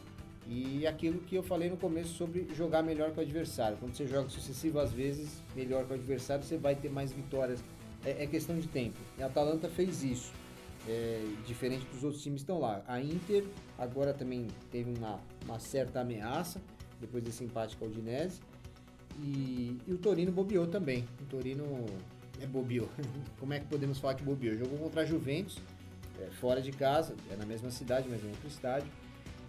E 0.49 0.87
aquilo 0.87 1.21
que 1.21 1.37
eu 1.37 1.43
falei 1.43 1.69
no 1.69 1.77
começo 1.77 2.15
sobre 2.15 2.49
jogar 2.55 2.83
melhor 2.83 3.13
com 3.13 3.21
o 3.21 3.23
adversário. 3.23 3.77
Quando 3.77 3.95
você 3.95 4.07
joga 4.07 4.31
sucessivas 4.31 4.93
vezes 4.93 5.43
melhor 5.55 5.85
com 5.85 5.93
o 5.93 5.97
adversário, 5.97 6.43
você 6.43 6.57
vai 6.57 6.75
ter 6.75 6.89
mais 6.89 7.13
vitórias. 7.13 7.63
É, 8.03 8.25
é 8.25 8.27
questão 8.27 8.59
de 8.59 8.67
tempo. 8.67 8.97
E 9.19 9.23
a 9.23 9.27
Atalanta 9.27 9.69
fez 9.69 10.03
isso. 10.03 10.33
É, 10.87 11.25
diferente 11.47 11.87
dos 11.87 12.05
outros 12.05 12.23
times 12.23 12.43
que 12.43 12.45
estão 12.45 12.61
lá. 12.61 12.83
A 12.87 13.01
Inter 13.01 13.45
agora 13.79 14.13
também 14.13 14.49
teve 14.71 14.93
uma, 14.99 15.19
uma 15.45 15.59
certa 15.59 16.01
ameaça 16.01 16.61
depois 17.01 17.23
desse 17.23 17.43
empate 17.43 17.77
com 17.77 17.87
a 17.87 17.89
Udinese. 17.89 18.41
E, 19.23 19.79
e 19.87 19.93
o 19.93 19.99
Torino 19.99 20.33
bobeou 20.33 20.67
também. 20.67 21.07
O 21.23 21.25
Torino 21.27 21.87
é 22.41 22.47
bobeou. 22.47 22.89
Como 23.39 23.53
é 23.53 23.61
que 23.61 23.67
podemos 23.67 23.99
falar 23.99 24.15
que 24.15 24.23
bobeou? 24.23 24.57
Jogou 24.57 24.79
contra 24.79 25.03
a 25.03 25.05
Juventus, 25.05 25.59
é, 26.21 26.27
fora 26.33 26.61
de 26.61 26.73
casa, 26.73 27.15
é 27.31 27.37
na 27.37 27.47
mesma 27.47 27.71
cidade, 27.71 28.09
mas 28.09 28.23
em 28.23 28.29
outro 28.29 28.49
estádio. 28.49 28.89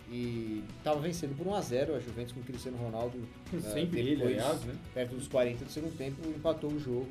E 0.10 0.64
estava 0.78 1.00
vencendo 1.00 1.36
por 1.36 1.48
1x0 1.48 1.96
a 1.96 2.00
Juventus 2.00 2.32
com 2.32 2.40
o 2.40 2.44
Cristiano 2.44 2.78
Ronaldo. 2.78 3.18
Sempre 3.74 4.02
ele, 4.02 4.16
depois, 4.18 4.38
aliás, 4.38 4.64
né? 4.64 4.76
Perto 4.94 5.16
dos 5.16 5.28
40 5.28 5.66
do 5.66 5.72
segundo 5.72 5.98
tempo, 5.98 6.28
empatou 6.30 6.72
o 6.72 6.80
jogo. 6.80 7.10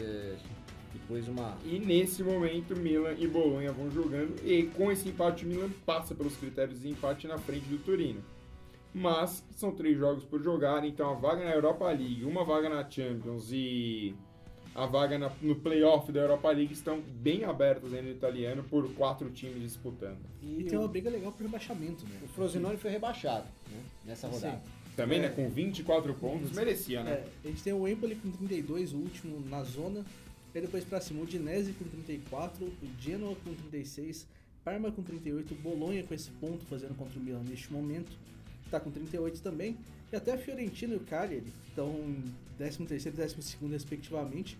é, 0.00 0.36
depois 0.92 1.28
uma. 1.28 1.56
E 1.64 1.78
nesse 1.78 2.22
momento, 2.22 2.76
Milan 2.76 3.14
e 3.18 3.26
Bolonha 3.26 3.72
vão 3.72 3.90
jogando. 3.90 4.34
E 4.44 4.64
com 4.74 4.90
esse 4.90 5.08
empate, 5.08 5.44
o 5.44 5.48
Milan 5.48 5.70
passa 5.86 6.14
pelos 6.14 6.36
critérios 6.36 6.80
de 6.82 6.88
empate 6.88 7.26
na 7.26 7.38
frente 7.38 7.66
do 7.66 7.78
Torino. 7.78 8.22
Mas 8.94 9.42
são 9.56 9.72
três 9.72 9.96
jogos 9.96 10.22
por 10.24 10.42
jogar, 10.42 10.84
então 10.84 11.10
a 11.10 11.14
vaga 11.14 11.44
na 11.44 11.50
Europa 11.52 11.86
League, 11.86 12.24
uma 12.24 12.44
vaga 12.44 12.68
na 12.68 12.88
Champions 12.88 13.48
e 13.50 14.14
a 14.74 14.84
vaga 14.84 15.18
na- 15.18 15.32
no 15.40 15.54
playoff 15.56 16.12
da 16.12 16.20
Europa 16.20 16.50
League 16.50 16.74
estão 16.74 17.00
bem 17.00 17.44
abertas 17.44 17.92
aí 17.94 18.02
no 18.02 18.10
italiano 18.10 18.62
por 18.64 18.86
quatro 18.94 19.30
times 19.30 19.62
disputando. 19.62 20.18
E 20.42 20.64
tem 20.64 20.78
uma 20.78 20.88
briga 20.88 21.08
legal 21.08 21.32
pro 21.32 21.44
rebaixamento, 21.46 22.04
né? 22.06 22.16
O 22.22 22.28
Frosinone 22.28 22.76
foi 22.76 22.90
rebaixado 22.90 23.46
né, 23.70 23.80
nessa 24.04 24.28
Sim. 24.28 24.34
rodada. 24.34 24.62
Também, 24.94 25.20
É. 25.20 25.22
né, 25.22 25.28
com 25.30 25.48
24 25.48 26.12
pontos, 26.12 26.52
merecia, 26.52 27.02
né? 27.02 27.12
É, 27.12 27.24
a 27.44 27.48
gente 27.48 27.62
tem 27.62 27.72
o 27.72 27.88
Empoli 27.88 28.14
com 28.14 28.30
32, 28.30 28.92
o 28.92 28.98
último 28.98 29.40
na 29.48 29.62
zona. 29.64 30.04
E 30.54 30.60
depois 30.60 30.84
pra 30.84 31.00
cima, 31.00 31.20
o 31.20 31.22
Udinese 31.22 31.72
com 31.72 31.84
34, 31.84 32.64
o 32.66 33.00
Genoa 33.00 33.34
com 33.36 33.54
36, 33.54 34.26
Parma 34.64 34.92
com 34.92 35.02
38, 35.02 35.54
Bolonha 35.56 36.04
com 36.04 36.14
esse 36.14 36.30
ponto 36.32 36.64
fazendo 36.66 36.94
contra 36.94 37.18
o 37.18 37.22
Milan 37.22 37.42
neste 37.42 37.72
momento, 37.72 38.12
tá 38.70 38.78
com 38.78 38.90
38 38.90 39.40
também. 39.42 39.76
E 40.12 40.16
até 40.16 40.34
a 40.34 40.38
Fiorentina 40.38 40.94
e 40.94 40.98
o 40.98 41.00
Cagliari 41.00 41.52
estão 41.68 41.88
em 41.88 42.22
13º 42.60 43.06
e 43.06 43.10
12º 43.10 43.70
respectivamente. 43.70 44.56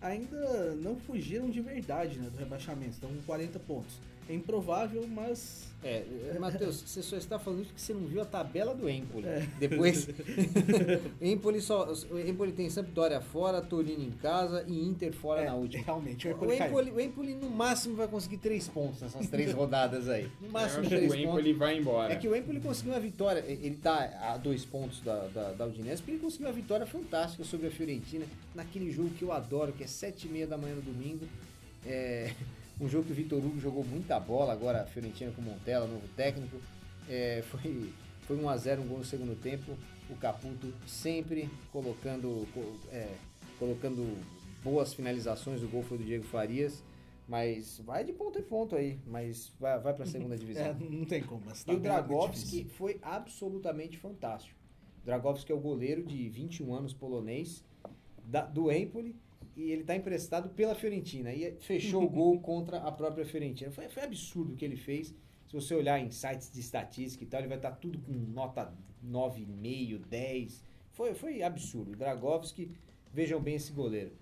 Ainda 0.00 0.74
não 0.76 0.96
fugiram 0.96 1.50
de 1.50 1.60
verdade 1.60 2.18
né, 2.18 2.28
do 2.30 2.36
rebaixamento, 2.36 2.92
estão 2.92 3.10
com 3.10 3.22
40 3.22 3.58
pontos. 3.60 4.00
É 4.28 4.34
improvável, 4.34 5.06
mas 5.08 5.66
É, 5.82 6.04
Matheus, 6.38 6.82
você 6.84 7.02
só 7.02 7.16
está 7.16 7.38
falando 7.38 7.60
isso 7.60 7.68
porque 7.70 7.80
você 7.80 7.94
não 7.94 8.02
viu 8.06 8.20
a 8.20 8.24
tabela 8.24 8.74
do 8.74 8.90
Empoli. 8.90 9.26
É. 9.26 9.48
Depois, 9.58 10.06
Empoli, 11.22 11.60
só, 11.60 11.90
o 12.10 12.18
Empoli 12.18 12.52
tem 12.52 12.68
Sampdoria 12.68 13.20
fora, 13.20 13.62
Torino 13.62 14.02
em 14.04 14.10
casa 14.10 14.64
e 14.66 14.78
Inter 14.84 15.12
fora 15.12 15.42
é, 15.42 15.46
na 15.46 15.54
última. 15.54 15.82
realmente 15.84 16.26
o 16.28 16.30
O 16.30 16.34
Empoli 16.34 16.56
caiu. 16.58 16.70
Empoli, 16.70 16.90
o 16.90 17.00
Empoli 17.00 17.34
no 17.34 17.48
máximo 17.48 17.96
vai 17.96 18.08
conseguir 18.08 18.38
três 18.38 18.68
pontos 18.68 19.00
nessas 19.00 19.28
três 19.28 19.52
rodadas 19.54 20.08
aí. 20.08 20.28
No 20.40 20.48
Eu 20.48 20.52
máximo 20.52 20.88
três 20.88 21.04
o 21.04 21.08
pontos. 21.08 21.24
Empoli 21.24 21.52
vai 21.54 21.78
embora. 21.78 22.12
É 22.12 22.16
que 22.16 22.28
o 22.28 22.36
Empoli 22.36 22.60
conseguiu 22.60 22.92
uma 22.92 23.00
vitória, 23.00 23.42
ele 23.46 23.76
tá 23.76 24.10
a 24.20 24.36
dois 24.36 24.64
pontos 24.64 25.00
da, 25.00 25.26
da, 25.28 25.52
da 25.52 25.66
Udinese, 25.66 26.02
porque 26.02 26.12
ele 26.12 26.20
conseguiu 26.20 26.48
uma 26.48 26.52
vitória 26.52 26.84
fantástica 26.86 27.44
sobre 27.44 27.68
a 27.68 27.70
Fiorentina, 27.70 28.26
naquele 28.54 28.90
jogo 28.90 29.10
que 29.10 29.22
eu 29.22 29.32
adoro, 29.32 29.72
que 29.72 29.84
é 29.84 29.86
sete 29.86 30.26
e 30.26 30.30
meia 30.30 30.46
da 30.46 30.58
manhã 30.58 30.74
no 30.74 30.82
domingo. 30.82 31.24
É 31.86 32.32
um 32.80 32.88
jogo 32.88 33.04
que 33.06 33.12
o 33.12 33.14
Vitor 33.14 33.38
Hugo 33.44 33.58
jogou 33.58 33.84
muita 33.84 34.18
bola, 34.20 34.52
agora 34.52 34.82
a 34.82 34.86
Fiorentina 34.86 35.32
com 35.32 35.40
o 35.40 35.44
Montella, 35.44 35.86
novo 35.86 36.06
técnico. 36.16 36.56
É, 37.08 37.42
foi, 37.48 37.90
foi 38.22 38.36
1x0, 38.36 38.80
um 38.80 38.86
gol 38.88 38.98
no 38.98 39.04
segundo 39.04 39.34
tempo. 39.40 39.76
O 40.10 40.16
Caputo 40.16 40.72
sempre 40.86 41.48
colocando, 41.72 42.46
co- 42.54 42.76
é, 42.90 43.14
colocando 43.58 44.16
boas 44.62 44.94
finalizações, 44.94 45.62
o 45.62 45.68
gol 45.68 45.82
foi 45.82 45.98
do 45.98 46.04
Diego 46.04 46.24
Farias. 46.24 46.82
Mas 47.26 47.78
vai 47.84 48.04
de 48.04 48.12
ponto 48.14 48.38
em 48.38 48.42
ponto 48.42 48.74
aí, 48.74 48.98
mas 49.06 49.52
vai, 49.60 49.78
vai 49.78 49.92
para 49.92 50.04
a 50.04 50.06
segunda 50.06 50.34
divisão. 50.38 50.64
É, 50.64 50.74
não 50.74 51.04
tem 51.04 51.22
como. 51.22 51.42
mas 51.44 51.60
E 51.60 51.64
tá 51.66 51.72
o 51.72 51.74
muito 51.74 51.82
Dragovski 51.84 52.64
foi 52.64 52.98
absolutamente 53.02 53.98
fantástico. 53.98 54.56
O 55.02 55.04
Dragovski 55.04 55.52
é 55.52 55.54
o 55.54 55.60
goleiro 55.60 56.02
de 56.04 56.26
21 56.30 56.74
anos 56.74 56.94
polonês 56.94 57.62
da- 58.24 58.46
do 58.46 58.72
Empoli 58.72 59.14
e 59.58 59.72
ele 59.72 59.80
está 59.80 59.96
emprestado 59.96 60.50
pela 60.50 60.72
Fiorentina 60.72 61.34
e 61.34 61.56
fechou 61.58 62.04
o 62.04 62.08
gol 62.08 62.38
contra 62.40 62.78
a 62.78 62.92
própria 62.92 63.26
Fiorentina. 63.26 63.72
Foi, 63.72 63.88
foi 63.88 64.04
absurdo 64.04 64.52
o 64.52 64.56
que 64.56 64.64
ele 64.64 64.76
fez. 64.76 65.12
Se 65.48 65.52
você 65.52 65.74
olhar 65.74 65.98
em 65.98 66.12
sites 66.12 66.52
de 66.52 66.60
estatística 66.60 67.24
e 67.24 67.26
tal, 67.26 67.40
ele 67.40 67.48
vai 67.48 67.56
estar 67.56 67.72
tudo 67.72 67.98
com 67.98 68.12
nota 68.12 68.72
9,5, 69.04 69.98
10. 70.06 70.62
Foi, 70.92 71.12
foi 71.12 71.42
absurdo. 71.42 71.96
Dragovski, 71.96 72.70
vejam 73.12 73.40
bem 73.40 73.56
esse 73.56 73.72
goleiro. 73.72 74.12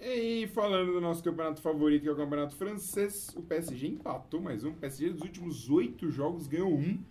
E 0.00 0.46
falando 0.54 0.92
do 0.92 1.00
nosso 1.00 1.24
campeonato 1.24 1.60
favorito, 1.60 2.02
que 2.02 2.08
é 2.08 2.12
o 2.12 2.16
campeonato 2.16 2.54
francês, 2.54 3.34
o 3.34 3.42
PSG 3.42 3.88
empatou 3.88 4.40
mais 4.40 4.62
um. 4.62 4.70
O 4.70 4.74
PSG 4.74 5.10
dos 5.10 5.22
últimos 5.22 5.70
oito 5.70 6.08
jogos 6.08 6.46
ganhou 6.46 6.72
um. 6.72 7.02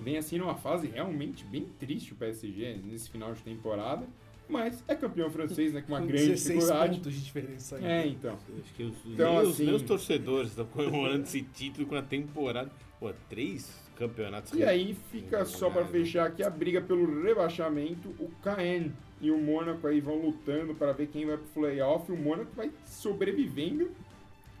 Vem 0.00 0.18
assim 0.18 0.36
numa 0.36 0.54
fase 0.54 0.86
realmente 0.86 1.44
bem 1.46 1.66
triste 1.78 2.12
o 2.12 2.16
PSG 2.16 2.78
nesse 2.84 3.08
final 3.08 3.32
de 3.32 3.42
temporada. 3.42 4.06
Mas 4.48 4.82
é 4.88 4.94
campeão 4.94 5.30
francês, 5.30 5.72
né? 5.74 5.82
Com 5.82 5.92
uma 5.92 6.00
Com 6.00 6.06
grande 6.06 6.28
16 6.28 6.58
dificuldade. 6.58 6.96
pontos 6.96 7.14
de 7.14 7.24
diferença 7.24 7.76
ainda. 7.76 7.88
É, 7.88 8.06
então. 8.06 8.38
Acho 8.62 8.74
que 8.74 8.82
os, 8.84 8.94
Então, 9.06 9.34
meus, 9.34 9.48
assim- 9.50 9.64
meus 9.66 9.82
torcedores 9.82 10.50
estão 10.50 10.64
comemorando 10.66 11.22
esse 11.24 11.42
título 11.42 11.86
com 11.86 11.94
a 11.96 12.02
temporada. 12.02 12.70
Pô, 12.98 13.12
três 13.28 13.78
campeonatos. 13.96 14.52
E 14.54 14.64
aí 14.64 14.96
fica 15.10 15.44
só 15.44 15.68
pra 15.70 15.84
fechar 15.84 16.26
aqui 16.28 16.42
a 16.42 16.48
briga 16.50 16.80
pelo 16.80 17.22
rebaixamento. 17.22 18.08
O 18.18 18.30
Caen 18.42 18.92
e 19.20 19.30
o 19.30 19.36
Mônaco 19.38 19.86
aí 19.86 20.00
vão 20.00 20.16
lutando 20.20 20.74
para 20.74 20.92
ver 20.92 21.08
quem 21.08 21.26
vai 21.26 21.36
pro 21.36 21.46
playoff. 21.62 22.10
O 22.10 22.16
Mônaco 22.16 22.50
vai 22.56 22.70
sobrevivendo, 22.86 23.90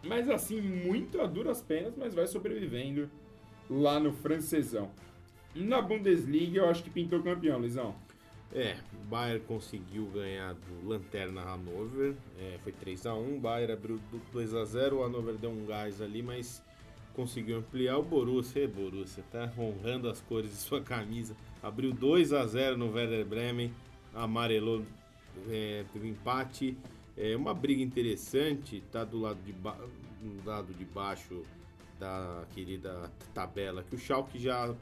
mas 0.04 0.28
assim, 0.28 0.60
muito 0.60 1.20
a 1.20 1.26
duras 1.26 1.62
penas, 1.62 1.94
mas 1.96 2.14
vai 2.14 2.26
sobrevivendo 2.26 3.08
lá 3.70 3.98
no 3.98 4.12
francesão. 4.12 4.90
Na 5.54 5.80
Bundesliga, 5.80 6.60
eu 6.60 6.68
acho 6.68 6.82
que 6.84 6.90
pintou 6.90 7.22
campeão, 7.22 7.60
Lisão. 7.60 7.94
É, 8.52 8.76
o 8.94 9.04
Bayern 9.08 9.44
conseguiu 9.44 10.06
ganhar 10.06 10.54
do 10.54 10.88
Lanterna 10.88 11.42
Hannover, 11.42 12.14
é, 12.38 12.58
foi 12.62 12.72
3x1, 12.72 13.36
o 13.36 13.38
Bayern 13.38 13.74
abriu 13.74 14.00
2x0, 14.34 14.92
o 14.94 15.02
Hannover 15.02 15.34
deu 15.34 15.50
um 15.50 15.66
gás 15.66 16.00
ali, 16.00 16.22
mas 16.22 16.62
conseguiu 17.14 17.58
ampliar. 17.58 17.98
O 17.98 18.02
Borussia, 18.02 18.64
é 18.64 18.66
Borussia, 18.66 19.22
tá 19.30 19.52
honrando 19.58 20.08
as 20.08 20.20
cores 20.22 20.50
de 20.50 20.56
sua 20.56 20.80
camisa, 20.80 21.36
abriu 21.62 21.92
2x0 21.92 22.76
no 22.76 22.90
Werder 22.90 23.26
Bremen, 23.26 23.70
amarelou, 24.14 24.82
é, 25.50 25.84
teve 25.92 26.08
empate, 26.08 26.74
é 27.18 27.36
uma 27.36 27.52
briga 27.52 27.82
interessante, 27.82 28.82
tá 28.90 29.04
do 29.04 29.20
lado 29.20 29.40
de, 29.44 29.52
ba 29.52 29.76
do 30.22 30.48
lado 30.48 30.72
de 30.72 30.84
baixo 30.86 31.42
da 31.98 32.44
querida 32.54 33.12
tabela, 33.34 33.82
que 33.82 33.94
o 33.94 33.98
Schalke 33.98 34.38
já 34.38 34.74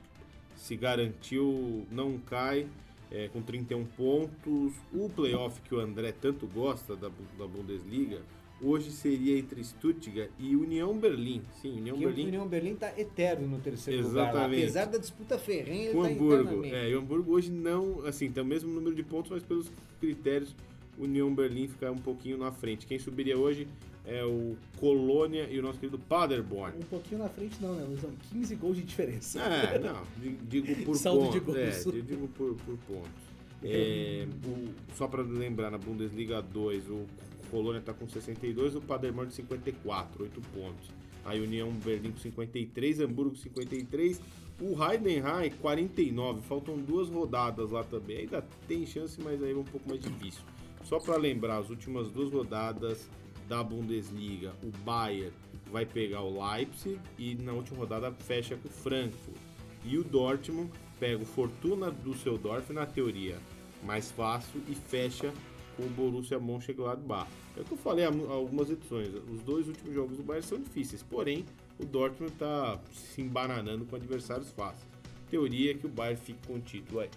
se 0.54 0.76
garantiu, 0.76 1.86
não 1.90 2.18
cai, 2.18 2.68
é, 3.10 3.28
com 3.28 3.42
31 3.42 3.84
pontos. 3.84 4.72
O 4.92 5.08
playoff 5.08 5.60
que 5.62 5.74
o 5.74 5.80
André 5.80 6.12
tanto 6.12 6.46
gosta 6.46 6.96
da, 6.96 7.08
da 7.38 7.46
Bundesliga, 7.46 8.20
hoje 8.60 8.90
seria 8.90 9.38
entre 9.38 9.62
Stuttgart 9.62 10.30
e 10.38 10.56
União 10.56 10.96
Berlim. 10.96 11.42
Sim, 11.60 11.78
União 11.78 11.96
Porque 11.96 12.06
o 12.06 12.08
Berlim 12.08 12.28
União 12.28 12.48
Berlim 12.48 12.72
está 12.72 12.98
eterno 12.98 13.46
no 13.46 13.58
terceiro 13.58 14.02
lugar. 14.02 14.30
Exatamente. 14.30 14.62
Apesar 14.62 14.84
da 14.86 14.98
disputa 14.98 15.38
ferrenha, 15.38 15.96
o 15.96 16.02
tá 16.02 16.08
Hamburgo. 16.08 16.64
É, 16.64 16.90
e 16.90 16.94
o 16.94 17.00
Hamburgo 17.00 17.32
hoje 17.32 17.50
não, 17.50 18.04
assim, 18.06 18.30
tem 18.30 18.42
o 18.42 18.46
mesmo 18.46 18.72
número 18.72 18.94
de 18.94 19.02
pontos, 19.02 19.30
mas 19.30 19.42
pelos 19.42 19.70
critérios, 20.00 20.54
União 20.98 21.32
Berlim 21.34 21.68
fica 21.68 21.90
um 21.92 21.98
pouquinho 21.98 22.38
na 22.38 22.50
frente. 22.50 22.86
Quem 22.86 22.98
subiria 22.98 23.36
hoje 23.36 23.68
é 24.06 24.24
o 24.24 24.56
Colônia 24.78 25.48
e 25.50 25.58
o 25.58 25.62
nosso 25.62 25.78
querido 25.80 25.98
Paderborn. 25.98 26.76
Um 26.78 26.82
pouquinho 26.86 27.22
na 27.22 27.28
frente 27.28 27.60
não, 27.60 27.74
né, 27.74 27.84
Luizão? 27.84 28.10
15 28.32 28.54
gols 28.54 28.76
de 28.76 28.82
diferença. 28.84 29.40
É, 29.40 29.78
não, 29.78 30.02
di- 30.16 30.38
digo 30.48 30.84
por 30.84 30.94
Saldo 30.96 31.30
de 31.32 31.40
pontos. 31.40 31.54
gols. 31.84 31.86
É, 31.96 32.00
digo 32.02 32.28
por, 32.28 32.54
por 32.54 32.76
pontos. 32.86 33.26
É, 33.64 34.26
o- 34.46 34.68
só 34.94 35.08
para 35.08 35.22
lembrar, 35.22 35.70
na 35.70 35.78
Bundesliga 35.78 36.40
2, 36.40 36.88
o 36.88 37.04
Colônia 37.50 37.80
está 37.80 37.92
com 37.92 38.08
62, 38.08 38.76
o 38.76 38.80
Paderborn 38.80 39.30
54, 39.32 40.22
8 40.24 40.40
pontos. 40.54 40.88
Aí 41.24 41.40
União 41.40 41.68
Berlim 41.72 42.12
com 42.12 42.18
53, 42.18 43.00
Hamburgo 43.00 43.34
53, 43.34 44.20
o 44.60 44.76
Heidenheim 44.84 45.50
49. 45.60 46.42
Faltam 46.42 46.76
duas 46.78 47.08
rodadas 47.08 47.72
lá 47.72 47.82
também. 47.82 48.18
Ainda 48.18 48.44
tem 48.68 48.86
chance, 48.86 49.20
mas 49.20 49.42
aí 49.42 49.50
é 49.50 49.56
um 49.56 49.64
pouco 49.64 49.88
mais 49.88 50.00
difícil. 50.00 50.42
Só 50.84 51.00
para 51.00 51.16
lembrar, 51.16 51.58
as 51.58 51.68
últimas 51.70 52.08
duas 52.10 52.30
rodadas 52.32 53.10
da 53.48 53.62
Bundesliga, 53.62 54.54
o 54.62 54.70
Bayern 54.84 55.32
vai 55.70 55.84
pegar 55.84 56.22
o 56.22 56.42
Leipzig 56.50 57.00
e 57.18 57.34
na 57.34 57.52
última 57.52 57.78
rodada 57.78 58.12
fecha 58.12 58.56
com 58.56 58.68
o 58.68 58.70
Frankfurt. 58.70 59.36
E 59.84 59.98
o 59.98 60.04
Dortmund 60.04 60.70
pega 60.98 61.22
o 61.22 61.26
Fortuna 61.26 61.90
Düsseldorf 61.90 62.72
na 62.72 62.86
teoria 62.86 63.38
mais 63.84 64.10
fácil 64.10 64.60
e 64.68 64.74
fecha 64.74 65.32
com 65.76 65.84
o 65.84 65.88
Borussia 65.90 66.38
Mönchengladbach. 66.38 67.28
É 67.56 67.60
o 67.60 67.64
que 67.64 67.72
eu 67.72 67.78
falei 67.78 68.04
há 68.04 68.08
algumas 68.08 68.70
edições. 68.70 69.08
Os 69.30 69.42
dois 69.42 69.68
últimos 69.68 69.94
jogos 69.94 70.16
do 70.16 70.22
Bayern 70.22 70.46
são 70.46 70.58
difíceis, 70.58 71.02
porém 71.02 71.44
o 71.78 71.84
Dortmund 71.84 72.32
está 72.32 72.80
se 72.92 73.20
embananando 73.20 73.84
com 73.84 73.96
adversários 73.96 74.50
fáceis. 74.50 74.88
Teoria 75.30 75.72
é 75.72 75.74
que 75.74 75.86
o 75.86 75.88
Bayern 75.88 76.20
fique 76.20 76.46
com 76.46 76.54
o 76.54 76.60
título 76.60 77.00
aí. 77.00 77.10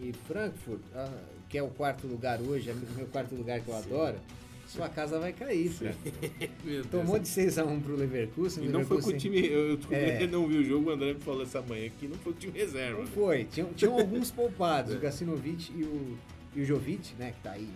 E 0.00 0.12
Frankfurt, 0.12 0.80
ah, 0.94 1.22
que 1.48 1.58
é 1.58 1.62
o 1.62 1.68
quarto 1.68 2.06
lugar 2.06 2.40
hoje, 2.40 2.70
é 2.70 2.72
o 2.72 2.76
meu 2.96 3.06
quarto 3.06 3.34
lugar 3.34 3.60
que 3.60 3.68
eu 3.68 3.76
adoro, 3.76 4.16
sua 4.68 4.88
casa 4.88 5.18
vai 5.18 5.32
cair, 5.32 5.68
filho. 5.72 6.84
Tomou 6.90 7.18
de 7.18 7.26
6x1 7.28 7.82
pro 7.82 7.96
Leverkusen. 7.96 8.64
E 8.64 8.68
não 8.68 8.84
foi 8.84 8.98
com 9.00 9.08
o 9.08 9.12
Leverkusen- 9.12 9.18
time. 9.18 9.46
Eu, 9.46 9.70
eu 9.70 9.78
É. 9.90 10.26
não 10.28 10.46
vi 10.46 10.58
o 10.58 10.64
jogo, 10.64 10.90
o 10.90 10.92
André 10.92 11.14
me 11.14 11.20
falou 11.20 11.42
essa 11.42 11.60
manhã 11.62 11.90
que 11.98 12.06
não 12.06 12.16
foi 12.16 12.32
o 12.32 12.36
time 12.36 12.58
reserva. 12.58 12.98
Não 12.98 13.04
né? 13.04 13.10
foi, 13.14 13.44
tinham, 13.44 13.72
tinham 13.72 13.98
alguns 13.98 14.30
poupados, 14.30 14.94
o 14.94 14.98
Gacinovic 14.98 15.72
e 15.76 15.82
o, 15.84 16.18
e 16.54 16.60
o 16.62 16.64
Jovic, 16.64 17.14
né, 17.18 17.32
que 17.32 17.42
tá 17.42 17.52
aí 17.52 17.68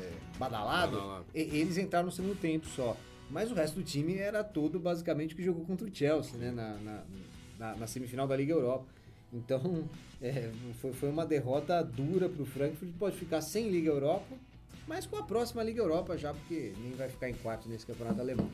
é, 0.00 0.10
badalado, 0.38 0.96
Badalado. 0.96 1.24
e- 1.34 1.40
eles 1.40 1.78
entraram 1.78 2.06
no 2.06 2.12
segundo 2.12 2.38
tempo 2.38 2.66
só. 2.68 2.96
Mas 3.30 3.50
o 3.50 3.54
resto 3.54 3.76
do 3.76 3.82
time 3.82 4.16
era 4.18 4.44
todo 4.44 4.78
basicamente 4.78 5.34
que 5.34 5.42
jogou 5.42 5.64
contra 5.64 5.86
o 5.86 5.94
Chelsea, 5.94 6.36
né, 6.38 6.50
na, 6.50 6.74
na, 6.78 7.02
na- 7.58 7.76
na 7.76 7.86
semifinal 7.86 8.26
da 8.26 8.36
Liga 8.36 8.52
Europa. 8.52 8.84
Então, 9.32 9.84
é, 10.20 10.50
foi, 10.80 10.92
foi 10.92 11.08
uma 11.08 11.24
derrota 11.24 11.82
dura 11.82 12.28
pro 12.28 12.44
Frankfurt, 12.44 12.90
pode 12.98 13.16
ficar 13.16 13.40
sem 13.40 13.70
Liga 13.70 13.88
Europa, 13.90 14.34
mas 14.86 15.06
com 15.06 15.16
a 15.16 15.22
próxima 15.22 15.62
Liga 15.62 15.80
Europa 15.80 16.16
já, 16.16 16.32
porque 16.34 16.72
nem 16.78 16.92
vai 16.92 17.08
ficar 17.08 17.28
em 17.28 17.34
quarto 17.34 17.68
nesse 17.68 17.86
campeonato 17.86 18.20
alemão. 18.20 18.48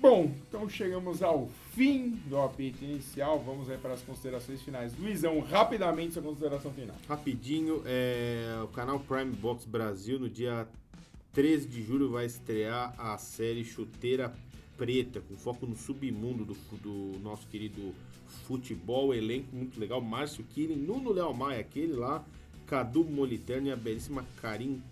Bom, 0.00 0.32
então 0.48 0.68
chegamos 0.68 1.22
ao 1.22 1.48
fim 1.74 2.10
do 2.26 2.38
apito 2.40 2.84
inicial. 2.84 3.38
Vamos 3.38 3.70
aí 3.70 3.78
para 3.78 3.94
as 3.94 4.02
considerações 4.02 4.60
finais. 4.62 4.92
Luizão, 4.98 5.40
rapidamente 5.40 6.14
sua 6.14 6.22
consideração 6.22 6.72
final. 6.72 6.96
Rapidinho, 7.08 7.82
é, 7.86 8.60
o 8.64 8.68
canal 8.68 8.98
Prime 9.00 9.32
Box 9.32 9.64
Brasil 9.64 10.18
no 10.18 10.28
dia 10.28 10.66
13 11.32 11.68
de 11.68 11.82
julho 11.82 12.10
vai 12.10 12.26
estrear 12.26 12.94
a 12.98 13.16
série 13.16 13.64
Chuteira 13.64 14.32
Preta, 14.76 15.20
com 15.20 15.36
foco 15.36 15.66
no 15.66 15.76
submundo 15.76 16.44
do, 16.44 16.54
do 16.78 17.18
nosso 17.20 17.46
querido 17.46 17.94
futebol. 18.46 19.14
Elenco 19.14 19.54
muito 19.54 19.78
legal. 19.78 20.00
Márcio 20.00 20.44
Killing, 20.52 20.76
Nuno 20.76 21.12
Léo 21.12 21.32
Maia, 21.32 21.60
aquele 21.60 21.92
lá, 21.92 22.24
Cadu 22.66 23.04
Moliterno 23.04 23.68
e 23.68 23.70
a 23.70 23.76
belíssima 23.76 24.24
Karim 24.40 24.82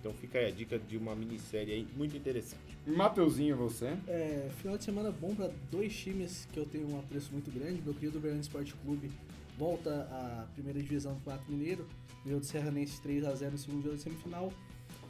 Então 0.00 0.12
fica 0.14 0.38
aí 0.38 0.46
a 0.46 0.50
dica 0.50 0.78
de 0.78 0.96
uma 0.96 1.14
minissérie 1.14 1.72
aí 1.74 1.86
muito 1.96 2.16
interessante. 2.16 2.62
Mateuzinho, 2.86 3.56
você? 3.56 3.96
É, 4.06 4.48
final 4.60 4.78
de 4.78 4.84
semana 4.84 5.10
bom 5.10 5.34
para 5.34 5.50
dois 5.70 5.94
times 5.94 6.46
que 6.52 6.58
eu 6.58 6.64
tenho 6.64 6.88
um 6.88 6.98
apreço 6.98 7.32
muito 7.32 7.50
grande. 7.50 7.82
Meu 7.82 7.94
querido 7.94 8.18
Uberlândia 8.18 8.42
Esporte 8.42 8.74
Clube 8.84 9.10
volta 9.58 10.08
à 10.10 10.46
primeira 10.54 10.80
divisão 10.80 11.12
do 11.12 11.18
Campeonato 11.18 11.50
Mineiro. 11.50 11.86
Ganhou 12.24 12.40
do 12.40 12.46
Serranense 12.46 13.00
3 13.02 13.24
a 13.24 13.34
0 13.34 13.52
no 13.52 13.58
segundo 13.58 13.82
jogo 13.82 13.96
da 13.96 14.02
semifinal. 14.02 14.52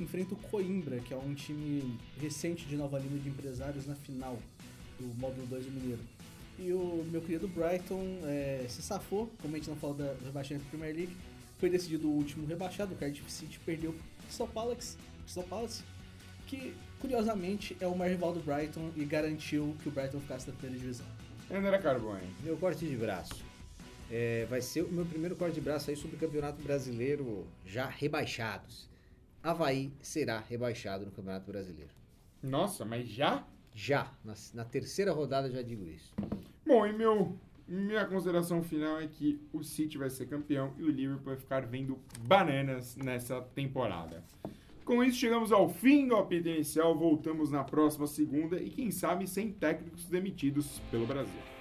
Enfrenta 0.00 0.34
o 0.34 0.36
Coimbra, 0.36 1.00
que 1.00 1.12
é 1.12 1.16
um 1.16 1.34
time 1.34 1.98
recente 2.20 2.66
de 2.66 2.76
Nova 2.76 2.98
Lima 2.98 3.18
de 3.18 3.28
empresários 3.28 3.86
na 3.86 3.94
final 3.94 4.38
do 4.98 5.06
módulo 5.20 5.46
2 5.46 5.66
do 5.66 5.72
Mineiro. 5.72 6.00
E 6.58 6.72
o 6.72 7.06
meu 7.10 7.20
querido 7.20 7.46
Brighton 7.46 8.04
é, 8.24 8.66
se 8.68 8.82
safou, 8.82 9.30
como 9.40 9.54
a 9.54 9.58
gente 9.58 9.68
não 9.68 9.76
falou 9.76 9.94
da 9.94 10.12
do 10.12 10.24
rebaixamento 10.24 10.64
da 10.64 10.70
Premier 10.70 10.94
League, 10.94 11.16
foi 11.58 11.68
decidido 11.68 12.08
o 12.08 12.12
último 12.12 12.46
rebaixado, 12.46 12.94
o 12.94 12.96
Cardiff 12.96 13.30
City 13.30 13.60
perdeu 13.64 13.94
Crystal 14.28 14.46
Palace, 14.48 14.96
Crystal 15.22 15.44
Palace, 15.44 15.82
que 16.46 16.76
curiosamente 17.00 17.76
é 17.80 17.86
o 17.86 17.96
maior 17.96 18.12
rival 18.12 18.32
do 18.34 18.40
Brighton 18.40 18.92
e 18.94 19.04
garantiu 19.04 19.74
que 19.82 19.88
o 19.88 19.92
Brighton 19.92 20.20
ficasse 20.20 20.46
na 20.46 20.54
primeira 20.54 20.78
divisão. 20.78 21.06
André 21.50 21.78
Carbone. 21.78 22.30
Meu 22.42 22.56
corte 22.58 22.86
de 22.86 22.94
braço. 22.94 23.42
É, 24.10 24.46
vai 24.46 24.60
ser 24.60 24.82
o 24.82 24.92
meu 24.92 25.04
primeiro 25.06 25.34
corte 25.34 25.54
de 25.54 25.60
braço 25.60 25.90
aí 25.90 25.96
sobre 25.96 26.16
o 26.16 26.18
Campeonato 26.18 26.62
Brasileiro 26.62 27.46
já 27.64 27.86
rebaixados. 27.86 28.88
Havaí 29.42 29.90
será 30.00 30.40
rebaixado 30.40 31.06
no 31.06 31.10
Campeonato 31.10 31.50
Brasileiro. 31.50 31.90
Nossa, 32.42 32.84
mas 32.84 33.08
já? 33.08 33.46
Já, 33.74 34.12
na, 34.24 34.34
na 34.54 34.64
terceira 34.64 35.12
rodada 35.12 35.50
já 35.50 35.62
digo 35.62 35.86
isso. 35.86 36.14
Bom, 36.66 36.86
e 36.86 36.92
meu, 36.92 37.34
minha 37.68 38.04
consideração 38.06 38.62
final 38.62 38.98
é 38.98 39.06
que 39.06 39.40
o 39.52 39.62
City 39.62 39.98
vai 39.98 40.08
ser 40.08 40.26
campeão 40.26 40.72
e 40.78 40.82
o 40.82 40.90
Liverpool 40.90 41.26
vai 41.26 41.36
ficar 41.36 41.66
vendo 41.66 41.98
bananas 42.20 42.96
nessa 42.96 43.40
temporada. 43.40 44.24
Com 44.84 45.04
isso, 45.04 45.18
chegamos 45.18 45.52
ao 45.52 45.68
fim 45.68 46.08
do 46.08 46.16
apito 46.16 46.48
inicial. 46.48 46.96
Voltamos 46.96 47.50
na 47.50 47.62
próxima 47.62 48.06
segunda 48.06 48.58
e, 48.58 48.70
quem 48.70 48.90
sabe, 48.90 49.28
sem 49.28 49.52
técnicos 49.52 50.06
demitidos 50.06 50.80
pelo 50.90 51.06
Brasil. 51.06 51.57